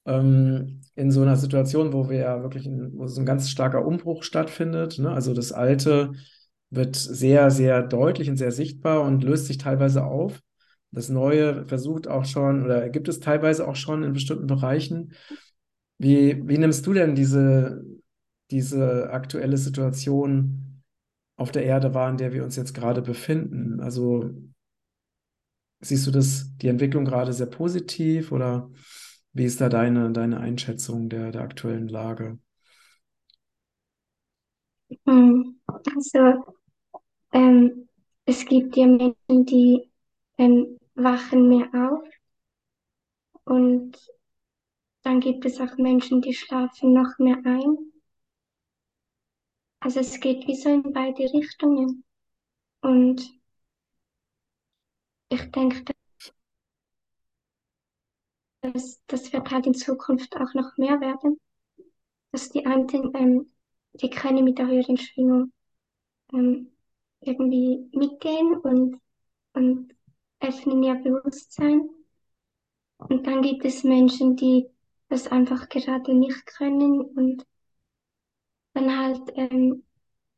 ähm, 0.05 0.81
in 0.95 1.11
so 1.11 1.21
einer 1.23 1.37
Situation, 1.37 1.93
wo 1.93 2.09
wir 2.09 2.19
ja 2.19 2.43
wirklich, 2.43 2.65
ein, 2.67 2.91
wo 2.97 3.07
so 3.07 3.21
ein 3.21 3.25
ganz 3.25 3.49
starker 3.49 3.85
Umbruch 3.85 4.23
stattfindet. 4.23 4.99
Ne? 4.99 5.11
Also 5.11 5.33
das 5.33 5.51
Alte 5.51 6.13
wird 6.71 6.95
sehr, 6.95 7.51
sehr 7.51 7.83
deutlich 7.83 8.29
und 8.29 8.37
sehr 8.37 8.51
sichtbar 8.51 9.01
und 9.03 9.23
löst 9.23 9.47
sich 9.47 9.57
teilweise 9.59 10.05
auf. 10.05 10.41
Das 10.91 11.09
Neue 11.09 11.65
versucht 11.67 12.07
auch 12.07 12.25
schon 12.25 12.63
oder 12.65 12.89
gibt 12.89 13.07
es 13.07 13.19
teilweise 13.19 13.67
auch 13.67 13.75
schon 13.75 14.03
in 14.03 14.13
bestimmten 14.13 14.47
Bereichen. 14.47 15.13
Wie, 15.97 16.47
wie 16.47 16.57
nimmst 16.57 16.85
du 16.87 16.93
denn 16.93 17.15
diese, 17.15 17.83
diese 18.51 19.11
aktuelle 19.11 19.57
Situation 19.57 20.83
auf 21.37 21.51
der 21.51 21.65
Erde 21.65 21.93
wahr, 21.93 22.09
in 22.09 22.17
der 22.17 22.33
wir 22.33 22.43
uns 22.43 22.55
jetzt 22.55 22.73
gerade 22.73 23.01
befinden? 23.01 23.81
Also 23.81 24.31
siehst 25.81 26.07
du 26.07 26.11
das, 26.11 26.55
die 26.57 26.67
Entwicklung 26.69 27.03
gerade 27.05 27.33
sehr 27.33 27.45
positiv 27.47 28.31
oder 28.31 28.69
wie 29.33 29.43
ist 29.45 29.59
da 29.61 29.67
deine, 29.69 30.11
deine 30.11 30.39
Einschätzung 30.39 31.09
der, 31.09 31.31
der 31.31 31.41
aktuellen 31.41 31.87
Lage? 31.89 32.39
Hm, 35.05 35.59
Also, 35.67 36.55
ähm, 37.33 37.89
es 38.25 38.45
gibt 38.47 38.77
ja 38.77 38.87
Menschen, 38.87 39.45
die 39.47 39.91
ähm, 40.39 40.78
wachen 41.03 41.47
mehr 41.47 41.69
auf 41.73 42.03
und 43.45 43.97
dann 45.03 45.19
gibt 45.21 45.45
es 45.45 45.59
auch 45.59 45.77
Menschen, 45.77 46.21
die 46.21 46.33
schlafen 46.33 46.93
noch 46.93 47.17
mehr 47.19 47.37
ein. 47.45 47.77
Also 49.79 50.01
es 50.01 50.19
geht 50.19 50.45
wie 50.47 50.55
so 50.55 50.69
in 50.69 50.93
beide 50.93 51.23
Richtungen. 51.33 52.03
Und 52.81 53.21
ich 55.29 55.51
denke, 55.51 55.83
dass 58.61 59.01
das 59.07 59.31
wird 59.33 59.49
halt 59.51 59.67
in 59.67 59.73
Zukunft 59.73 60.35
auch 60.35 60.53
noch 60.53 60.77
mehr 60.77 60.99
werden, 60.99 61.39
dass 62.31 62.49
die 62.49 62.65
einen, 62.65 62.87
ähm, 63.15 63.51
die 63.93 64.09
können 64.09 64.43
mit 64.43 64.57
der 64.57 64.67
höheren 64.67 64.97
Schwingung 64.97 65.51
ähm, 66.33 66.71
irgendwie 67.21 67.89
mitgehen 67.93 68.57
und, 68.57 69.01
und 69.53 69.93
öffnen 70.39 70.83
ihr 70.83 70.95
Bewusstsein. 70.95 71.89
Und 72.97 73.25
dann 73.27 73.41
gibt 73.41 73.65
es 73.65 73.83
Menschen, 73.83 74.35
die 74.35 74.67
das 75.07 75.27
einfach 75.27 75.69
gerade 75.69 76.13
nicht 76.13 76.45
können 76.45 77.01
und 77.01 77.45
dann 78.73 78.97
halt 78.97 79.21
ähm, 79.35 79.83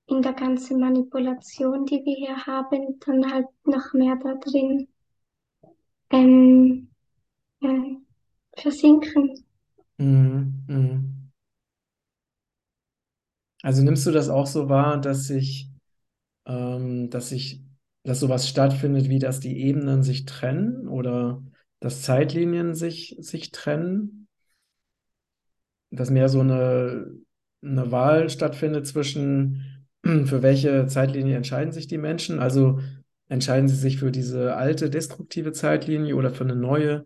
in 0.08 0.22
der 0.22 0.34
ganzen 0.34 0.80
Manipulation, 0.80 1.86
die 1.86 2.04
wir 2.06 2.16
hier 2.16 2.46
haben, 2.46 3.00
dann 3.00 3.32
halt 3.32 3.48
noch 3.66 3.94
mehr 3.94 4.18
da 4.22 4.36
drin 4.36 4.88
ähm, 6.12 6.90
äh, 7.62 7.96
versinken. 8.58 9.46
Mhm, 9.98 10.64
mhm. 10.68 11.32
Also 13.64 13.84
nimmst 13.84 14.06
du 14.08 14.12
das 14.12 14.30
auch 14.30 14.48
so 14.48 14.70
wahr, 14.70 15.00
dass 15.00 15.28
sich, 15.28 15.70
ähm, 16.46 17.10
dass 17.10 17.30
sich, 17.30 17.62
dass 18.04 18.20
sowas 18.20 18.48
stattfindet, 18.50 19.10
wie 19.10 19.20
dass 19.20 19.40
die 19.40 19.62
Ebenen 19.62 20.04
sich 20.04 20.26
trennen 20.26 20.88
oder 20.88 21.44
dass 21.80 22.02
Zeitlinien 22.02 22.74
sich, 22.76 23.16
sich 23.20 23.52
trennen? 23.52 24.28
Dass 25.92 26.10
mehr 26.10 26.30
so 26.30 26.40
eine, 26.40 27.12
eine 27.62 27.92
Wahl 27.92 28.30
stattfindet 28.30 28.88
zwischen, 28.88 29.88
für 30.04 30.42
welche 30.42 30.88
Zeitlinie 30.88 31.36
entscheiden 31.36 31.72
sich 31.74 31.88
die 31.88 31.98
Menschen? 31.98 32.40
Also 32.40 32.80
entscheiden 33.28 33.68
sie 33.68 33.76
sich 33.76 34.00
für 34.00 34.12
diese 34.12 34.56
alte, 34.56 34.90
destruktive 34.90 35.52
Zeitlinie 35.52 36.16
oder 36.16 36.32
für 36.32 36.44
eine 36.44 36.56
neue, 36.56 37.06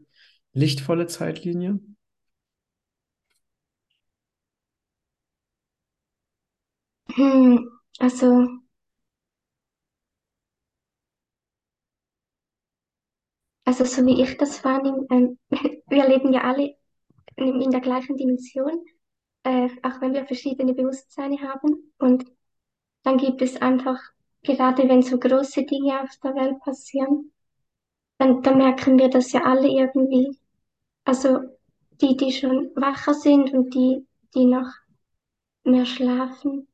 lichtvolle 0.53 1.07
Zeitlinie? 1.07 1.79
Hm, 7.15 7.67
also, 7.99 8.47
also 13.65 13.83
so 13.83 14.05
wie 14.05 14.21
ich 14.21 14.37
das 14.37 14.63
wahrnehme, 14.63 15.05
ähm, 15.11 15.37
wir 15.87 16.07
leben 16.07 16.31
ja 16.33 16.41
alle 16.41 16.75
in, 17.35 17.61
in 17.61 17.71
der 17.71 17.81
gleichen 17.81 18.15
Dimension, 18.15 18.85
äh, 19.43 19.69
auch 19.83 20.01
wenn 20.01 20.13
wir 20.13 20.25
verschiedene 20.25 20.73
Bewusstseine 20.73 21.41
haben. 21.41 21.91
Und 21.99 22.25
dann 23.03 23.17
gibt 23.17 23.41
es 23.41 23.61
einfach, 23.61 23.99
gerade 24.43 24.87
wenn 24.87 25.01
so 25.01 25.19
große 25.19 25.63
Dinge 25.63 26.01
auf 26.01 26.11
der 26.23 26.35
Welt 26.35 26.59
passieren, 26.61 27.31
dann, 28.17 28.41
dann 28.41 28.57
merken 28.57 28.97
wir 28.97 29.09
das 29.09 29.31
ja 29.31 29.43
alle 29.43 29.67
irgendwie. 29.67 30.37
Also 31.03 31.39
die, 32.01 32.15
die 32.15 32.31
schon 32.31 32.71
wacher 32.75 33.13
sind 33.13 33.53
und 33.53 33.73
die, 33.73 34.05
die 34.33 34.45
noch 34.45 34.71
mehr 35.63 35.85
schlafen. 35.85 36.67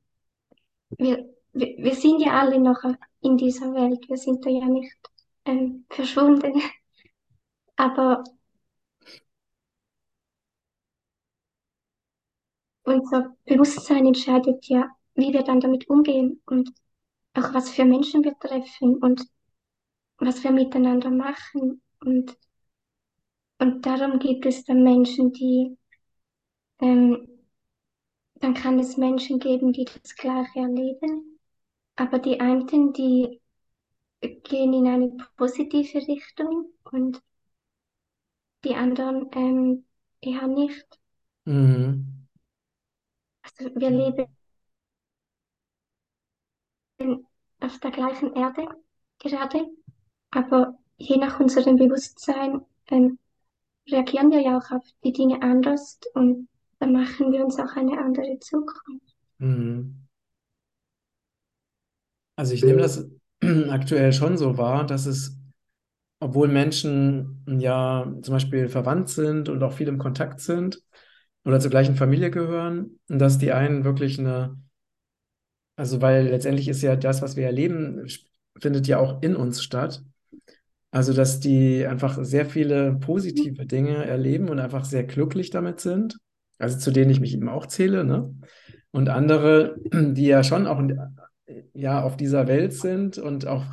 Wir, 0.97 1.29
wir, 1.53 1.77
wir 1.77 1.95
sind 1.95 2.21
ja 2.21 2.39
alle 2.39 2.59
noch 2.59 2.83
in 3.21 3.37
dieser 3.37 3.73
Welt. 3.73 4.07
Wir 4.09 4.17
sind 4.17 4.45
da 4.45 4.49
ja 4.49 4.65
nicht 4.65 4.95
ähm, 5.45 5.85
verschwunden. 5.89 6.61
Aber 7.81 8.23
unser 12.83 13.35
Bewusstsein 13.45 14.05
entscheidet 14.05 14.67
ja, 14.67 14.87
wie 15.15 15.33
wir 15.33 15.41
dann 15.41 15.59
damit 15.59 15.89
umgehen 15.89 16.43
und 16.45 16.71
auch 17.33 17.55
was 17.55 17.71
für 17.71 17.85
Menschen 17.85 18.23
wir 18.23 18.37
treffen 18.37 18.97
und 18.97 19.25
was 20.19 20.43
wir 20.43 20.51
miteinander 20.51 21.09
machen. 21.09 21.81
Und, 22.01 22.37
und 23.57 23.83
darum 23.83 24.19
gibt 24.19 24.45
es 24.45 24.63
dann 24.63 24.83
Menschen, 24.83 25.33
die, 25.33 25.75
ähm, 26.81 27.27
dann 28.35 28.53
kann 28.53 28.77
es 28.77 28.97
Menschen 28.97 29.39
geben, 29.39 29.73
die 29.73 29.85
das 29.85 30.15
Gleiche 30.15 30.59
erleben. 30.59 31.39
Aber 31.95 32.19
die 32.19 32.39
einen, 32.39 32.93
die 32.93 33.41
gehen 34.21 34.73
in 34.73 34.87
eine 34.87 35.17
positive 35.35 35.97
Richtung 36.07 36.67
und 36.91 37.23
die 38.63 38.75
anderen 38.75 39.29
ähm, 39.33 39.85
eher 40.21 40.47
nicht. 40.47 40.85
Mhm. 41.45 42.27
Also 43.43 43.75
wir 43.75 43.89
leben 43.89 44.27
auf 47.59 47.79
der 47.79 47.91
gleichen 47.91 48.33
Erde 48.35 48.67
gerade, 49.19 49.67
aber 50.31 50.77
je 50.97 51.17
nach 51.17 51.39
unserem 51.39 51.75
Bewusstsein 51.75 52.61
ähm, 52.89 53.17
reagieren 53.89 54.31
wir 54.31 54.41
ja 54.41 54.57
auch 54.57 54.71
auf 54.71 54.83
die 55.03 55.13
Dinge 55.13 55.41
anders 55.41 55.99
und 56.13 56.47
dann 56.79 56.93
machen 56.93 57.31
wir 57.31 57.43
uns 57.43 57.59
auch 57.59 57.75
eine 57.75 57.99
andere 57.99 58.39
Zukunft. 58.39 59.15
Mhm. 59.37 60.07
Also 62.35 62.53
ich 62.53 62.63
nehme 62.63 62.81
das 62.81 63.07
aktuell 63.69 64.13
schon 64.13 64.37
so 64.37 64.57
wahr, 64.57 64.85
dass 64.85 65.05
es, 65.05 65.37
obwohl 66.21 66.47
Menschen 66.47 67.43
ja 67.47 68.09
zum 68.21 68.33
Beispiel 68.33 68.69
verwandt 68.69 69.09
sind 69.09 69.49
und 69.49 69.61
auch 69.63 69.73
viel 69.73 69.87
im 69.87 69.97
Kontakt 69.97 70.39
sind 70.39 70.81
oder 71.43 71.59
zur 71.59 71.71
gleichen 71.71 71.95
Familie 71.95 72.29
gehören, 72.29 72.99
dass 73.07 73.39
die 73.39 73.51
einen 73.51 73.83
wirklich 73.83 74.19
eine, 74.19 74.55
also 75.75 75.99
weil 75.99 76.27
letztendlich 76.27 76.67
ist 76.67 76.83
ja 76.83 76.95
das, 76.95 77.23
was 77.23 77.35
wir 77.35 77.45
erleben, 77.47 78.07
findet 78.59 78.87
ja 78.87 78.99
auch 78.99 79.23
in 79.23 79.35
uns 79.35 79.63
statt. 79.63 80.03
Also 80.91 81.13
dass 81.13 81.39
die 81.39 81.87
einfach 81.87 82.23
sehr 82.23 82.45
viele 82.45 82.93
positive 82.99 83.65
Dinge 83.65 84.05
erleben 84.05 84.49
und 84.49 84.59
einfach 84.59 84.85
sehr 84.85 85.05
glücklich 85.05 85.49
damit 85.49 85.79
sind, 85.79 86.17
also 86.59 86.77
zu 86.77 86.91
denen 86.91 87.09
ich 87.09 87.19
mich 87.19 87.33
eben 87.33 87.49
auch 87.49 87.65
zähle, 87.65 88.03
ne? 88.03 88.35
Und 88.91 89.09
andere, 89.09 89.77
die 89.91 90.27
ja 90.27 90.43
schon 90.43 90.67
auch 90.67 90.83
ja, 91.73 92.03
auf 92.03 92.15
dieser 92.15 92.47
Welt 92.47 92.73
sind 92.73 93.17
und 93.17 93.47
auch 93.47 93.65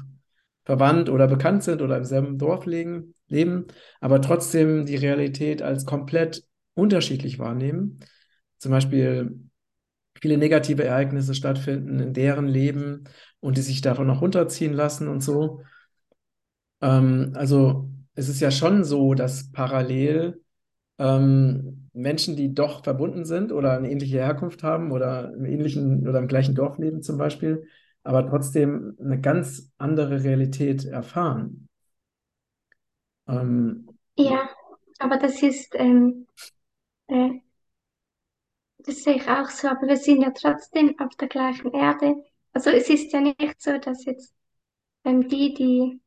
verwandt 0.69 1.09
oder 1.09 1.27
bekannt 1.27 1.63
sind 1.63 1.81
oder 1.81 1.97
im 1.97 2.05
selben 2.05 2.37
Dorf 2.37 2.67
leben, 2.67 3.15
leben, 3.27 3.69
aber 4.03 4.21
trotzdem 4.21 4.85
die 4.85 4.97
Realität 4.97 5.63
als 5.63 5.87
komplett 5.87 6.45
unterschiedlich 6.75 7.39
wahrnehmen. 7.39 8.01
Zum 8.59 8.73
Beispiel 8.73 9.41
viele 10.21 10.37
negative 10.37 10.85
Ereignisse 10.85 11.35
stattfinden 11.35 11.99
in 12.01 12.13
deren 12.13 12.47
Leben 12.47 13.05
und 13.41 13.57
die 13.57 13.63
sich 13.63 13.81
davon 13.81 14.09
noch 14.09 14.21
runterziehen 14.21 14.75
lassen 14.75 15.09
und 15.09 15.23
so. 15.23 15.63
Ähm, 16.83 17.33
also 17.35 17.89
es 18.15 18.29
ist 18.29 18.41
ja 18.41 18.51
schon 18.51 18.85
so, 18.85 19.15
dass 19.15 19.51
parallel 19.51 20.43
ähm, 20.99 21.89
Menschen, 21.95 22.37
die 22.37 22.53
doch 22.53 22.85
verbunden 22.85 23.25
sind 23.25 23.53
oder 23.53 23.73
eine 23.73 23.91
ähnliche 23.91 24.19
Herkunft 24.19 24.63
haben 24.63 24.93
oder 24.93 25.33
im 25.33 25.47
ähnlichen 25.47 26.07
oder 26.07 26.19
im 26.19 26.29
gleichen 26.29 26.55
Dorf 26.55 26.77
leben 26.77 27.01
zum 27.03 27.17
Beispiel, 27.17 27.65
aber 28.09 28.27
trotzdem 28.27 28.97
eine 28.99 29.21
ganz 29.21 29.71
andere 29.77 30.25
Realität 30.25 30.87
erfahren. 30.87 31.69
Ähm, 33.29 33.87
Ja, 34.17 34.49
aber 34.99 35.19
das 35.19 35.43
ist, 35.43 35.75
ähm, 35.75 36.27
äh, 37.09 37.41
das 38.79 39.03
sehe 39.03 39.17
ich 39.17 39.29
auch 39.29 39.51
so, 39.51 39.69
aber 39.69 39.87
wir 39.87 39.97
sind 39.99 40.23
ja 40.23 40.31
trotzdem 40.31 40.99
auf 40.99 41.15
der 41.17 41.29
gleichen 41.29 41.73
Erde. 41.73 42.25
Also 42.55 42.71
es 42.71 42.89
ist 42.89 43.13
ja 43.13 43.21
nicht 43.21 43.61
so, 43.61 43.77
dass 43.79 44.05
jetzt 44.07 44.35
ähm, 45.05 45.29
die, 45.29 45.55
die, 45.55 46.01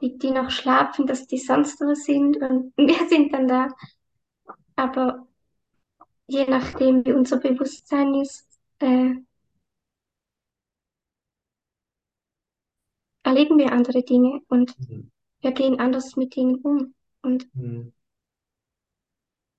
die, 0.00 0.18
die 0.18 0.30
noch 0.32 0.50
schlafen, 0.50 1.06
dass 1.06 1.26
die 1.26 1.38
sonst 1.38 1.80
wo 1.80 1.94
sind 1.94 2.38
und 2.38 2.72
wir 2.78 3.08
sind 3.08 3.34
dann 3.34 3.48
da. 3.48 3.68
Aber 4.76 5.26
je 6.28 6.46
nachdem, 6.46 7.04
wie 7.04 7.12
unser 7.12 7.38
Bewusstsein 7.38 8.14
ist, 8.14 8.46
äh, 8.80 9.14
erleben 13.26 13.58
wir 13.58 13.72
andere 13.72 14.04
Dinge 14.04 14.40
und 14.48 14.76
Mhm. 14.78 15.10
wir 15.40 15.52
gehen 15.52 15.80
anders 15.80 16.16
mit 16.16 16.36
Dingen 16.36 16.56
um. 16.62 16.94
Und 17.22 17.48
Mhm. 17.54 17.92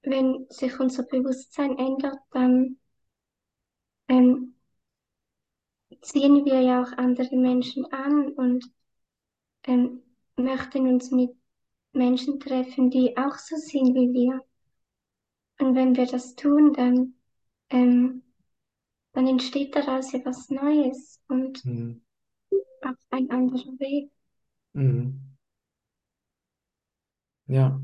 wenn 0.03 0.47
sich 0.49 0.79
unser 0.79 1.03
Bewusstsein 1.03 1.77
ändert, 1.77 2.17
dann 2.31 2.77
ähm, 4.09 4.53
ziehen 6.01 6.45
wir 6.45 6.61
ja 6.61 6.81
auch 6.81 6.91
andere 6.97 7.35
Menschen 7.35 7.85
an 7.91 8.29
und 8.29 8.65
ähm, 9.65 10.01
möchten 10.37 10.87
uns 10.87 11.11
mit 11.11 11.31
Menschen 11.93 12.39
treffen, 12.39 12.89
die 12.89 13.17
auch 13.17 13.37
so 13.37 13.57
sind 13.57 13.95
wie 13.95 14.13
wir. 14.13 14.41
Und 15.59 15.75
wenn 15.75 15.95
wir 15.95 16.05
das 16.05 16.35
tun, 16.35 16.73
dann, 16.73 17.15
ähm, 17.69 18.23
dann 19.13 19.27
entsteht 19.27 19.75
daraus 19.75 20.11
ja 20.11 20.19
was 20.23 20.49
Neues 20.49 21.21
und 21.27 21.65
Mhm. 21.65 22.01
Auch 22.87 23.17
ein 23.17 23.29
anderer 23.29 23.71
Weg. 23.79 24.11
Mhm. 24.73 25.37
Ja. 27.47 27.79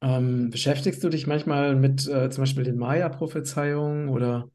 Ähm, 0.00 0.50
beschäftigst 0.50 1.02
du 1.02 1.08
dich 1.08 1.26
manchmal 1.26 1.74
mit 1.74 2.06
äh, 2.08 2.30
zum 2.30 2.42
Beispiel 2.42 2.64
den 2.64 2.78
Maya-Prophezeiungen 2.78 4.08
oder 4.08 4.50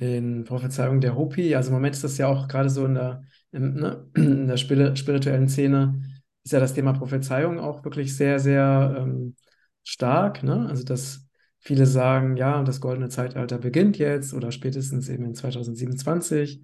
den 0.00 0.44
Prophezeiungen 0.44 1.00
der 1.00 1.16
Hopi? 1.16 1.54
Also 1.54 1.70
im 1.70 1.74
Moment 1.74 1.94
ist 1.96 2.04
das 2.04 2.18
ja 2.18 2.28
auch 2.28 2.48
gerade 2.48 2.70
so 2.70 2.86
in 2.86 2.94
der, 2.94 3.24
in, 3.52 3.74
ne, 3.74 4.06
in 4.14 4.48
der 4.48 4.58
spiri- 4.58 4.96
spirituellen 4.96 5.48
Szene, 5.48 6.02
ist 6.44 6.52
ja 6.52 6.60
das 6.60 6.74
Thema 6.74 6.92
Prophezeiung 6.94 7.60
auch 7.60 7.84
wirklich 7.84 8.16
sehr, 8.16 8.38
sehr 8.40 8.96
ähm, 8.98 9.36
stark. 9.84 10.42
Ne? 10.42 10.66
Also 10.68 10.84
dass 10.84 11.26
viele 11.60 11.86
sagen, 11.86 12.36
ja, 12.36 12.62
das 12.62 12.80
goldene 12.80 13.08
Zeitalter 13.08 13.58
beginnt 13.58 13.98
jetzt 13.98 14.34
oder 14.34 14.52
spätestens 14.52 15.08
eben 15.08 15.24
in 15.24 15.34
2027. 15.34 16.62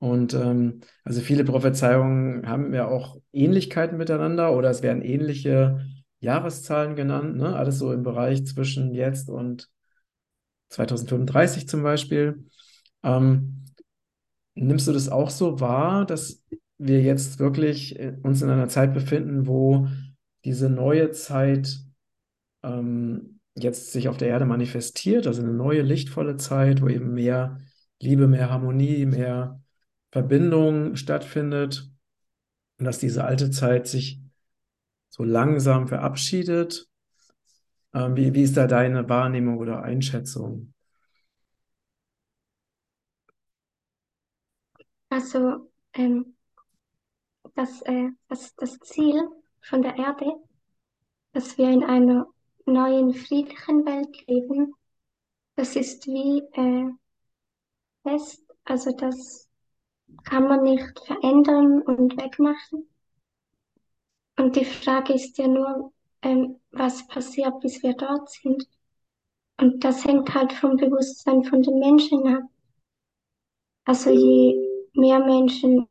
Und 0.00 0.34
ähm, 0.34 0.80
also 1.04 1.20
viele 1.20 1.44
Prophezeiungen 1.44 2.48
haben 2.48 2.74
ja 2.74 2.88
auch 2.88 3.18
Ähnlichkeiten 3.32 3.98
miteinander 3.98 4.56
oder 4.56 4.70
es 4.70 4.82
werden 4.82 5.02
ähnliche 5.02 5.86
Jahreszahlen 6.20 6.96
genannt, 6.96 7.36
ne? 7.36 7.54
Alles 7.54 7.78
so 7.78 7.92
im 7.92 8.02
Bereich 8.02 8.46
zwischen 8.46 8.94
jetzt 8.94 9.28
und 9.30 9.70
2035 10.70 11.68
zum 11.68 11.82
Beispiel. 11.82 12.46
Ähm, 13.02 13.64
nimmst 14.54 14.88
du 14.88 14.92
das 14.92 15.08
auch 15.08 15.30
so 15.30 15.60
wahr, 15.60 16.06
dass 16.06 16.42
wir 16.78 17.02
jetzt 17.02 17.38
wirklich 17.38 17.98
äh, 17.98 18.16
uns 18.22 18.42
in 18.42 18.50
einer 18.50 18.68
Zeit 18.68 18.94
befinden, 18.94 19.46
wo 19.46 19.88
diese 20.44 20.70
neue 20.70 21.10
Zeit 21.10 21.78
ähm, 22.62 23.40
jetzt 23.54 23.92
sich 23.92 24.08
auf 24.08 24.16
der 24.16 24.28
Erde 24.28 24.46
manifestiert, 24.46 25.26
also 25.26 25.42
eine 25.42 25.52
neue 25.52 25.82
lichtvolle 25.82 26.36
Zeit, 26.36 26.82
wo 26.82 26.88
eben 26.88 27.14
mehr 27.14 27.58
Liebe, 28.00 28.26
mehr 28.28 28.50
Harmonie, 28.50 29.04
mehr 29.06 29.59
Verbindung 30.10 30.96
stattfindet 30.96 31.90
und 32.78 32.84
dass 32.84 32.98
diese 32.98 33.24
alte 33.24 33.50
Zeit 33.50 33.86
sich 33.86 34.20
so 35.08 35.24
langsam 35.24 35.88
verabschiedet? 35.88 36.88
Ähm, 37.92 38.16
wie, 38.16 38.34
wie 38.34 38.42
ist 38.42 38.56
da 38.56 38.66
deine 38.66 39.08
Wahrnehmung 39.08 39.58
oder 39.58 39.82
Einschätzung? 39.82 40.72
Also 45.08 45.70
ähm, 45.94 46.36
das, 47.56 47.82
äh, 47.82 48.10
das, 48.28 48.54
das 48.54 48.78
Ziel 48.78 49.20
von 49.60 49.82
der 49.82 49.96
Erde, 49.96 50.32
dass 51.32 51.58
wir 51.58 51.70
in 51.70 51.84
einer 51.84 52.26
neuen, 52.64 53.12
friedlichen 53.14 53.84
Welt 53.84 54.26
leben, 54.28 54.72
das 55.56 55.76
ist 55.76 56.06
wie 56.06 56.42
äh, 56.52 56.90
fest. 58.02 58.44
Also 58.64 58.92
das 58.92 59.49
kann 60.24 60.44
man 60.44 60.62
nicht 60.62 61.00
verändern 61.06 61.82
und 61.82 62.16
wegmachen. 62.16 62.88
Und 64.36 64.56
die 64.56 64.64
Frage 64.64 65.14
ist 65.14 65.36
ja 65.38 65.48
nur, 65.48 65.92
ähm, 66.22 66.56
was 66.70 67.06
passiert, 67.08 67.60
bis 67.60 67.82
wir 67.82 67.94
dort 67.94 68.30
sind. 68.30 68.66
Und 69.58 69.84
das 69.84 70.04
hängt 70.04 70.34
halt 70.34 70.52
vom 70.52 70.76
Bewusstsein 70.76 71.44
von 71.44 71.62
den 71.62 71.78
Menschen 71.78 72.26
ab. 72.26 72.42
Also 73.84 74.10
je 74.10 74.54
mehr 74.94 75.18
Menschen 75.18 75.86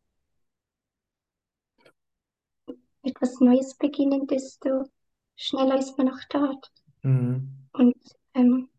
etwas 3.03 3.39
Neues 3.39 3.75
beginnen, 3.75 4.27
desto 4.27 4.89
schneller 5.35 5.77
ist 5.77 5.97
man 5.97 6.09
auch 6.09 6.23
dort. 6.29 6.71
Mhm. 7.03 7.67
Und 7.73 7.97
ähm, 8.33 8.69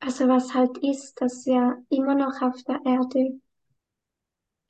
also 0.00 0.28
was 0.28 0.54
halt 0.54 0.78
ist, 0.78 1.20
dass 1.20 1.44
ja 1.44 1.76
immer 1.90 2.14
noch 2.14 2.40
auf 2.42 2.62
der 2.64 2.80
Erde 2.84 3.40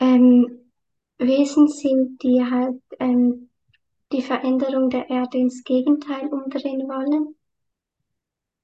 ähm, 0.00 0.70
Wesen 1.18 1.68
sind, 1.68 2.22
die 2.22 2.44
halt 2.44 2.80
ähm, 3.00 3.50
die 4.12 4.22
Veränderung 4.22 4.90
der 4.90 5.10
Erde 5.10 5.38
ins 5.38 5.64
Gegenteil 5.64 6.28
umdrehen 6.28 6.88
wollen. 6.88 7.34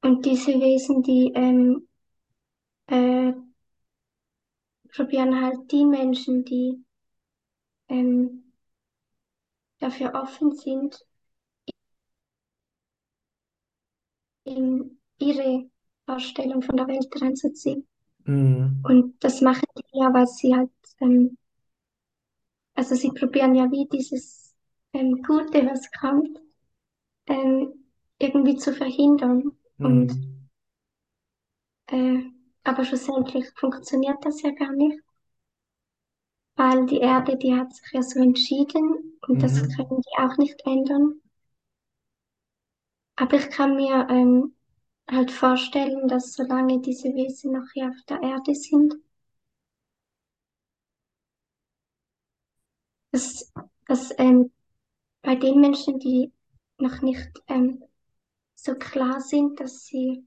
Und 0.02 0.24
diese 0.26 0.52
Wesen, 0.60 1.02
die 1.02 1.32
ähm, 1.34 1.88
äh, 2.86 3.32
probieren 4.94 5.40
halt 5.40 5.70
die 5.72 5.84
Menschen, 5.84 6.44
die 6.44 6.84
ähm, 7.88 8.52
dafür 9.78 10.14
offen 10.14 10.52
sind, 10.52 11.04
in 14.44 15.00
ihre 15.18 15.68
Vorstellung 16.06 16.62
von 16.62 16.76
der 16.76 16.88
Welt 16.88 17.08
reinzuziehen. 17.20 17.86
Mhm. 18.26 18.84
Und 18.84 19.22
das 19.24 19.40
machen 19.42 19.66
die 19.78 19.98
ja, 19.98 20.12
weil 20.14 20.26
sie 20.28 20.54
halt, 20.54 20.70
ähm, 21.00 21.36
also 22.74 22.94
sie 22.94 23.10
probieren 23.10 23.54
ja 23.54 23.70
wie 23.70 23.86
dieses 23.92 24.54
ähm, 24.92 25.22
Gute, 25.22 25.66
was 25.66 25.90
kommt, 26.00 26.38
ähm, 27.28 27.74
irgendwie 28.20 28.56
zu 28.56 28.74
verhindern. 28.74 29.52
Und 29.82 30.12
Mhm. 30.12 30.44
äh, 31.86 32.18
aber 32.62 32.84
schlussendlich 32.84 33.50
funktioniert 33.56 34.22
das 34.22 34.42
ja 34.42 34.50
gar 34.50 34.72
nicht, 34.72 35.00
weil 36.56 36.86
die 36.86 36.98
Erde, 36.98 37.36
die 37.36 37.54
hat 37.54 37.72
sich 37.72 37.92
ja 37.92 38.02
so 38.02 38.18
entschieden 38.20 39.20
und 39.28 39.44
das 39.44 39.62
Mhm. 39.62 39.68
können 39.76 40.00
die 40.00 40.18
auch 40.18 40.36
nicht 40.36 40.60
ändern. 40.66 41.20
Aber 43.16 43.36
ich 43.36 43.50
kann 43.50 43.74
mir 43.74 44.06
ähm, 44.08 44.54
halt 45.10 45.30
vorstellen, 45.30 46.08
dass 46.08 46.32
solange 46.34 46.80
diese 46.80 47.08
Wesen 47.14 47.52
noch 47.52 47.70
hier 47.72 47.88
auf 47.88 48.02
der 48.08 48.22
Erde 48.22 48.54
sind, 48.54 48.94
dass, 53.12 53.52
dass 53.86 54.12
ähm, 54.18 54.50
bei 55.22 55.36
den 55.36 55.60
Menschen, 55.60 55.98
die 55.98 56.32
noch 56.78 57.00
nicht 57.02 57.30
ähm, 57.48 57.82
so 58.54 58.74
klar 58.74 59.20
sind, 59.20 59.60
dass 59.60 59.84
sie 59.86 60.26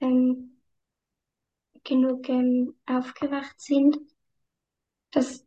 ähm, 0.00 0.60
genug 1.84 2.28
ähm, 2.28 2.74
aufgewacht 2.86 3.60
sind, 3.60 3.98
dass 5.10 5.44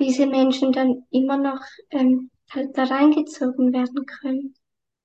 diese 0.00 0.26
Menschen 0.26 0.72
dann 0.72 1.06
immer 1.10 1.36
noch 1.36 1.62
ähm, 1.90 2.30
halt 2.50 2.76
da 2.76 2.84
reingezogen 2.84 3.72
werden 3.72 4.04
können. 4.06 4.54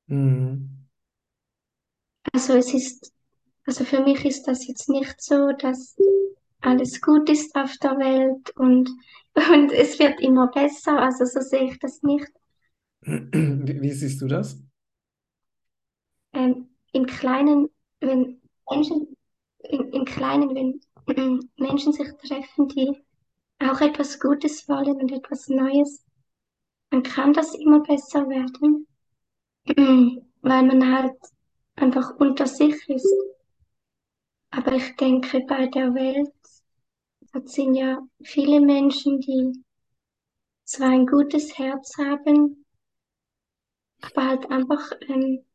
Mhm. 0.07 0.78
Also 2.33 2.53
es 2.53 2.73
ist, 2.73 3.13
also 3.65 3.83
für 3.83 4.01
mich 4.01 4.25
ist 4.25 4.43
das 4.43 4.67
jetzt 4.67 4.89
nicht 4.89 5.21
so, 5.21 5.51
dass 5.53 5.95
alles 6.61 7.01
gut 7.01 7.29
ist 7.29 7.55
auf 7.55 7.75
der 7.77 7.97
Welt 7.97 8.55
und, 8.57 8.89
und 9.53 9.71
es 9.71 9.99
wird 9.99 10.19
immer 10.21 10.47
besser. 10.47 10.99
Also 10.99 11.25
so 11.25 11.41
sehe 11.41 11.71
ich 11.71 11.79
das 11.79 12.01
nicht. 12.03 12.27
Wie, 13.01 13.91
siehst 13.91 14.21
du 14.21 14.27
das? 14.27 14.61
Ähm, 16.33 16.69
im 16.91 17.05
Kleinen, 17.05 17.69
wenn 18.01 18.41
Menschen, 18.69 19.15
im, 19.59 19.91
im 19.91 20.05
Kleinen, 20.05 20.53
wenn 20.55 21.49
Menschen 21.57 21.93
sich 21.93 22.09
treffen, 22.21 22.67
die 22.69 22.97
auch 23.59 23.81
etwas 23.81 24.19
Gutes 24.19 24.67
wollen 24.69 24.95
und 24.97 25.11
etwas 25.11 25.47
Neues, 25.47 26.05
dann 26.91 27.03
kann 27.03 27.33
das 27.33 27.53
immer 27.55 27.81
besser 27.81 28.27
werden, 28.29 28.87
weil 30.41 30.63
man 30.63 30.97
halt 30.97 31.17
einfach 31.81 32.15
unter 32.19 32.45
sich 32.47 32.75
ist. 32.89 33.13
Aber 34.51 34.73
ich 34.73 34.95
denke, 34.95 35.41
bei 35.41 35.67
der 35.67 35.93
Welt, 35.93 36.33
das 37.33 37.53
sind 37.53 37.75
ja 37.75 37.99
viele 38.21 38.59
Menschen, 38.59 39.19
die 39.19 39.63
zwar 40.65 40.89
ein 40.89 41.05
gutes 41.07 41.57
Herz 41.57 41.97
haben, 41.97 42.65
aber 44.01 44.27
halt 44.27 44.51
einfach, 44.51 44.91
ähm, 45.07 45.45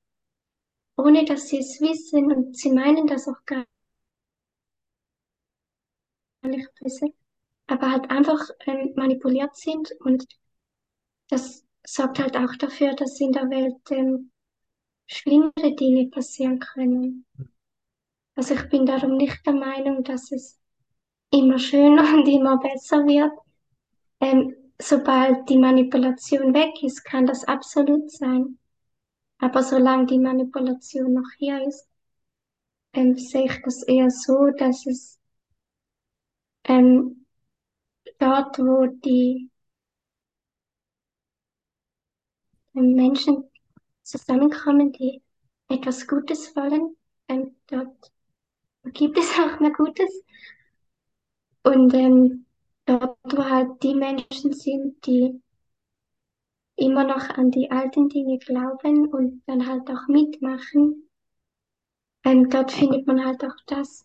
ohne 0.97 1.25
dass 1.25 1.49
sie 1.49 1.59
es 1.59 1.81
wissen 1.81 2.33
und 2.33 2.57
sie 2.57 2.71
meinen 2.71 3.07
das 3.07 3.29
auch 3.29 3.45
gar 3.47 3.65
nicht 6.43 6.69
böse, 6.81 7.07
aber 7.67 7.91
halt 7.91 8.11
einfach 8.11 8.41
ähm, 8.67 8.93
manipuliert 8.97 9.57
sind 9.57 9.91
und 10.01 10.27
das 11.29 11.65
sorgt 11.87 12.19
halt 12.19 12.37
auch 12.37 12.55
dafür, 12.57 12.95
dass 12.95 13.21
in 13.21 13.33
der 13.33 13.49
Welt 13.51 13.91
ähm, 13.91 14.31
schlimmere 15.07 15.75
Dinge 15.75 16.09
passieren 16.11 16.59
können. 16.59 17.27
Also 18.37 18.55
ich 18.55 18.69
bin 18.69 18.87
darum 18.87 19.17
nicht 19.17 19.45
der 19.47 19.55
Meinung, 19.55 20.03
dass 20.03 20.33
es 20.33 20.59
immer 21.31 21.59
schöner 21.59 22.03
und 22.15 22.29
immer 22.29 22.59
besser 22.59 23.07
wird. 23.07 23.33
Ähm, 24.21 24.55
sobald 24.81 25.49
die 25.49 25.59
Manipulation 25.59 26.55
weg 26.55 26.83
ist, 26.83 27.05
kann 27.05 27.27
das 27.27 27.45
absolut 27.45 28.11
sein. 28.11 28.59
Aber 29.39 29.63
solange 29.63 30.07
die 30.07 30.19
Manipulation 30.19 31.13
noch 31.15 31.31
hier 31.39 31.67
ist, 31.67 31.87
ähm, 32.95 33.17
sehe 33.17 33.47
ich 33.47 33.63
das 33.65 33.83
eher 33.83 34.11
so, 34.11 34.51
dass 34.57 34.87
es 34.87 35.19
ähm, 36.65 37.27
dort, 38.19 38.59
wo 38.59 38.87
die 38.87 39.51
ähm, 42.75 42.95
Menschen 42.95 43.45
zusammenkommen, 44.05 44.93
die 44.93 45.23
etwas 45.69 46.07
Gutes 46.07 46.55
wollen, 46.55 46.97
ähm, 47.29 47.57
dort 47.67 48.13
gibt 48.93 49.19
es 49.19 49.31
auch 49.39 49.59
mehr 49.61 49.73
Gutes. 49.73 50.23
Und 51.63 51.95
ähm, 51.95 52.45
dort, 52.85 53.17
wo 53.25 53.45
halt 53.45 53.83
die 53.83 53.95
Menschen 53.95 54.53
sind, 54.53 55.05
die 55.07 55.41
immer 56.77 57.05
noch 57.05 57.31
an 57.31 57.51
die 57.51 57.71
alten 57.71 58.09
Dinge 58.09 58.39
glauben 58.39 59.09
und 59.09 59.43
dann 59.47 59.67
halt 59.67 59.89
auch 59.89 60.07
mitmachen, 60.09 61.09
ähm, 62.25 62.49
dort 62.51 62.73
findet 62.73 63.07
man 63.07 63.25
halt 63.25 63.43
auch 63.45 63.57
das. 63.67 64.05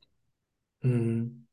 Mhm. 0.81 1.47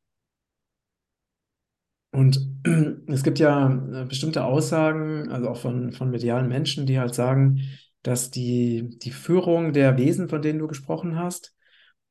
Und 2.13 2.39
es 3.09 3.23
gibt 3.23 3.39
ja 3.39 3.71
äh, 3.71 4.05
bestimmte 4.05 4.45
Aussagen, 4.45 5.31
also 5.31 5.49
auch 5.49 5.57
von, 5.57 5.93
von 5.93 6.11
medialen 6.11 6.49
Menschen, 6.49 6.87
die 6.87 6.99
halt 6.99 7.15
sagen, 7.15 7.61
dass 8.07 8.31
die, 8.31 8.99
die 9.01 9.11
Führung 9.11 9.73
der 9.73 9.97
Wesen, 9.99 10.29
von 10.29 10.41
denen 10.41 10.61
du 10.61 10.69
gesprochen 10.69 11.19
hast, 11.19 11.57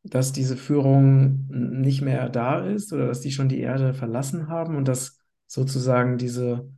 dass 0.04 0.34
diese 0.34 0.58
Führung 0.58 1.48
nicht 1.50 2.02
mehr 2.02 2.28
da 2.28 2.60
ist 2.60 2.92
oder 2.92 3.08
dass 3.08 3.22
die 3.22 3.32
schon 3.32 3.48
die 3.48 3.62
Erde 3.62 3.94
verlassen 3.94 4.50
haben 4.50 4.76
und 4.76 4.90
dass 4.90 5.18
sozusagen 5.48 6.18
diese 6.18 6.70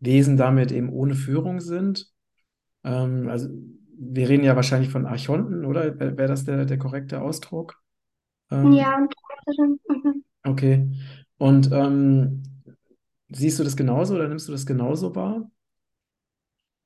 Wesen 0.00 0.36
damit 0.36 0.72
eben 0.72 0.90
ohne 0.90 1.14
Führung 1.14 1.60
sind. 1.60 2.12
Ähm, 2.84 3.30
also 3.30 3.48
wir 3.98 4.28
reden 4.28 4.44
ja 4.44 4.56
wahrscheinlich 4.56 4.90
von 4.90 5.06
Archonten, 5.06 5.64
oder? 5.64 5.98
Wäre 5.98 6.18
wär 6.18 6.28
das 6.28 6.44
der, 6.44 6.66
der 6.66 6.78
korrekte 6.78 7.22
Ausdruck? 7.22 7.80
Ähm, 8.50 8.72
Ja, 8.74 8.98
mhm. 9.46 10.22
okay. 10.44 10.86
Und 11.38 11.72
ähm, 11.72 12.42
siehst 13.30 13.58
du 13.58 13.64
das 13.64 13.74
genauso 13.74 14.16
oder 14.16 14.28
nimmst 14.28 14.48
du 14.48 14.52
das 14.52 14.66
genauso 14.66 15.14
wahr? 15.16 15.50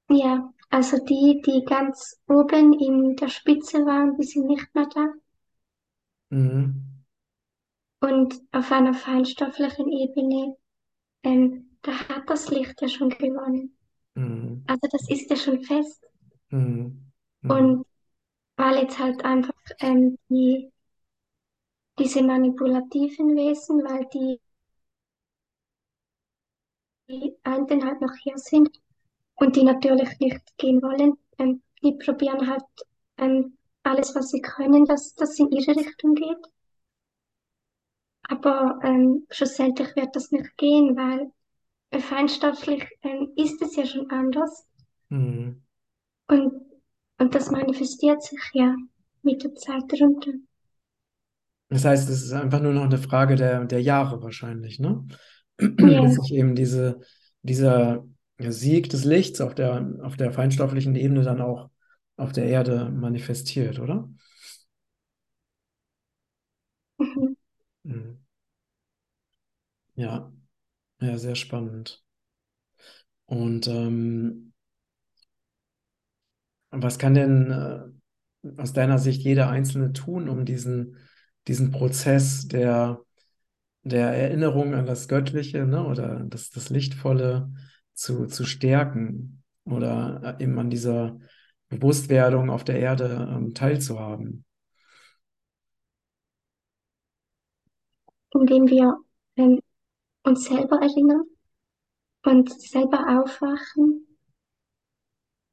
ja, 0.09 0.53
also 0.71 1.05
die, 1.05 1.43
die 1.45 1.65
ganz 1.65 2.21
oben 2.29 2.73
in 2.73 3.17
der 3.17 3.29
Spitze 3.29 3.85
waren, 3.85 4.17
die 4.17 4.25
sind 4.25 4.47
nicht 4.47 4.73
mehr 4.73 4.87
da. 4.87 5.13
Mhm. 6.31 7.05
Und 8.01 8.41
auf 8.53 8.71
einer 8.71 8.95
feinstofflichen 8.95 9.91
Ebene, 9.93 10.57
ähm, 11.25 11.77
da 11.83 11.93
hat 12.09 12.31
das 12.31 12.49
Licht 12.51 12.81
ja 12.81 12.89
schon 12.89 13.11
gewonnen. 13.11 13.77
Mhm. 14.15 14.65
Also 14.69 14.87
das 14.91 15.11
ist 15.11 15.29
ja 15.29 15.37
schon 15.37 15.61
fest. 15.65 16.07
Mhm. 16.51 17.11
Mhm. 17.43 17.51
Und 17.51 17.87
weil 18.57 18.83
jetzt 18.83 18.99
halt 18.99 19.25
einfach 19.25 19.55
ähm, 19.81 20.19
die, 20.29 20.71
diese 21.99 22.23
manipulativen 22.23 23.35
Wesen, 23.35 23.83
weil 23.85 24.07
die, 24.15 24.41
die 27.09 27.37
einen 27.43 27.85
halt 27.85 28.01
noch 28.01 28.15
hier 28.23 28.39
sind 28.39 28.71
und 29.41 29.57
die 29.57 29.65
natürlich 29.65 30.19
nicht 30.21 30.41
gehen 30.59 30.83
wollen, 30.83 31.15
ähm, 31.39 31.63
die 31.83 31.93
probieren 31.93 32.47
halt 32.49 32.63
ähm, 33.17 33.57
alles, 33.83 34.15
was 34.15 34.31
sie 34.31 34.43
können, 34.43 34.85
dass 34.85 35.15
das 35.15 35.39
in 35.39 35.51
ihre 35.51 35.75
Richtung 35.75 36.15
geht. 36.15 36.47
Aber 38.23 38.79
ähm, 38.85 39.27
schlussendlich 39.31 39.97
wird 39.97 40.15
das 40.15 40.31
nicht 40.31 40.57
gehen, 40.59 40.95
weil 40.95 41.33
äh, 41.91 42.01
feinstofflich 42.01 42.87
ähm, 43.03 43.33
ist 43.35 43.61
es 43.63 43.77
ja 43.77 43.87
schon 43.87 44.11
anders. 44.11 44.67
Mhm. 45.09 45.63
Und, 46.29 46.53
und 47.19 47.35
das 47.35 47.51
manifestiert 47.51 48.23
sich 48.23 48.41
ja 48.53 48.77
mit 49.23 49.43
der 49.43 49.55
Zeit 49.55 49.85
darunter. 49.89 50.33
Das 51.71 51.85
heißt, 51.85 52.11
es 52.11 52.25
ist 52.25 52.33
einfach 52.33 52.61
nur 52.61 52.73
noch 52.73 52.85
eine 52.85 52.99
Frage 52.99 53.37
der, 53.37 53.65
der 53.65 53.81
Jahre 53.81 54.23
wahrscheinlich, 54.23 54.79
ne? 54.79 55.07
Ja, 55.61 56.03
Bis 56.03 56.17
sich 56.17 56.35
eben 56.35 56.55
diese, 56.55 57.01
dieser 57.43 58.05
Sieg 58.53 58.89
des 58.91 59.05
Lichts 59.05 59.41
auf 59.41 59.55
der, 59.55 59.87
auf 60.03 60.17
der 60.17 60.33
feinstofflichen 60.33 60.97
Ebene 60.97 61.23
dann 61.23 61.41
auch 61.41 61.71
auf 62.17 62.33
der 62.33 62.45
Erde 62.47 62.91
manifestiert, 62.91 63.79
oder? 63.81 64.09
mhm. 66.99 67.37
Mhm. 67.85 68.21
Ja, 69.95 70.33
ja, 71.01 71.19
sehr 71.19 71.37
spannend. 71.37 72.05
Und 73.27 73.67
ähm, 73.69 74.53
was 76.71 76.99
kann 76.99 77.15
denn 77.15 77.51
äh, 77.51 78.61
aus 78.61 78.73
deiner 78.73 78.99
Sicht 78.99 79.23
jeder 79.23 79.49
Einzelne 79.51 79.93
tun, 79.93 80.29
um 80.29 80.45
diesen, 80.45 80.97
diesen 81.49 81.71
Prozess 81.71 82.49
der 82.49 83.01
der 83.85 84.11
Erinnerung 84.15 84.75
an 84.75 84.87
das 84.87 85.09
Göttliche, 85.09 85.67
ne, 85.67 85.85
oder 85.87 86.21
das, 86.29 86.51
das 86.51 86.71
Lichtvolle 86.71 87.51
zu, 88.01 88.27
zu 88.27 88.45
stärken 88.45 89.43
oder 89.65 90.37
äh, 90.39 90.43
eben 90.43 90.59
an 90.59 90.71
dieser 90.71 91.19
Bewusstwerdung 91.69 92.51
auf 92.51 92.65
der 92.65 92.81
Erde 92.81 93.29
ähm, 93.31 93.55
teilzuhaben. 93.55 94.45
indem 98.33 98.69
wir 98.69 98.97
ähm, 99.37 99.61
uns 100.23 100.45
selber 100.45 100.81
erinnern 100.81 101.25
und 102.25 102.51
selber 102.61 103.21
aufwachen, 103.21 104.07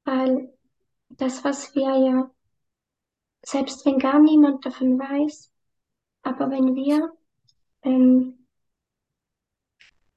weil 0.03 0.53
das, 1.09 1.43
was 1.43 1.73
wir 1.75 1.97
ja, 1.97 2.31
selbst 3.43 3.85
wenn 3.85 3.97
gar 3.97 4.19
niemand 4.19 4.65
davon 4.65 4.99
weiß, 4.99 5.51
aber 6.21 6.49
wenn 6.51 6.75
wir, 6.75 7.11
ähm, 7.81 8.36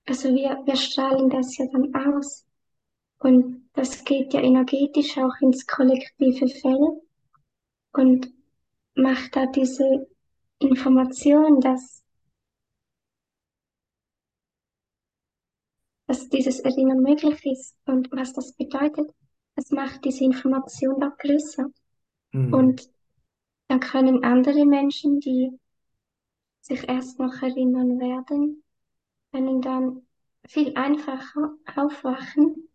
also 0.07 0.29
wir, 0.35 0.63
wir 0.65 0.77
strahlen 0.77 1.31
das 1.31 1.57
ja 1.57 1.67
dann 1.67 1.95
aus 1.95 2.47
und 3.19 3.69
das 3.75 4.05
geht 4.05 4.33
ja 4.33 4.41
energetisch 4.41 5.19
auch 5.19 5.41
ins 5.41 5.67
kollektive 5.67 6.49
Feld 6.49 7.03
und 7.93 8.33
macht 8.95 9.37
da 9.37 9.47
diese 9.47 10.09
Information, 10.59 11.61
dass, 11.61 12.03
dass 16.07 16.29
dieses 16.29 16.61
Erinnern 16.61 17.01
möglich 17.01 17.45
ist 17.47 17.77
und 17.87 18.11
was 18.13 18.33
das 18.33 18.53
bedeutet, 18.55 19.11
das 19.57 19.71
macht 19.71 20.05
diese 20.05 20.25
Information 20.25 21.03
auch 21.03 21.17
größer. 21.19 21.67
Mhm. 22.33 22.55
Und 22.55 22.91
dann 23.69 23.81
können 23.81 24.25
andere 24.25 24.65
Menschen, 24.65 25.21
die 25.21 25.51
sich 26.61 26.89
erst 26.89 27.19
noch 27.19 27.43
erinnern 27.43 27.99
werden, 28.01 28.63
können 29.33 29.61
dann 29.63 30.03
viel 30.47 30.77
einfacher 30.77 31.53
aufwachen, 31.77 32.69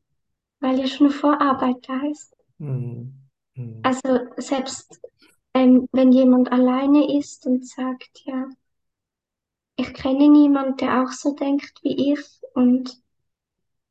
weil 0.62 0.80
ja 0.80 0.88
schon 0.88 1.12
Vorarbeit 1.12 1.88
da 1.89 2.01
ist. 2.12 2.36
Mhm. 2.60 3.14
Mhm. 3.56 3.84
Also 3.84 4.20
selbst 4.36 4.99
ähm, 5.53 5.88
wenn 5.93 6.12
jemand 6.12 6.51
alleine 6.51 7.18
ist 7.18 7.45
und 7.45 7.66
sagt, 7.66 8.10
ja, 8.26 8.49
ich 9.78 9.93
kenne 9.93 10.28
niemanden, 10.28 10.76
der 10.76 11.01
auch 11.01 11.12
so 11.14 11.34
denkt 11.34 11.80
wie 11.82 12.12
ich 12.12 12.20
und 12.56 13.01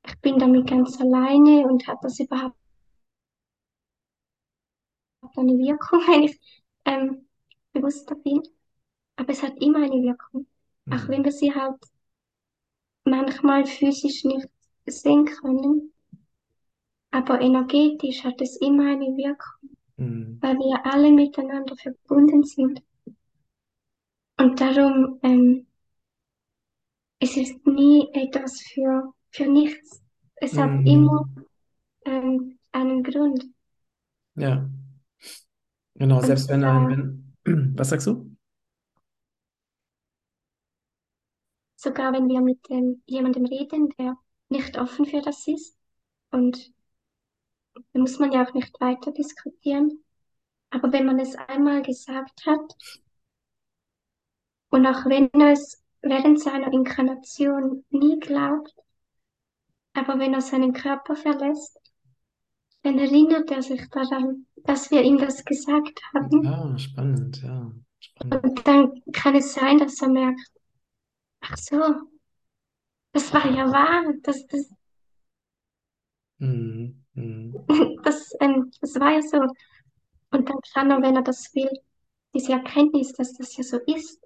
ich 0.07 0.19
bin 0.23 0.39
damit 0.39 0.67
ganz 0.69 0.99
alleine 1.01 1.67
und 1.67 1.87
hat 1.87 1.99
das 2.03 2.19
überhaupt 2.19 2.57
eine 5.37 5.53
Wirkung, 5.59 6.01
wenn 6.09 6.23
ich 6.25 6.41
ähm, 6.85 7.29
bewusster 7.73 8.15
bin. 8.15 8.43
Aber 9.17 9.31
es 9.31 9.43
hat 9.43 9.55
immer 9.63 9.79
eine 9.79 10.03
Wirkung. 10.03 10.47
Auch 10.91 11.09
wenn 11.09 11.25
Mhm. 11.25 11.25
wir 11.25 11.33
sie 11.33 11.55
halt 11.55 11.77
manchmal 13.05 13.67
physisch 13.67 14.25
nicht 14.25 14.49
sehen 14.87 15.27
können, 15.27 15.93
aber 17.13 17.41
energetisch 17.41 18.25
hat 18.25 18.43
es 18.43 18.57
immer 18.61 18.91
eine 18.91 19.07
Wirkung, 19.17 19.71
Mhm. 19.99 20.39
weil 20.41 20.57
wir 20.59 20.85
alle 20.87 21.11
miteinander 21.11 21.77
verbunden 21.77 22.45
sind. 22.45 22.83
Und 24.39 24.61
darum, 24.61 25.19
ähm, 25.25 25.67
es 27.19 27.37
ist 27.37 27.67
nie 27.67 28.09
etwas 28.13 28.61
für, 28.61 29.13
für 29.31 29.47
nichts. 29.47 30.01
es 30.37 30.57
hat 30.57 30.71
immer 30.85 31.25
Mhm. 31.25 31.45
ähm, 32.07 32.59
einen 32.73 33.03
Grund. 33.03 33.47
Ja, 34.37 34.69
genau. 35.95 36.17
Und 36.19 36.25
Selbst 36.27 36.49
wenn 36.49 36.65
ein, 36.65 37.35
wenn, 37.45 37.75
was 37.77 37.89
sagst 37.91 38.07
du? 38.07 38.34
Sogar 41.85 42.13
wenn 42.13 42.29
wir 42.29 42.41
mit 42.41 42.59
ähm, 42.71 43.03
jemandem 43.07 43.45
reden, 43.45 43.91
der 43.99 44.17
nicht 44.49 44.79
offen 44.79 45.07
für 45.07 45.23
das 45.23 45.47
ist, 45.47 45.79
und 46.31 46.73
da 47.75 48.01
muss 48.01 48.19
man 48.19 48.33
ja 48.33 48.45
auch 48.45 48.55
nicht 48.55 48.81
weiter 48.81 49.13
diskutieren, 49.13 50.03
aber 50.71 50.93
wenn 50.93 51.07
man 51.07 51.21
es 51.21 51.37
einmal 51.37 51.83
gesagt 51.83 52.45
hat, 52.47 52.75
und 54.71 54.87
auch 54.87 55.05
wenn 55.07 55.31
er 55.33 55.53
es 55.53 55.85
während 56.03 56.41
seiner 56.41 56.73
Inkarnation 56.73 57.85
nie 57.91 58.19
glaubt, 58.19 58.75
aber 59.93 60.19
wenn 60.19 60.35
er 60.35 60.41
seinen 60.41 60.73
Körper 60.73 61.15
verlässt, 61.15 61.79
dann 62.83 62.99
erinnert 62.99 63.51
er 63.51 63.63
sich 63.63 63.89
daran, 63.91 64.47
dass 64.57 64.91
wir 64.91 65.03
ihm 65.03 65.19
das 65.19 65.45
gesagt 65.45 66.01
haben. 66.13 66.43
Ja, 66.43 66.77
spannend, 66.77 67.43
ja, 67.43 67.73
spannend. 68.01 68.45
Und 68.45 68.67
dann 68.67 69.03
kann 69.13 69.37
es 69.37 69.55
sein, 69.55 69.79
dass 69.79 70.03
er 70.03 70.09
merkt, 70.09 70.54
ach 71.45 71.57
so, 71.57 71.79
das 73.13 73.33
war 73.33 73.47
ja 73.51 73.71
wahr, 73.71 74.13
das, 74.23 74.47
das, 74.47 74.71
Mhm. 76.39 77.05
Mhm. 77.15 77.55
das, 78.05 78.33
ähm, 78.41 78.71
das 78.81 78.95
war 78.97 79.13
ja 79.13 79.23
so. 79.23 79.39
Und 80.31 80.49
dann 80.49 80.59
kann 80.73 80.91
er, 80.91 81.01
wenn 81.01 81.17
er 81.17 81.23
das 81.23 81.55
will, 81.55 81.71
diese 82.35 82.53
Erkenntnis, 82.53 83.13
dass 83.13 83.35
das 83.35 83.57
ja 83.57 83.63
so 83.63 83.79
ist, 83.87 84.21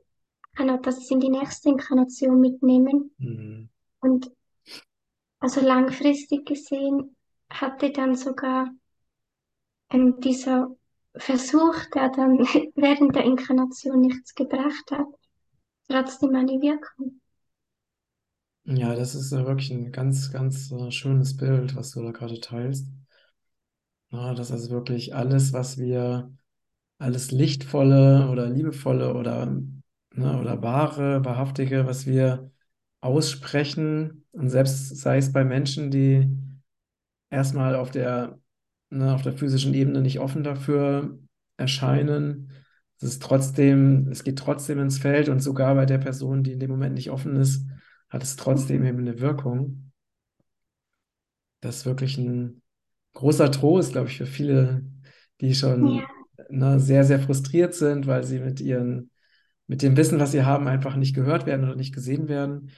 kann 0.57 0.69
er 0.69 0.79
das 0.79 1.11
in 1.11 1.21
die 1.21 1.29
nächste 1.29 1.69
Inkarnation 1.69 2.41
mitnehmen. 2.41 3.15
Mhm. 3.19 3.69
Und 4.01 4.31
also 5.41 5.61
langfristig 5.61 6.47
gesehen 6.47 7.15
hatte 7.51 7.91
dann 7.91 8.17
sogar 8.17 8.71
ähm, 9.91 10.19
dieser 10.21 10.75
Versuch, 11.15 11.77
der 11.95 12.09
dann 12.09 12.39
während 12.75 13.15
der 13.15 13.25
Inkarnation 13.25 14.01
nichts 14.01 14.35
gebracht 14.35 14.91
hat, 14.91 15.07
trotzdem 15.89 16.35
eine 16.37 16.61
Wirkung. 16.61 17.21
Ja, 18.67 18.95
das 18.95 19.15
ist 19.17 19.33
wirklich 19.33 19.71
ein 19.73 19.91
ganz, 19.91 20.31
ganz 20.31 20.71
äh, 20.71 20.91
schönes 20.93 21.37
Bild, 21.37 21.75
was 21.75 21.91
du 21.91 22.03
da 22.05 22.13
gerade 22.13 22.39
teilst. 22.41 22.87
Ja, 24.11 24.35
das 24.35 24.51
ist 24.51 24.71
wirklich 24.71 25.15
alles, 25.15 25.53
was 25.53 25.77
wir, 25.79 26.33
alles 26.99 27.33
Lichtvolle 27.33 28.29
oder 28.31 28.49
Liebevolle 28.51 29.15
oder, 29.15 29.47
ne, 30.15 30.41
oder 30.41 30.63
wahre, 30.63 31.25
wahrhaftige, 31.25 31.87
was 31.87 32.07
wir 32.07 32.53
aussprechen, 33.01 34.27
und 34.33 34.51
selbst 34.51 34.97
sei 34.99 35.19
es 35.19 35.33
bei 35.33 35.45
Menschen, 35.45 35.91
die 35.91 36.29
erstmal 37.31 37.75
auf 37.77 37.91
der, 37.91 38.39
ne, 38.91 39.15
auf 39.15 39.23
der 39.23 39.33
physischen 39.35 39.75
Ebene 39.75 40.01
nicht 40.03 40.21
offen 40.21 40.45
dafür 40.45 41.19
erscheinen, 41.57 42.51
es 42.99 43.05
ist 43.05 43.23
trotzdem, 43.23 44.09
es 44.11 44.25
geht 44.25 44.39
trotzdem 44.39 44.81
ins 44.81 44.99
Feld 44.99 45.29
und 45.29 45.41
sogar 45.41 45.75
bei 45.75 45.87
der 45.87 45.99
Person, 45.99 46.43
die 46.43 46.53
in 46.53 46.61
dem 46.61 46.71
Moment 46.71 46.95
nicht 46.95 47.11
offen 47.11 47.37
ist, 47.37 47.65
hat 48.09 48.23
es 48.23 48.37
trotzdem 48.37 48.85
eben 48.85 48.99
eine 48.99 49.21
Wirkung. 49.21 49.93
Das 51.61 51.79
ist 51.79 51.87
wirklich 51.87 52.19
ein 52.19 52.63
großer 53.15 53.51
Trost, 53.51 53.93
glaube 53.93 54.09
ich, 54.09 54.17
für 54.17 54.27
viele, 54.27 54.85
die 55.41 55.55
Ja, 55.55 55.55
schon 55.55 56.03
ne, 56.51 56.81
sehr, 56.81 57.05
sehr 57.05 57.21
frustriert 57.21 57.75
sind, 57.75 58.07
weil 58.07 58.25
sie 58.25 58.39
mit 58.41 58.61
ihren, 58.61 59.11
mit 59.67 59.83
dem 59.83 59.97
Wissen, 59.97 60.21
was 60.21 60.33
sie 60.33 60.45
haben, 60.45 60.69
einfach 60.69 60.97
nicht 60.97 61.15
gehört 61.15 61.47
werden 61.47 61.65
oder 61.67 61.77
nicht 61.77 61.95
gesehen 61.95 62.29
werden, 62.29 62.71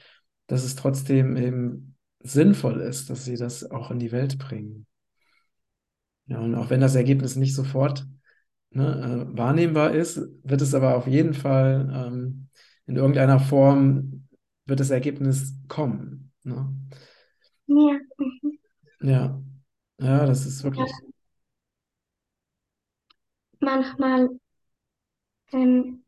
dass 0.47 0.63
es 0.63 0.75
trotzdem 0.75 1.37
eben 1.37 1.95
sinnvoll 2.21 2.81
ist, 2.81 3.09
dass 3.09 3.25
sie 3.25 3.37
das 3.37 3.69
auch 3.69 3.91
in 3.91 3.99
die 3.99 4.11
Welt 4.11 4.37
bringen. 4.39 4.85
Ja, 6.25 6.39
und 6.39 6.55
auch 6.55 6.69
wenn 6.69 6.81
das 6.81 6.95
Ergebnis 6.95 7.35
nicht 7.35 7.55
sofort 7.55 8.07
ne, 8.71 9.27
äh, 9.33 9.37
wahrnehmbar 9.37 9.91
ist, 9.93 10.21
wird 10.43 10.61
es 10.61 10.73
aber 10.73 10.95
auf 10.97 11.07
jeden 11.07 11.33
Fall 11.33 11.89
ähm, 11.93 12.47
in 12.85 12.95
irgendeiner 12.97 13.39
Form 13.39 14.27
wird 14.65 14.79
das 14.79 14.89
Ergebnis 14.91 15.55
kommen. 15.67 16.31
Ne? 16.43 16.69
ja, 17.67 17.99
mhm. 18.19 18.57
Ja, 19.01 19.41
ja, 19.99 20.25
das 20.25 20.45
ist 20.45 20.63
Ja, 20.75 20.85
wirklich. 20.85 21.03
manchmal 23.61 24.27
ähm, 25.53 26.03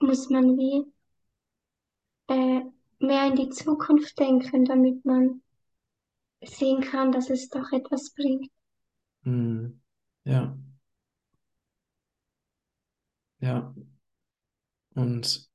muss 0.00 0.30
man 0.30 0.56
wie 0.58 0.84
äh, 2.28 2.62
mehr 3.00 3.26
in 3.26 3.36
die 3.36 3.50
Zukunft 3.50 4.18
denken, 4.18 4.64
damit 4.64 5.04
man 5.04 5.42
sehen 6.44 6.80
kann, 6.80 7.12
dass 7.12 7.30
es 7.30 7.48
doch 7.48 7.70
etwas 7.70 8.10
bringt. 8.12 8.50
Hm, 9.24 9.80
ja, 10.24 10.56
ja. 13.40 13.74
Und 14.94 15.48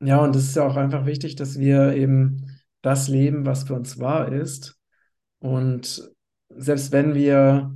ja, 0.00 0.18
und 0.20 0.36
es 0.36 0.44
ist 0.48 0.56
ja 0.56 0.66
auch 0.66 0.76
einfach 0.76 1.06
wichtig, 1.06 1.36
dass 1.36 1.58
wir 1.58 1.94
eben 1.94 2.60
das 2.82 3.08
leben, 3.08 3.46
was 3.46 3.64
für 3.64 3.74
uns 3.74 3.98
wahr 3.98 4.32
ist. 4.32 4.78
Und 5.38 6.10
selbst 6.50 6.92
wenn 6.92 7.14
wir 7.14 7.74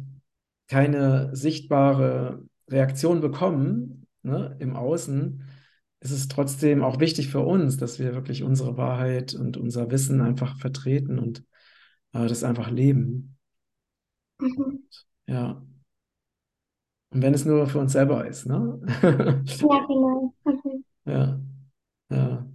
keine 0.68 1.34
sichtbare 1.34 2.44
Reaktion 2.68 3.20
bekommen, 3.20 4.06
ne, 4.22 4.56
im 4.60 4.76
Außen, 4.76 5.44
ist 6.00 6.10
es 6.12 6.28
trotzdem 6.28 6.82
auch 6.82 7.00
wichtig 7.00 7.28
für 7.28 7.40
uns, 7.40 7.76
dass 7.76 7.98
wir 7.98 8.14
wirklich 8.14 8.42
unsere 8.42 8.76
Wahrheit 8.76 9.34
und 9.34 9.56
unser 9.56 9.90
Wissen 9.90 10.20
einfach 10.20 10.58
vertreten 10.58 11.18
und 11.18 11.44
äh, 12.12 12.26
das 12.26 12.44
einfach 12.44 12.70
leben. 12.70 13.36
Mhm. 14.38 14.84
Ja. 15.26 15.62
Und 17.10 17.22
wenn 17.22 17.34
es 17.34 17.44
nur 17.44 17.66
für 17.66 17.78
uns 17.78 17.92
selber 17.92 18.26
ist, 18.26 18.46
ne? 18.46 18.80
Ja, 19.60 19.86
genau. 19.86 20.34
Mhm. 20.44 20.84
Ja, 21.04 21.40
ja. 22.10 22.46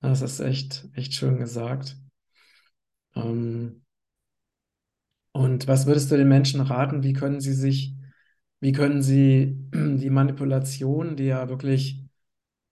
Das 0.00 0.22
ist 0.22 0.40
echt, 0.40 0.88
echt 0.94 1.12
schön 1.12 1.36
gesagt. 1.36 1.98
Ähm, 3.16 3.82
und 5.32 5.68
was 5.68 5.86
würdest 5.86 6.10
du 6.10 6.16
den 6.16 6.28
Menschen 6.28 6.60
raten? 6.60 7.02
Wie 7.02 7.12
können 7.12 7.40
sie 7.40 7.52
sich, 7.52 7.94
wie 8.60 8.72
können 8.72 9.02
sie 9.02 9.56
die 9.74 10.10
Manipulation, 10.10 11.16
die 11.16 11.24
ja 11.24 11.48
wirklich 11.48 12.04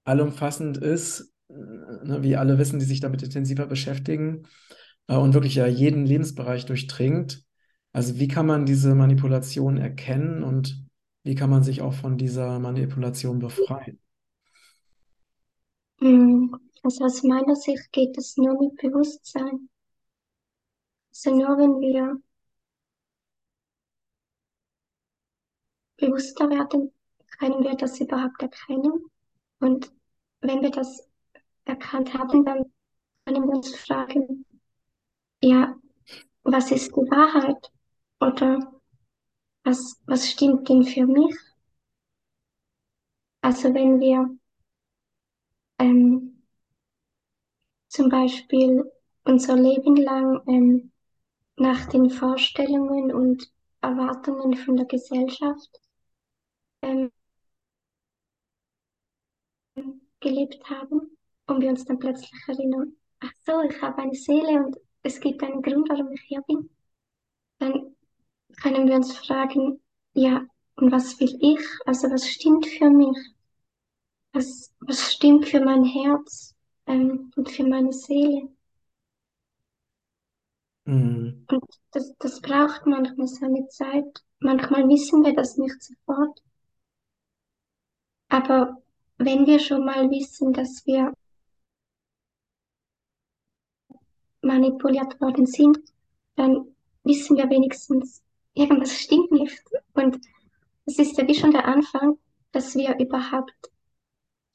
allumfassend 0.05 0.79
ist, 0.79 1.33
äh, 1.51 1.55
ne, 1.55 2.21
wie 2.23 2.37
alle 2.37 2.59
wissen, 2.59 2.81
die 2.81 2.87
sich 2.87 3.01
damit 3.01 3.25
intensiver 3.25 3.67
beschäftigen, 3.67 4.45
äh, 5.09 5.17
und 5.17 5.35
wirklich 5.35 5.57
ja 5.57 5.69
jeden 5.69 6.07
Lebensbereich 6.07 6.67
durchdringt. 6.67 7.44
Also 7.95 8.19
wie 8.19 8.29
kann 8.29 8.45
man 8.47 8.67
diese 8.67 8.95
Manipulation 8.95 9.79
erkennen 9.79 10.43
und 10.43 10.85
wie 11.23 11.35
kann 11.35 11.49
man 11.49 11.63
sich 11.63 11.81
auch 11.81 11.95
von 11.95 12.19
dieser 12.19 12.59
Manipulation 12.59 13.39
befreien? 13.39 13.99
Mm, 16.01 16.55
Also 16.85 17.05
aus 17.05 17.23
meiner 17.25 17.57
Sicht 17.57 17.91
geht 17.91 18.17
es 18.17 18.37
nur 18.37 18.57
mit 18.61 18.77
Bewusstsein. 18.77 19.69
Also 21.13 21.31
nur 21.35 21.57
wenn 21.57 21.81
wir 21.81 22.21
bewusster 25.97 26.49
werden, 26.51 26.93
können 27.39 27.65
wir 27.65 27.75
das 27.77 28.01
überhaupt 28.01 28.41
erkennen. 28.43 29.05
Und 29.61 29.93
wenn 30.41 30.63
wir 30.63 30.71
das 30.71 31.09
erkannt 31.65 32.15
haben, 32.15 32.45
dann 32.45 32.73
können 33.27 33.45
wir 33.47 33.55
uns 33.57 33.75
fragen, 33.77 34.45
ja, 35.43 35.77
was 36.45 36.71
ist 36.71 36.91
die 36.97 37.11
Wahrheit? 37.11 37.73
Oder 38.21 38.73
was, 39.65 40.01
was 40.07 40.31
stimmt 40.31 40.69
denn 40.69 40.85
für 40.85 41.07
mich? 41.07 41.35
Also 43.43 43.73
wenn 43.75 44.01
wir 44.01 44.37
ähm, 45.79 46.43
zum 47.89 48.09
Beispiel 48.09 48.91
unser 49.25 49.57
Leben 49.57 49.97
lang 49.97 50.41
ähm, 50.49 50.93
nach 51.57 51.87
den 51.87 52.11
Vorstellungen 52.11 53.12
und 53.12 53.51
Erwartungen 53.81 54.57
von 54.57 54.77
der 54.77 54.87
Gesellschaft 54.87 55.71
ähm, 56.83 57.11
gelebt 60.21 60.69
haben 60.69 61.17
und 61.47 61.61
wir 61.61 61.69
uns 61.71 61.85
dann 61.85 61.99
plötzlich 61.99 62.33
erinnern, 62.49 62.97
ach 63.21 63.33
so, 63.47 63.61
ich 63.62 63.81
habe 63.83 64.03
eine 64.03 64.15
Seele 64.15 64.65
und 64.65 64.77
es 65.03 65.21
gibt 65.21 65.43
einen 65.43 65.62
Grund, 65.62 65.89
warum 65.89 66.11
ich 66.12 66.23
hier 66.23 66.43
bin, 66.43 66.71
dann 67.59 67.94
können 68.57 68.89
wir 68.89 68.97
uns 68.97 69.17
fragen, 69.17 69.81
ja, 70.13 70.45
und 70.77 70.93
was 70.93 71.19
will 71.21 71.37
ich? 71.41 71.61
Also 71.87 72.11
was 72.11 72.27
stimmt 72.27 72.67
für 72.67 72.91
mich? 72.91 73.17
Was, 74.33 74.73
was 74.81 75.13
stimmt 75.13 75.47
für 75.49 75.61
mein 75.61 75.85
Herz 75.85 76.55
ähm, 76.87 77.31
und 77.37 77.51
für 77.51 77.65
meine 77.65 77.93
Seele? 77.93 78.49
Mhm. 80.87 81.47
Und 81.49 81.65
das, 81.93 82.15
das 82.19 82.41
braucht 82.41 82.87
manchmal 82.87 83.29
seine 83.29 83.69
Zeit. 83.69 84.25
Manchmal 84.41 84.89
wissen 84.89 85.25
wir 85.25 85.35
das 85.35 85.57
nicht 85.57 85.83
sofort. 85.83 86.43
Aber 88.29 88.83
wenn 89.19 89.47
wir 89.47 89.61
schon 89.61 89.85
mal 89.85 90.11
wissen, 90.11 90.53
dass 90.53 90.85
wir 90.87 91.13
manipuliert 94.43 95.21
worden 95.21 95.47
sind, 95.47 95.79
dann 96.37 96.75
wissen 97.05 97.37
wir 97.37 97.49
wenigstens, 97.49 98.23
irgendwas 98.55 98.93
stimmt 98.93 99.31
nicht. 99.33 99.63
Und 99.93 100.19
es 100.87 100.99
ist 100.99 101.19
ja 101.19 101.27
wie 101.27 101.35
schon 101.35 101.53
der 101.53 101.67
Anfang, 101.67 102.19
dass 102.53 102.75
wir 102.75 102.99
überhaupt 102.99 103.53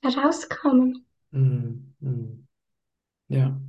herauskommen. 0.02 1.06
Mhm. 1.32 1.93
Mhm. 2.00 2.47
Ja. 3.28 3.60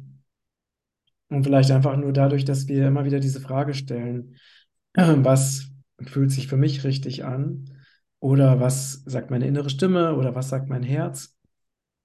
Und 1.29 1.45
vielleicht 1.45 1.71
einfach 1.71 1.97
nur 1.97 2.13
dadurch, 2.13 2.45
dass 2.45 2.67
wir 2.67 2.89
immer 2.89 3.05
wieder 3.05 3.21
diese 3.21 3.41
Frage 3.41 3.75
stellen, 3.75 4.37
was 4.95 5.71
fühlt 6.01 6.31
sich 6.31 6.49
für 6.49 6.57
mich 6.57 6.85
richtig 6.85 7.25
an? 7.25 7.71
Oder 8.19 8.61
was 8.61 9.03
sagt 9.05 9.31
meine 9.31 9.47
innere 9.47 9.71
Stimme? 9.71 10.17
Oder 10.17 10.35
was 10.35 10.49
sagt 10.49 10.69
mein 10.69 10.83
Herz? 10.83 11.37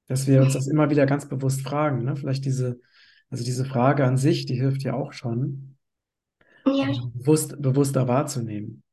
Dass 0.07 0.27
wir 0.27 0.41
uns 0.41 0.53
das 0.53 0.67
immer 0.67 0.89
wieder 0.89 1.05
ganz 1.05 1.27
bewusst 1.27 1.61
fragen. 1.61 2.03
Ne? 2.03 2.15
Vielleicht 2.15 2.45
diese, 2.45 2.79
also 3.29 3.43
diese 3.43 3.65
Frage 3.65 4.05
an 4.05 4.17
sich, 4.17 4.45
die 4.45 4.55
hilft 4.55 4.83
ja 4.83 4.93
auch 4.93 5.13
schon, 5.13 5.74
Ja, 6.67 6.87
bewusst, 7.13 7.59
bewusster 7.61 8.07
wahrzunehmen. 8.07 8.83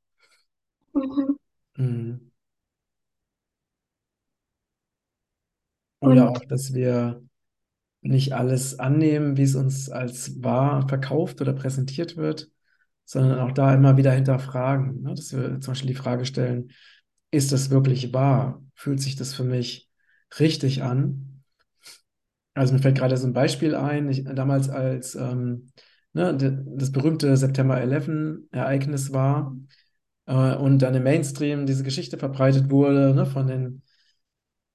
mhm. 0.95 1.37
Mhm. 1.77 2.33
Oder 6.01 6.31
Und 6.31 6.37
auch, 6.37 6.45
dass 6.45 6.75
wir 6.75 7.23
nicht 8.03 8.35
alles 8.35 8.79
annehmen, 8.81 9.37
wie 9.37 9.43
es 9.45 9.55
uns 9.57 9.91
als 9.91 10.43
wahr 10.43 10.89
verkauft 10.89 11.41
oder 11.41 11.53
präsentiert 11.55 12.17
wird, 12.17 12.51
sondern 13.05 13.41
auch 13.41 13.53
da 13.53 13.75
immer 13.75 13.97
wieder 13.97 14.13
hinterfragen. 14.13 15.03
Ne? 15.03 15.15
Dass 15.15 15.33
wir 15.33 15.61
zum 15.61 15.73
Beispiel 15.73 15.89
die 15.91 15.97
Frage 15.97 16.27
stellen, 16.27 16.73
ist 17.31 17.53
das 17.53 17.71
wirklich 17.71 18.13
wahr? 18.15 18.63
Fühlt 18.75 19.01
sich 19.01 19.17
das 19.17 19.35
für 19.35 19.45
mich 19.45 19.91
richtig 20.41 20.83
an? 20.83 21.43
Also 22.55 22.75
mir 22.75 22.81
fällt 22.81 22.99
gerade 22.99 23.17
so 23.17 23.27
ein 23.27 23.33
Beispiel 23.33 23.75
ein, 23.75 24.09
ich, 24.11 24.25
damals 24.25 24.69
als 24.69 25.15
ähm, 25.15 25.73
ne, 26.13 26.37
das 26.77 26.93
berühmte 26.93 27.37
September 27.37 27.81
11-Ereignis 27.81 29.13
war 29.13 29.57
äh, 30.27 30.55
und 30.57 30.81
dann 30.81 30.95
im 30.95 31.03
Mainstream 31.05 31.67
diese 31.67 31.85
Geschichte 31.85 32.19
verbreitet 32.19 32.71
wurde, 32.71 33.15
ne, 33.15 33.27
von 33.27 33.47
den 33.47 33.83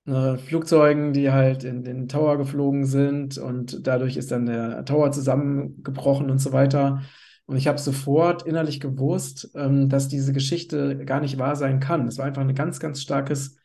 äh, 0.06 0.38
Flugzeugen, 0.38 1.14
die 1.14 1.32
halt 1.32 1.64
in 1.64 1.84
den 1.84 2.08
Tower 2.08 2.38
geflogen 2.38 2.86
sind 2.86 3.38
und 3.38 3.86
dadurch 3.86 4.18
ist 4.18 4.32
dann 4.32 4.46
der 4.46 4.86
Tower 4.86 5.12
zusammengebrochen 5.12 6.30
und 6.30 6.40
so 6.40 6.54
weiter. 6.54 7.04
Und 7.46 7.56
ich 7.58 7.68
habe 7.68 7.78
sofort 7.78 8.44
innerlich 8.44 8.80
gewusst, 8.80 9.52
ähm, 9.56 9.90
dass 9.90 10.10
diese 10.10 10.34
Geschichte 10.34 11.06
gar 11.06 11.22
nicht 11.22 11.38
wahr 11.38 11.56
sein 11.56 11.80
kann. 11.80 12.08
Es 12.08 12.18
war 12.18 12.26
einfach 12.26 12.42
ein 12.42 12.56
ganz, 12.56 12.80
ganz 12.80 13.02
starkes, 13.02 13.58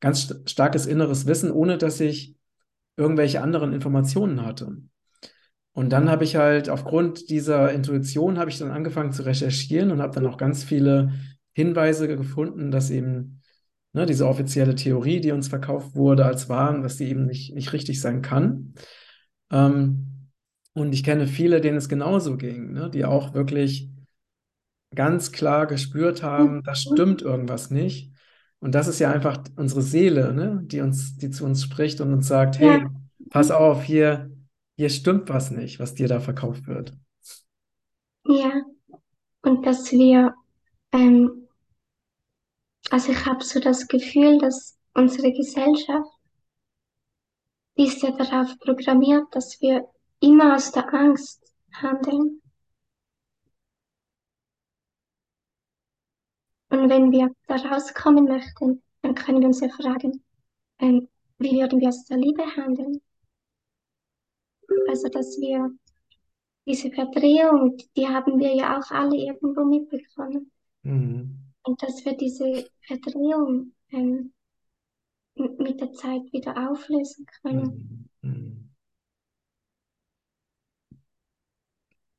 ganz 0.00 0.22
st 0.22 0.50
starkes 0.50 0.86
inneres 0.86 1.26
Wissen, 1.26 1.52
ohne 1.52 1.78
dass 1.78 2.00
ich 2.00 2.36
irgendwelche 2.96 3.42
anderen 3.42 3.72
Informationen 3.72 4.44
hatte. 4.44 4.78
Und 5.78 5.90
dann 5.90 6.10
habe 6.10 6.24
ich 6.24 6.34
halt 6.34 6.68
aufgrund 6.68 7.30
dieser 7.30 7.70
Intuition 7.70 8.36
habe 8.40 8.50
ich 8.50 8.58
dann 8.58 8.72
angefangen 8.72 9.12
zu 9.12 9.24
recherchieren 9.24 9.92
und 9.92 10.02
habe 10.02 10.12
dann 10.12 10.26
auch 10.26 10.36
ganz 10.36 10.64
viele 10.64 11.12
Hinweise 11.52 12.08
gefunden, 12.08 12.72
dass 12.72 12.90
eben 12.90 13.42
ne, 13.92 14.04
diese 14.04 14.26
offizielle 14.26 14.74
Theorie, 14.74 15.20
die 15.20 15.30
uns 15.30 15.46
verkauft 15.46 15.94
wurde 15.94 16.24
als 16.24 16.48
wahr, 16.48 16.76
dass 16.80 16.96
die 16.96 17.04
eben 17.04 17.26
nicht, 17.26 17.54
nicht 17.54 17.72
richtig 17.72 18.00
sein 18.00 18.22
kann. 18.22 18.74
Ähm, 19.52 20.30
und 20.72 20.92
ich 20.92 21.04
kenne 21.04 21.28
viele, 21.28 21.60
denen 21.60 21.78
es 21.78 21.88
genauso 21.88 22.36
ging, 22.36 22.72
ne, 22.72 22.90
die 22.90 23.04
auch 23.04 23.34
wirklich 23.34 23.88
ganz 24.96 25.30
klar 25.30 25.68
gespürt 25.68 26.24
haben, 26.24 26.64
da 26.64 26.74
stimmt 26.74 27.22
irgendwas 27.22 27.70
nicht. 27.70 28.10
Und 28.58 28.74
das 28.74 28.88
ist 28.88 28.98
ja 28.98 29.12
einfach 29.12 29.44
unsere 29.54 29.82
Seele, 29.82 30.34
ne, 30.34 30.60
die 30.64 30.80
uns, 30.80 31.18
die 31.18 31.30
zu 31.30 31.44
uns 31.44 31.62
spricht 31.62 32.00
und 32.00 32.12
uns 32.12 32.26
sagt, 32.26 32.58
hey, 32.58 32.84
pass 33.30 33.52
auf, 33.52 33.84
hier, 33.84 34.32
hier 34.78 34.90
stimmt 34.90 35.28
was 35.28 35.50
nicht, 35.50 35.80
was 35.80 35.96
dir 35.96 36.06
da 36.06 36.20
verkauft 36.20 36.68
wird. 36.68 36.96
ja. 38.24 38.62
Und 39.42 39.66
dass 39.66 39.90
wir, 39.90 40.34
ähm, 40.92 41.48
also 42.90 43.10
ich 43.10 43.26
habe 43.26 43.42
so 43.42 43.58
das 43.58 43.88
Gefühl, 43.88 44.38
dass 44.38 44.78
unsere 44.94 45.32
Gesellschaft, 45.32 46.08
ist 47.74 48.02
ja 48.02 48.12
darauf 48.12 48.56
programmiert, 48.60 49.26
dass 49.32 49.60
wir 49.60 49.88
immer 50.20 50.54
aus 50.54 50.70
der 50.70 50.92
Angst 50.94 51.52
handeln. 51.72 52.40
Und 56.70 56.88
wenn 56.88 57.10
wir 57.10 57.30
da 57.48 57.56
rauskommen 57.56 58.26
möchten, 58.26 58.82
dann 59.02 59.16
können 59.16 59.40
wir 59.40 59.48
uns 59.48 59.60
ja 59.60 59.70
fragen, 59.70 60.22
ähm, 60.78 61.08
wie 61.38 61.58
würden 61.58 61.80
wir 61.80 61.88
aus 61.88 62.04
der 62.04 62.18
Liebe 62.18 62.44
handeln? 62.56 63.00
Also, 64.88 65.08
dass 65.08 65.38
wir 65.40 65.70
diese 66.66 66.90
Verdrehung, 66.90 67.78
die 67.96 68.06
haben 68.06 68.38
wir 68.38 68.54
ja 68.54 68.78
auch 68.78 68.90
alle 68.90 69.16
irgendwo 69.16 69.64
mitbekommen. 69.64 70.50
Mhm. 70.82 71.38
Und 71.62 71.82
dass 71.82 72.04
wir 72.04 72.16
diese 72.16 72.66
Verdrehung 72.86 73.72
ähm, 73.90 74.32
mit 75.34 75.80
der 75.80 75.92
Zeit 75.92 76.22
wieder 76.32 76.70
auflösen 76.70 77.26
können. 77.42 78.08
Mhm. 78.22 78.30
Mhm. 78.30 78.70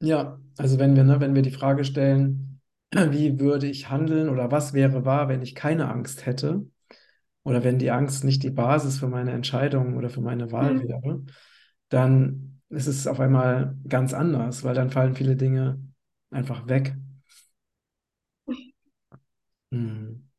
Ja, 0.01 0.39
also 0.57 0.79
wenn 0.79 0.95
wir, 0.95 1.03
ne, 1.03 1.19
wenn 1.19 1.35
wir 1.35 1.41
die 1.41 1.51
Frage 1.51 1.83
stellen, 1.83 2.61
wie 2.91 3.39
würde 3.39 3.67
ich 3.67 3.89
handeln 3.89 4.29
oder 4.29 4.51
was 4.51 4.73
wäre 4.73 5.05
wahr, 5.05 5.27
wenn 5.27 5.41
ich 5.41 5.55
keine 5.55 5.89
Angst 5.89 6.25
hätte 6.25 6.65
oder 7.43 7.63
wenn 7.63 7.79
die 7.79 7.91
Angst 7.91 8.23
nicht 8.23 8.43
die 8.43 8.49
Basis 8.49 8.99
für 8.99 9.07
meine 9.07 9.31
Entscheidung 9.31 9.97
oder 9.97 10.09
für 10.09 10.21
meine 10.21 10.51
Wahl 10.51 10.75
Mhm. 10.75 10.87
wäre, 10.87 11.25
dann 11.89 12.61
ist 12.69 12.87
es 12.87 13.07
auf 13.07 13.19
einmal 13.19 13.77
ganz 13.87 14.13
anders, 14.13 14.63
weil 14.63 14.75
dann 14.75 14.91
fallen 14.91 15.15
viele 15.15 15.35
Dinge 15.35 15.79
einfach 16.31 16.67
weg. 16.67 16.95
Mhm. 19.71 20.29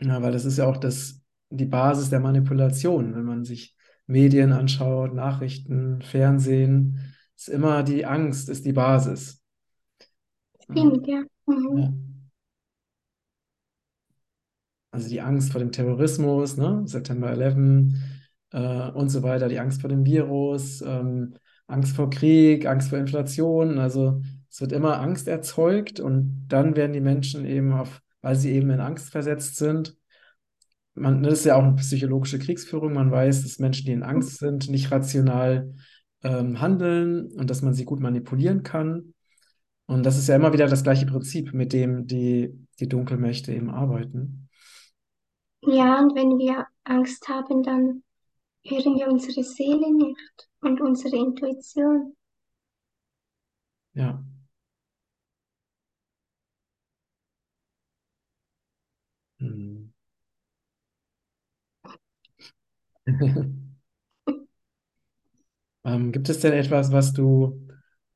Ja, 0.00 0.20
weil 0.22 0.32
das 0.32 0.44
ist 0.44 0.58
ja 0.58 0.66
auch 0.66 0.76
das, 0.76 1.20
die 1.50 1.64
Basis 1.64 2.10
der 2.10 2.20
Manipulation, 2.20 3.14
wenn 3.14 3.24
man 3.24 3.44
sich 3.44 3.76
Medien 4.06 4.52
anschaut, 4.52 5.14
Nachrichten, 5.14 6.02
Fernsehen, 6.02 7.14
ist 7.36 7.48
immer 7.48 7.82
die 7.82 8.04
Angst, 8.04 8.48
ist 8.48 8.64
die 8.66 8.72
Basis. 8.72 9.42
Stimmt, 10.64 11.06
ja. 11.06 11.22
Mhm. 11.46 11.78
Ja. 11.78 11.92
Also 14.90 15.08
die 15.08 15.20
Angst 15.20 15.52
vor 15.52 15.58
dem 15.58 15.72
Terrorismus, 15.72 16.56
ne? 16.56 16.82
September 16.86 17.30
11 17.30 17.94
äh, 18.52 18.90
und 18.90 19.08
so 19.08 19.22
weiter, 19.22 19.48
die 19.48 19.58
Angst 19.58 19.80
vor 19.80 19.90
dem 19.90 20.04
Virus, 20.04 20.82
ähm, 20.82 21.34
Angst 21.66 21.96
vor 21.96 22.10
Krieg, 22.10 22.66
Angst 22.66 22.90
vor 22.90 22.98
Inflation. 22.98 23.78
Also 23.78 24.20
es 24.50 24.60
wird 24.60 24.72
immer 24.72 25.00
Angst 25.00 25.28
erzeugt 25.28 26.00
und 26.00 26.46
dann 26.48 26.76
werden 26.76 26.92
die 26.92 27.00
Menschen 27.00 27.44
eben 27.46 27.72
auf, 27.72 28.00
weil 28.20 28.36
sie 28.36 28.52
eben 28.52 28.70
in 28.70 28.80
Angst 28.80 29.10
versetzt 29.10 29.56
sind. 29.56 29.96
Man, 30.94 31.22
das 31.22 31.40
ist 31.40 31.44
ja 31.46 31.56
auch 31.56 31.62
eine 31.62 31.76
psychologische 31.76 32.38
Kriegsführung. 32.38 32.92
Man 32.92 33.10
weiß, 33.10 33.42
dass 33.42 33.58
Menschen, 33.58 33.86
die 33.86 33.92
in 33.92 34.02
Angst 34.02 34.38
sind, 34.38 34.68
nicht 34.68 34.90
rational 34.90 35.74
ähm, 36.22 36.60
handeln 36.60 37.32
und 37.32 37.48
dass 37.48 37.62
man 37.62 37.72
sie 37.72 37.86
gut 37.86 38.00
manipulieren 38.00 38.62
kann. 38.62 39.14
Und 39.86 40.04
das 40.04 40.18
ist 40.18 40.28
ja 40.28 40.36
immer 40.36 40.52
wieder 40.52 40.68
das 40.68 40.82
gleiche 40.82 41.06
Prinzip, 41.06 41.54
mit 41.54 41.72
dem 41.72 42.06
die, 42.06 42.52
die 42.78 42.88
Dunkelmächte 42.88 43.52
eben 43.52 43.70
arbeiten. 43.70 44.48
Ja, 45.62 45.98
und 46.00 46.14
wenn 46.14 46.38
wir 46.38 46.66
Angst 46.84 47.28
haben, 47.28 47.62
dann 47.62 48.02
hören 48.64 48.96
wir 48.98 49.08
unsere 49.08 49.44
Seele 49.44 49.92
nicht 49.94 50.48
und 50.60 50.80
unsere 50.80 51.16
Intuition. 51.16 52.16
Ja. 53.94 54.22
Hm. 59.40 59.92
Ähm, 65.84 66.12
gibt 66.12 66.28
es 66.28 66.40
denn 66.40 66.52
etwas, 66.52 66.92
was 66.92 67.12
du 67.12 67.68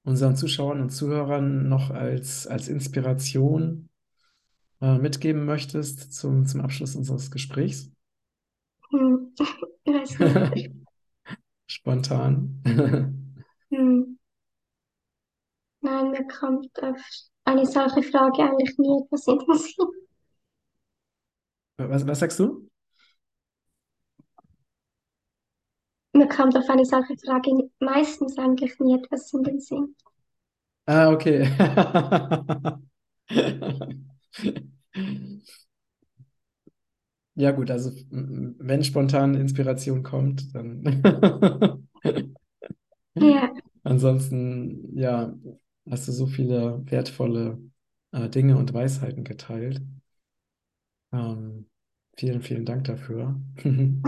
unseren 0.05 0.36
Zuschauern 0.36 0.80
und 0.80 0.90
Zuhörern 0.90 1.68
noch 1.68 1.90
als, 1.90 2.47
als 2.47 2.68
Inspiration 2.68 3.88
äh, 4.80 4.99
mitgeben 4.99 5.44
möchtest 5.47 6.12
zum, 6.14 6.47
zum 6.47 6.61
Abschluss 6.62 6.97
unseres 6.97 7.30
Gesprächs? 7.30 7.90
Hm. 8.90 9.32
Weiß 9.87 10.18
nicht. 10.18 10.55
Spontan. 11.66 12.62
Hm. 13.70 14.16
Nein, 15.80 16.11
mir 16.11 16.26
kommt 16.28 16.82
auf 16.82 16.99
eine 17.45 17.64
solche 17.66 18.03
Frage 18.03 18.43
eigentlich 18.43 18.76
nie 18.78 19.01
etwas 19.03 19.26
in 19.26 19.39
den 19.39 19.57
Sinn. 19.59 19.87
Was, 21.78 22.07
was 22.07 22.18
sagst 22.20 22.39
du? 22.39 22.68
Mir 26.12 26.26
kommt 26.28 26.57
auf 26.57 26.68
eine 26.68 26.84
solche 26.84 27.16
Frage 27.18 27.70
meistens 27.78 28.37
eigentlich 28.39 28.76
nie 28.80 28.97
etwas 28.97 29.32
in 29.32 29.45
den 29.45 29.61
Sinn. 29.61 29.95
Ah, 30.89 31.09
okay. 31.11 31.45
Ja, 37.39 37.51
gut, 37.51 37.70
also 37.70 37.93
wenn 38.11 38.82
spontan 38.82 39.34
Inspiration 39.34 40.03
kommt, 40.03 40.55
dann 40.55 40.82
Ja, 43.14 43.53
Ansonsten, 43.84 44.97
ja, 44.99 45.32
hast 45.89 46.09
du 46.09 46.12
so 46.12 46.26
viele 46.26 46.82
wertvolle 46.91 47.59
äh, 48.12 48.28
Dinge 48.28 48.57
und 48.57 48.72
Weisheiten 48.74 49.22
geteilt. 49.24 49.80
Ähm, 51.12 51.68
vielen, 52.16 52.43
vielen 52.43 52.64
Dank 52.64 52.84
dafür. 52.84 53.41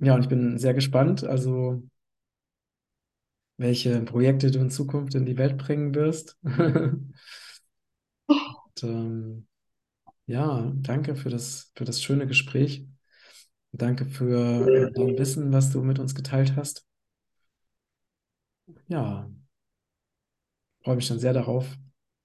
Ja, 0.00 0.14
und 0.14 0.20
ich 0.22 0.28
bin 0.28 0.58
sehr 0.58 0.74
gespannt, 0.74 1.24
also 1.24 1.82
welche 3.56 4.00
Projekte 4.02 4.50
du 4.50 4.58
in 4.60 4.70
Zukunft 4.70 5.14
in 5.14 5.24
die 5.26 5.38
Welt 5.38 5.56
bringen 5.58 5.94
wirst. 5.94 6.36
Und, 6.44 7.14
ähm, 8.82 9.46
ja, 10.26 10.72
danke 10.76 11.14
für 11.14 11.30
das, 11.30 11.72
für 11.76 11.84
das 11.84 12.02
schöne 12.02 12.26
Gespräch. 12.26 12.86
Danke 13.72 14.04
für 14.04 14.90
dein 14.94 15.18
Wissen, 15.18 15.52
was 15.52 15.70
du 15.70 15.82
mit 15.82 15.98
uns 15.98 16.14
geteilt 16.14 16.56
hast. 16.56 16.86
Ja, 18.86 19.30
freue 20.82 20.96
mich 20.96 21.06
schon 21.06 21.18
sehr 21.18 21.32
darauf, 21.32 21.76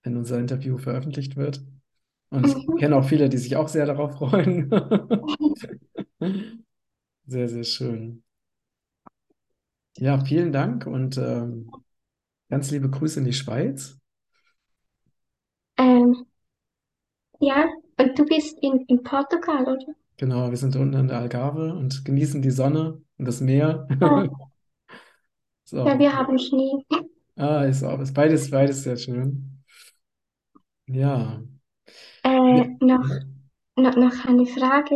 wenn 0.04 0.18
unser 0.18 0.40
Interview 0.40 0.78
veröffentlicht 0.78 1.36
wird. 1.36 1.64
Und 2.30 2.46
ich 2.46 2.56
mhm. 2.56 2.76
kenne 2.78 2.96
auch 2.98 3.06
viele, 3.06 3.30
die 3.30 3.38
sich 3.38 3.56
auch 3.56 3.70
sehr 3.70 3.86
darauf 3.86 4.18
freuen. 4.18 4.70
Sehr, 7.30 7.50
sehr 7.50 7.66
schön. 7.66 8.24
Ja, 9.98 10.24
vielen 10.24 10.54
Dank 10.54 10.88
und 10.88 11.18
ähm, 11.18 11.70
ganz 12.50 12.72
liebe 12.72 12.90
Grüße 12.90 13.20
in 13.20 13.26
die 13.26 13.34
Schweiz. 13.34 14.00
Ähm, 15.78 16.27
ja, 17.40 17.66
und 18.00 18.18
du 18.20 18.26
bist 18.26 18.60
in, 18.62 18.82
in 18.88 19.02
Portugal, 19.04 19.64
oder? 19.64 19.96
Genau, 20.18 20.50
wir 20.50 20.58
sind 20.58 20.76
unten 20.76 20.96
in 20.96 21.08
der 21.10 21.18
Algarve 21.20 21.74
und 21.74 22.04
genießen 22.06 22.42
die 22.42 22.52
Sonne 22.52 23.02
und 23.18 23.26
das 23.26 23.40
Meer. 23.42 23.88
Ist 25.66 25.74
auch, 25.76 25.92
ja, 25.92 26.00
wir 26.00 26.14
haben 26.16 26.38
Schnee. 26.40 26.84
ah, 27.38 27.64
ist 27.66 27.84
auch, 27.84 28.00
ist 28.00 28.14
beides, 28.14 28.50
beides 28.52 28.84
sehr 28.84 28.98
schön. 28.98 29.64
Ja. 30.88 31.42
Äh, 32.24 32.30
Ja. 32.50 32.66
noch, 32.80 33.08
noch, 33.76 33.96
noch 33.96 34.26
eine 34.26 34.46
Frage. 34.46 34.96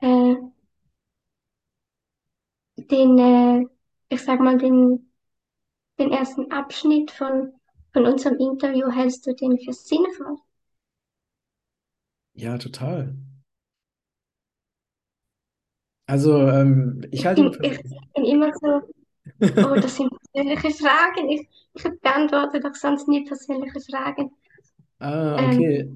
Äh, 0.00 0.36
den, 2.76 3.18
äh, 3.18 3.66
ich 4.10 4.22
sag 4.22 4.40
mal, 4.40 4.58
den, 4.58 5.10
den 5.98 6.12
ersten 6.12 6.52
Abschnitt 6.52 7.10
von, 7.12 7.52
von 7.92 8.06
unserem 8.06 8.38
Interview 8.38 8.90
hältst 8.90 9.26
du 9.26 9.34
den 9.34 9.58
für 9.60 9.72
sinnvoll? 9.72 10.38
Ja, 12.34 12.58
total. 12.58 13.14
Also, 16.06 16.48
ähm, 16.48 17.06
ich 17.10 17.24
Ich 17.24 17.26
halte 17.26 17.42
ihn 17.42 17.52
bin, 17.52 17.54
für. 17.54 17.62
ich 17.62 17.78
bin 18.14 18.24
immer 18.24 18.52
so, 18.60 18.82
oh, 19.62 19.76
das 19.78 19.96
sind 19.96 20.10
persönliche 20.32 20.70
Fragen. 20.84 21.30
Ich, 21.30 21.48
ich 21.74 21.84
beantworte 22.02 22.60
doch 22.60 22.74
sonst 22.74 23.08
nie 23.08 23.24
persönliche 23.26 23.80
Fragen. 23.80 24.32
Ah, 25.00 25.36
Ähm, 25.36 25.44
okay. 25.44 25.90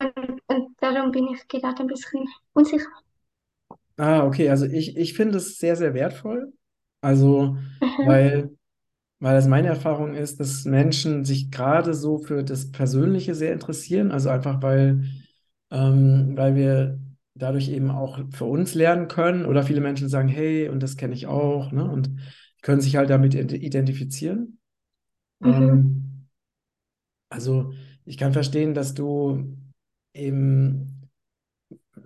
und, 0.00 0.42
und 0.48 0.76
darum 0.82 1.10
bin 1.12 1.28
ich 1.28 1.48
gerade 1.48 1.80
ein 1.82 1.86
bisschen 1.86 2.26
unsicher. 2.52 2.88
Ah, 3.96 4.24
okay. 4.26 4.48
Also 4.50 4.66
ich, 4.66 4.96
ich 4.96 5.14
finde 5.14 5.38
es 5.38 5.58
sehr, 5.58 5.76
sehr 5.76 5.94
wertvoll. 5.94 6.52
Also, 7.00 7.56
Mhm, 7.80 8.00
weil, 8.00 8.56
weil 9.20 9.36
es 9.38 9.46
meine 9.48 9.68
Erfahrung 9.68 10.14
ist, 10.14 10.40
dass 10.40 10.64
Menschen 10.66 11.24
sich 11.24 11.50
gerade 11.50 11.94
so 11.94 12.18
für 12.18 12.44
das 12.44 12.72
Persönliche 12.72 13.34
sehr 13.34 13.52
interessieren. 13.52 14.12
Also 14.12 14.30
einfach, 14.30 14.62
weil, 14.62 15.04
ähm, 15.72 16.36
weil 16.36 16.56
wir 16.56 17.00
dadurch 17.36 17.70
eben 17.70 17.90
auch 17.92 18.20
für 18.32 18.46
uns 18.46 18.74
lernen 18.76 19.08
können. 19.08 19.46
Oder 19.46 19.64
viele 19.64 19.82
Menschen 19.82 20.08
sagen, 20.10 20.28
hey, 20.28 20.70
und 20.70 20.82
das 20.82 20.98
kenne 20.98 21.14
ich 21.14 21.28
auch, 21.28 21.72
ne? 21.72 21.84
Und 21.90 22.10
können 22.62 22.82
sich 22.82 22.96
halt 22.96 23.10
damit 23.10 23.34
ide- 23.34 23.56
identifizieren. 23.58 24.60
mhm, 25.40 25.82
Ähm, 25.82 26.28
also 27.30 27.72
ich 28.04 28.18
kann 28.18 28.32
verstehen, 28.32 28.74
dass 28.74 28.94
du 28.94 29.56
eben, 30.14 31.10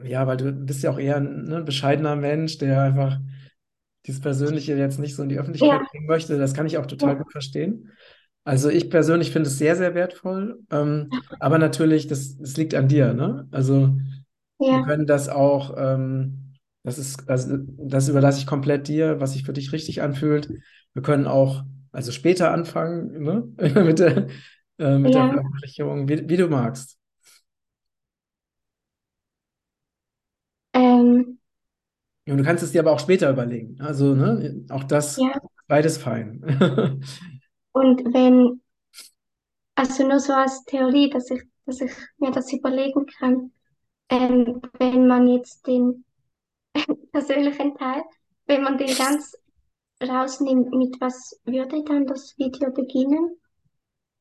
ja, 0.05 0.27
weil 0.27 0.37
du 0.37 0.53
bist 0.53 0.83
ja 0.83 0.91
auch 0.91 0.99
eher 0.99 1.17
ein, 1.17 1.45
ne, 1.45 1.63
bescheidener 1.63 2.17
Mensch, 2.17 2.59
der 2.59 2.83
einfach 2.83 3.19
dieses 4.07 4.21
Persönliche 4.21 4.77
jetzt 4.77 4.99
nicht 4.99 5.17
so 5.17 5.23
in 5.25 5.29
die 5.29 5.39
ja, 5.61 5.69
Öffentlichkeit 5.69 5.85
bringen 5.91 6.07
möchte. 6.07 6.39
Das 6.39 6.55
kann 6.55 6.67
ich 6.67 6.79
auch 6.79 6.87
total 6.87 7.17
ja, 7.17 7.19
gut 7.19 7.33
verstehen. 7.33 7.93
Also 8.47 8.71
ich 8.71 8.91
persönlich 8.91 9.33
finde 9.33 9.49
es 9.49 9.59
sehr, 9.59 9.77
sehr 9.77 9.95
wertvoll. 9.95 10.61
Ähm, 10.71 11.11
aber 11.41 11.59
natürlich, 11.59 12.07
das, 12.07 12.39
das 12.39 12.57
liegt 12.57 12.75
an 12.75 12.89
dir, 12.89 13.13
ne? 13.13 13.49
Also 13.51 13.99
wir 14.65 14.67
ja, 14.67 14.83
können 14.83 15.07
das 15.07 15.29
auch, 15.29 15.75
ähm, 15.79 16.55
das 16.85 16.99
ist, 16.99 17.29
also 17.31 17.57
das 17.59 18.09
überlasse 18.09 18.39
ich 18.41 18.47
komplett 18.47 18.89
dir, 18.89 19.21
was 19.21 19.33
sich 19.35 19.45
für 19.45 19.53
dich 19.53 19.73
richtig 19.73 20.03
anfühlt. 20.03 20.51
Wir 20.95 21.03
können 21.03 21.27
auch, 21.27 21.65
also 21.93 22.13
später 22.13 22.53
anfangen, 22.53 23.23
ne? 23.23 23.45
Mit 23.85 23.99
der, 24.01 24.29
äh, 24.79 24.99
mit 24.99 25.15
der 25.15 25.23
ja, 25.23 25.29
Veröffentlichung, 25.29 26.09
wie, 26.09 26.29
wie 26.29 26.39
du 26.39 26.49
magst. 26.49 26.99
ähm, 30.75 31.39
Und 32.29 32.39
du 32.39 32.45
kannst 32.45 32.63
es 32.65 32.73
dir 32.73 32.81
aber 32.81 32.93
auch 32.93 32.99
später 33.01 33.31
überlegen. 33.31 33.81
Also, 33.81 34.15
ne? 34.15 34.65
Auch 34.71 34.85
das, 34.85 35.17
ja. 35.17 35.33
beides 35.69 35.99
fein. 35.99 36.43
Und 37.77 38.05
wenn, 38.15 38.61
also 39.75 40.07
nur 40.07 40.21
so 40.21 40.33
als 40.33 40.65
Theorie, 40.65 41.11
dass 41.11 41.31
ich, 41.31 41.43
dass 41.67 41.81
ich 41.81 41.93
mir 42.19 42.31
das 42.31 42.53
überlegen 42.53 43.07
kann, 43.07 43.53
ähm, 44.11 44.63
wenn 44.79 45.07
man 45.09 45.29
jetzt 45.29 45.67
den 45.67 46.05
persönlichen 47.13 47.77
Teil, 47.77 48.03
wenn 48.47 48.63
man 48.63 48.79
den 48.79 48.95
ganz 48.97 49.35
rausnimmt, 50.03 50.73
mit 50.75 51.01
was 51.01 51.41
würde 51.47 51.85
dann 51.85 52.07
das 52.07 52.37
Video 52.39 52.73
beginnen? 52.73 53.39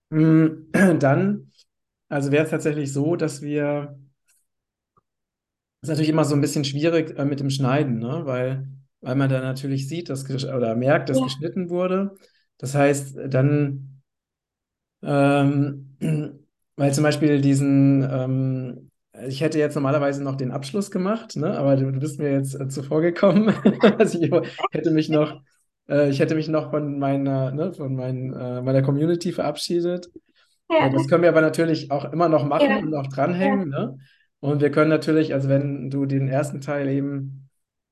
Mm, 0.10 0.72
Dann, 1.00 1.52
also 2.10 2.32
wäre 2.32 2.46
es 2.46 2.52
tatsächlich 2.52 2.94
so, 2.94 3.16
dass 3.16 3.42
wir, 3.42 4.00
das 5.82 5.90
ist 5.90 5.90
natürlich 5.90 6.10
immer 6.10 6.26
so 6.26 6.36
ein 6.36 6.42
bisschen 6.42 6.66
schwierig 6.66 7.18
äh, 7.18 7.26
mit 7.26 7.40
dem 7.40 7.50
Schneiden, 7.50 8.00
ne? 8.00 8.22
Weil, 8.26 8.68
weil 9.02 9.16
man 9.16 9.30
dann 9.30 9.44
natürlich 9.44 9.88
sieht, 9.88 10.10
dass 10.10 10.30
oder 10.30 10.76
merkt, 10.76 11.10
dass 11.10 11.22
Ja, 11.22 11.24
geschnitten 11.24 11.70
wurde. 11.70 12.16
Das 12.58 12.76
heißt, 12.76 13.18
dann, 13.28 14.02
ähm, 15.04 15.98
weil 16.76 16.94
zum 16.94 17.04
Beispiel 17.04 17.42
diesen, 17.42 18.04
ähm, 18.04 18.92
ich 19.28 19.42
hätte 19.42 19.60
jetzt 19.60 19.76
normalerweise 19.76 20.22
noch 20.24 20.36
den 20.36 20.52
Abschluss 20.52 20.92
gemacht, 20.92 21.36
ne? 21.38 21.58
Aber 21.58 21.76
du, 21.78 21.92
du 21.92 22.00
bist 22.00 22.20
mir 22.20 22.32
jetzt 22.32 22.60
äh, 22.60 22.68
zuvor 22.68 23.02
gekommen. 23.02 23.54
Also 24.00 24.20
ich 24.22 24.32
hätte 24.72 24.92
mich 24.92 25.10
noch, 25.10 25.42
äh, 25.90 26.10
ich 26.10 26.20
hätte 26.20 26.36
mich 26.36 26.48
noch 26.50 26.72
von 26.72 27.00
meiner, 27.00 27.52
ne, 27.52 27.74
von 27.74 27.96
mein, 27.96 28.34
äh, 28.34 28.62
meiner 28.62 28.82
Community 28.82 29.32
verabschiedet. 29.32 30.10
Äh, 30.70 30.74
ja, 30.80 30.90
Das 30.90 31.08
können 31.08 31.24
wir 31.24 31.30
aber 31.30 31.42
natürlich 31.42 31.92
auch 31.92 32.12
immer 32.12 32.28
noch 32.28 32.46
machen 32.46 32.70
ja, 32.70 32.78
und 32.80 32.94
auch 32.94 33.04
ja, 33.04 33.10
dranhängen, 33.10 33.70
ne? 33.70 33.98
Und 34.42 34.62
wir 34.62 34.70
können 34.70 34.90
natürlich, 34.90 35.34
also 35.34 35.50
wenn 35.50 35.90
du 35.90 36.06
den 36.06 36.28
ersten 36.28 36.62
Teil 36.62 36.88
eben 36.90 37.45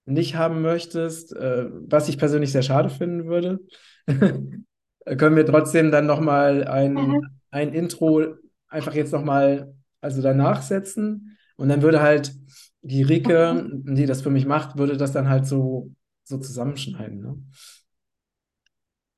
nicht 0.06 0.36
haben 0.36 0.62
möchtest, 0.62 1.36
äh, 1.36 1.70
was 1.72 2.10
ich 2.10 2.18
persönlich 2.18 2.52
sehr 2.52 2.62
schade 2.62 2.90
finden 2.90 3.26
würde, 3.26 3.60
können 4.08 5.36
wir 5.36 5.46
trotzdem 5.46 5.92
dann 5.92 6.06
nochmal 6.06 6.68
ein, 6.68 6.98
aha, 6.98 7.22
ein 7.52 7.74
Intro 7.74 8.36
einfach 8.68 8.94
jetzt 8.94 9.14
nochmal, 9.14 9.74
also 10.02 10.22
danach 10.22 10.62
setzen. 10.62 11.38
Und 11.56 11.70
dann 11.70 11.82
würde 11.82 12.02
halt 12.02 12.34
die. 12.82 13.04
Rike, 13.04 13.70
die 13.72 14.06
das 14.06 14.22
für 14.22 14.30
mich 14.30 14.46
macht, 14.46 14.78
würde 14.78 14.98
das 14.98 15.14
dann 15.14 15.30
halt 15.30 15.46
so, 15.46 15.92
so 16.24 16.38
zusammenschneiden, 16.38 17.20
ne? 17.22 17.38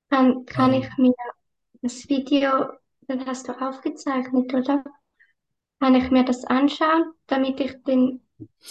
Dann 0.10 0.46
kann 0.46 0.74
ich 0.74 0.88
mir 0.98 1.14
das 1.82 2.08
Video, 2.08 2.70
das 3.08 3.26
hast 3.26 3.48
du 3.48 3.54
aufgezeichnet, 3.54 4.54
oder? 4.54 4.84
Kann 5.80 5.96
ich 5.96 6.12
mir 6.12 6.24
das 6.24 6.46
anschauen, 6.46 7.14
damit 7.28 7.60
ich 7.60 7.82
den 7.84 8.22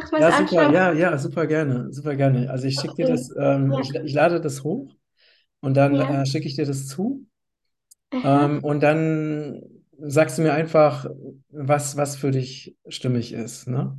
nochmals 0.00 0.26
Ja, 0.26 0.32
super, 0.32 0.64
anschauen 0.64 0.70
ja, 0.70 0.92
ja, 0.92 1.18
super 1.18 1.46
gerne, 1.46 1.92
super 1.92 2.14
gerne. 2.16 2.48
Also 2.50 2.66
ich 2.66 2.78
schicke 2.78 2.94
dir 2.96 3.06
das, 3.06 3.30
ähm, 3.36 3.76
Ja, 3.76 3.78
ich, 3.78 3.94
ich 3.94 4.12
lade 4.14 4.40
das 4.40 4.62
hoch 4.64 4.94
und 5.60 5.74
dann 5.76 6.00
ja, 6.00 6.08
äh, 6.08 6.26
schicke 6.26 6.46
ich 6.48 6.56
dir 6.56 6.66
das 6.66 6.88
zu. 6.88 7.26
Ähm, 8.22 8.60
und 8.64 8.80
dann 8.82 9.62
sagst 9.98 10.38
du 10.38 10.42
mir 10.42 10.54
einfach, 10.54 11.06
was, 11.50 11.96
was 11.96 12.16
für 12.16 12.30
dich 12.32 12.76
stimmig 12.88 13.32
ist, 13.32 13.68
ne? 13.68 13.98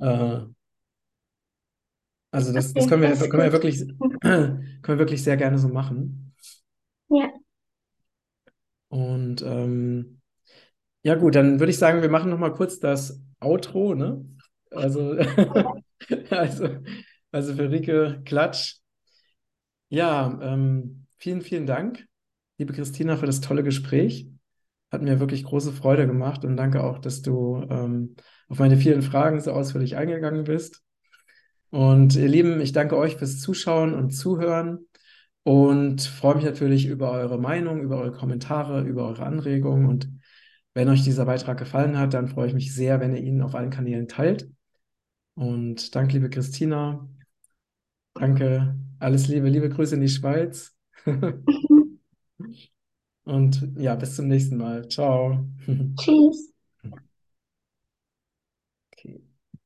Äh, 0.00 0.40
also 2.30 2.52
das, 2.52 2.74
das 2.74 2.86
okay, 2.86 2.88
können 2.88 3.02
wir, 3.02 3.08
das 3.08 3.28
können 3.30 3.42
wir 3.44 3.52
wirklich, 3.52 3.80
können 4.20 4.78
wir 4.86 4.98
wirklich 4.98 5.22
sehr 5.22 5.36
gerne 5.36 5.58
so 5.58 5.68
machen. 5.68 6.34
Ja, 7.08 7.30
Und 8.88 9.42
ähm, 9.42 10.20
ja 11.04 11.14
gut, 11.16 11.34
dann 11.36 11.60
würde 11.60 11.70
ich 11.72 11.78
sagen, 11.78 12.02
wir 12.02 12.10
machen 12.10 12.30
noch 12.30 12.38
mal 12.38 12.52
kurz 12.54 12.80
das 12.80 13.22
Outro, 13.40 13.94
ne? 13.94 14.26
Also, 14.74 15.16
also, 16.30 16.68
also 17.32 17.54
für 17.54 17.70
Rike 17.70 18.22
Klatsch. 18.24 18.76
Ja, 19.88 20.38
ähm, 20.42 21.06
vielen, 21.18 21.42
vielen 21.42 21.66
Dank, 21.66 22.06
liebe 22.58 22.72
Christina, 22.72 23.16
für 23.16 23.26
das 23.26 23.40
tolle 23.40 23.62
Gespräch. 23.62 24.28
Hat 24.90 25.02
mir 25.02 25.20
wirklich 25.20 25.44
große 25.44 25.72
Freude 25.72 26.06
gemacht 26.06 26.44
und 26.44 26.56
danke 26.56 26.82
auch, 26.82 26.98
dass 26.98 27.22
du 27.22 27.66
ähm, 27.68 28.16
auf 28.48 28.58
meine 28.58 28.76
vielen 28.76 29.02
Fragen 29.02 29.40
so 29.40 29.52
ausführlich 29.52 29.96
eingegangen 29.96 30.44
bist. 30.44 30.82
Und 31.70 32.14
ihr 32.14 32.28
Lieben, 32.28 32.60
ich 32.60 32.72
danke 32.72 32.96
euch 32.96 33.16
fürs 33.16 33.40
Zuschauen 33.40 33.94
und 33.94 34.10
Zuhören 34.10 34.86
und 35.42 36.02
freue 36.02 36.36
mich 36.36 36.44
natürlich 36.44 36.86
über 36.86 37.10
eure 37.10 37.38
Meinung, 37.38 37.80
über 37.80 37.98
eure 37.98 38.12
Kommentare, 38.12 38.82
über 38.82 39.08
eure 39.08 39.26
Anregungen. 39.26 39.88
Und 39.88 40.08
wenn 40.72 40.88
euch 40.88 41.02
dieser 41.02 41.26
Beitrag 41.26 41.58
gefallen 41.58 41.98
hat, 41.98 42.14
dann 42.14 42.28
freue 42.28 42.48
ich 42.48 42.54
mich 42.54 42.74
sehr, 42.74 43.00
wenn 43.00 43.14
ihr 43.14 43.22
ihn 43.22 43.42
auf 43.42 43.54
allen 43.54 43.70
Kanälen 43.70 44.08
teilt. 44.08 44.48
Und 45.34 45.94
danke, 45.94 46.14
liebe 46.14 46.30
Christina. 46.30 47.08
Danke, 48.14 48.78
alles 49.00 49.28
Liebe, 49.28 49.48
liebe 49.48 49.68
Grüße 49.68 49.96
in 49.96 50.00
die 50.00 50.08
Schweiz. 50.08 50.74
Und 53.24 53.72
ja, 53.76 53.94
bis 53.94 54.16
zum 54.16 54.28
nächsten 54.28 54.56
Mal. 54.56 54.88
Ciao. 54.88 55.46
Tschüss. 55.98 56.53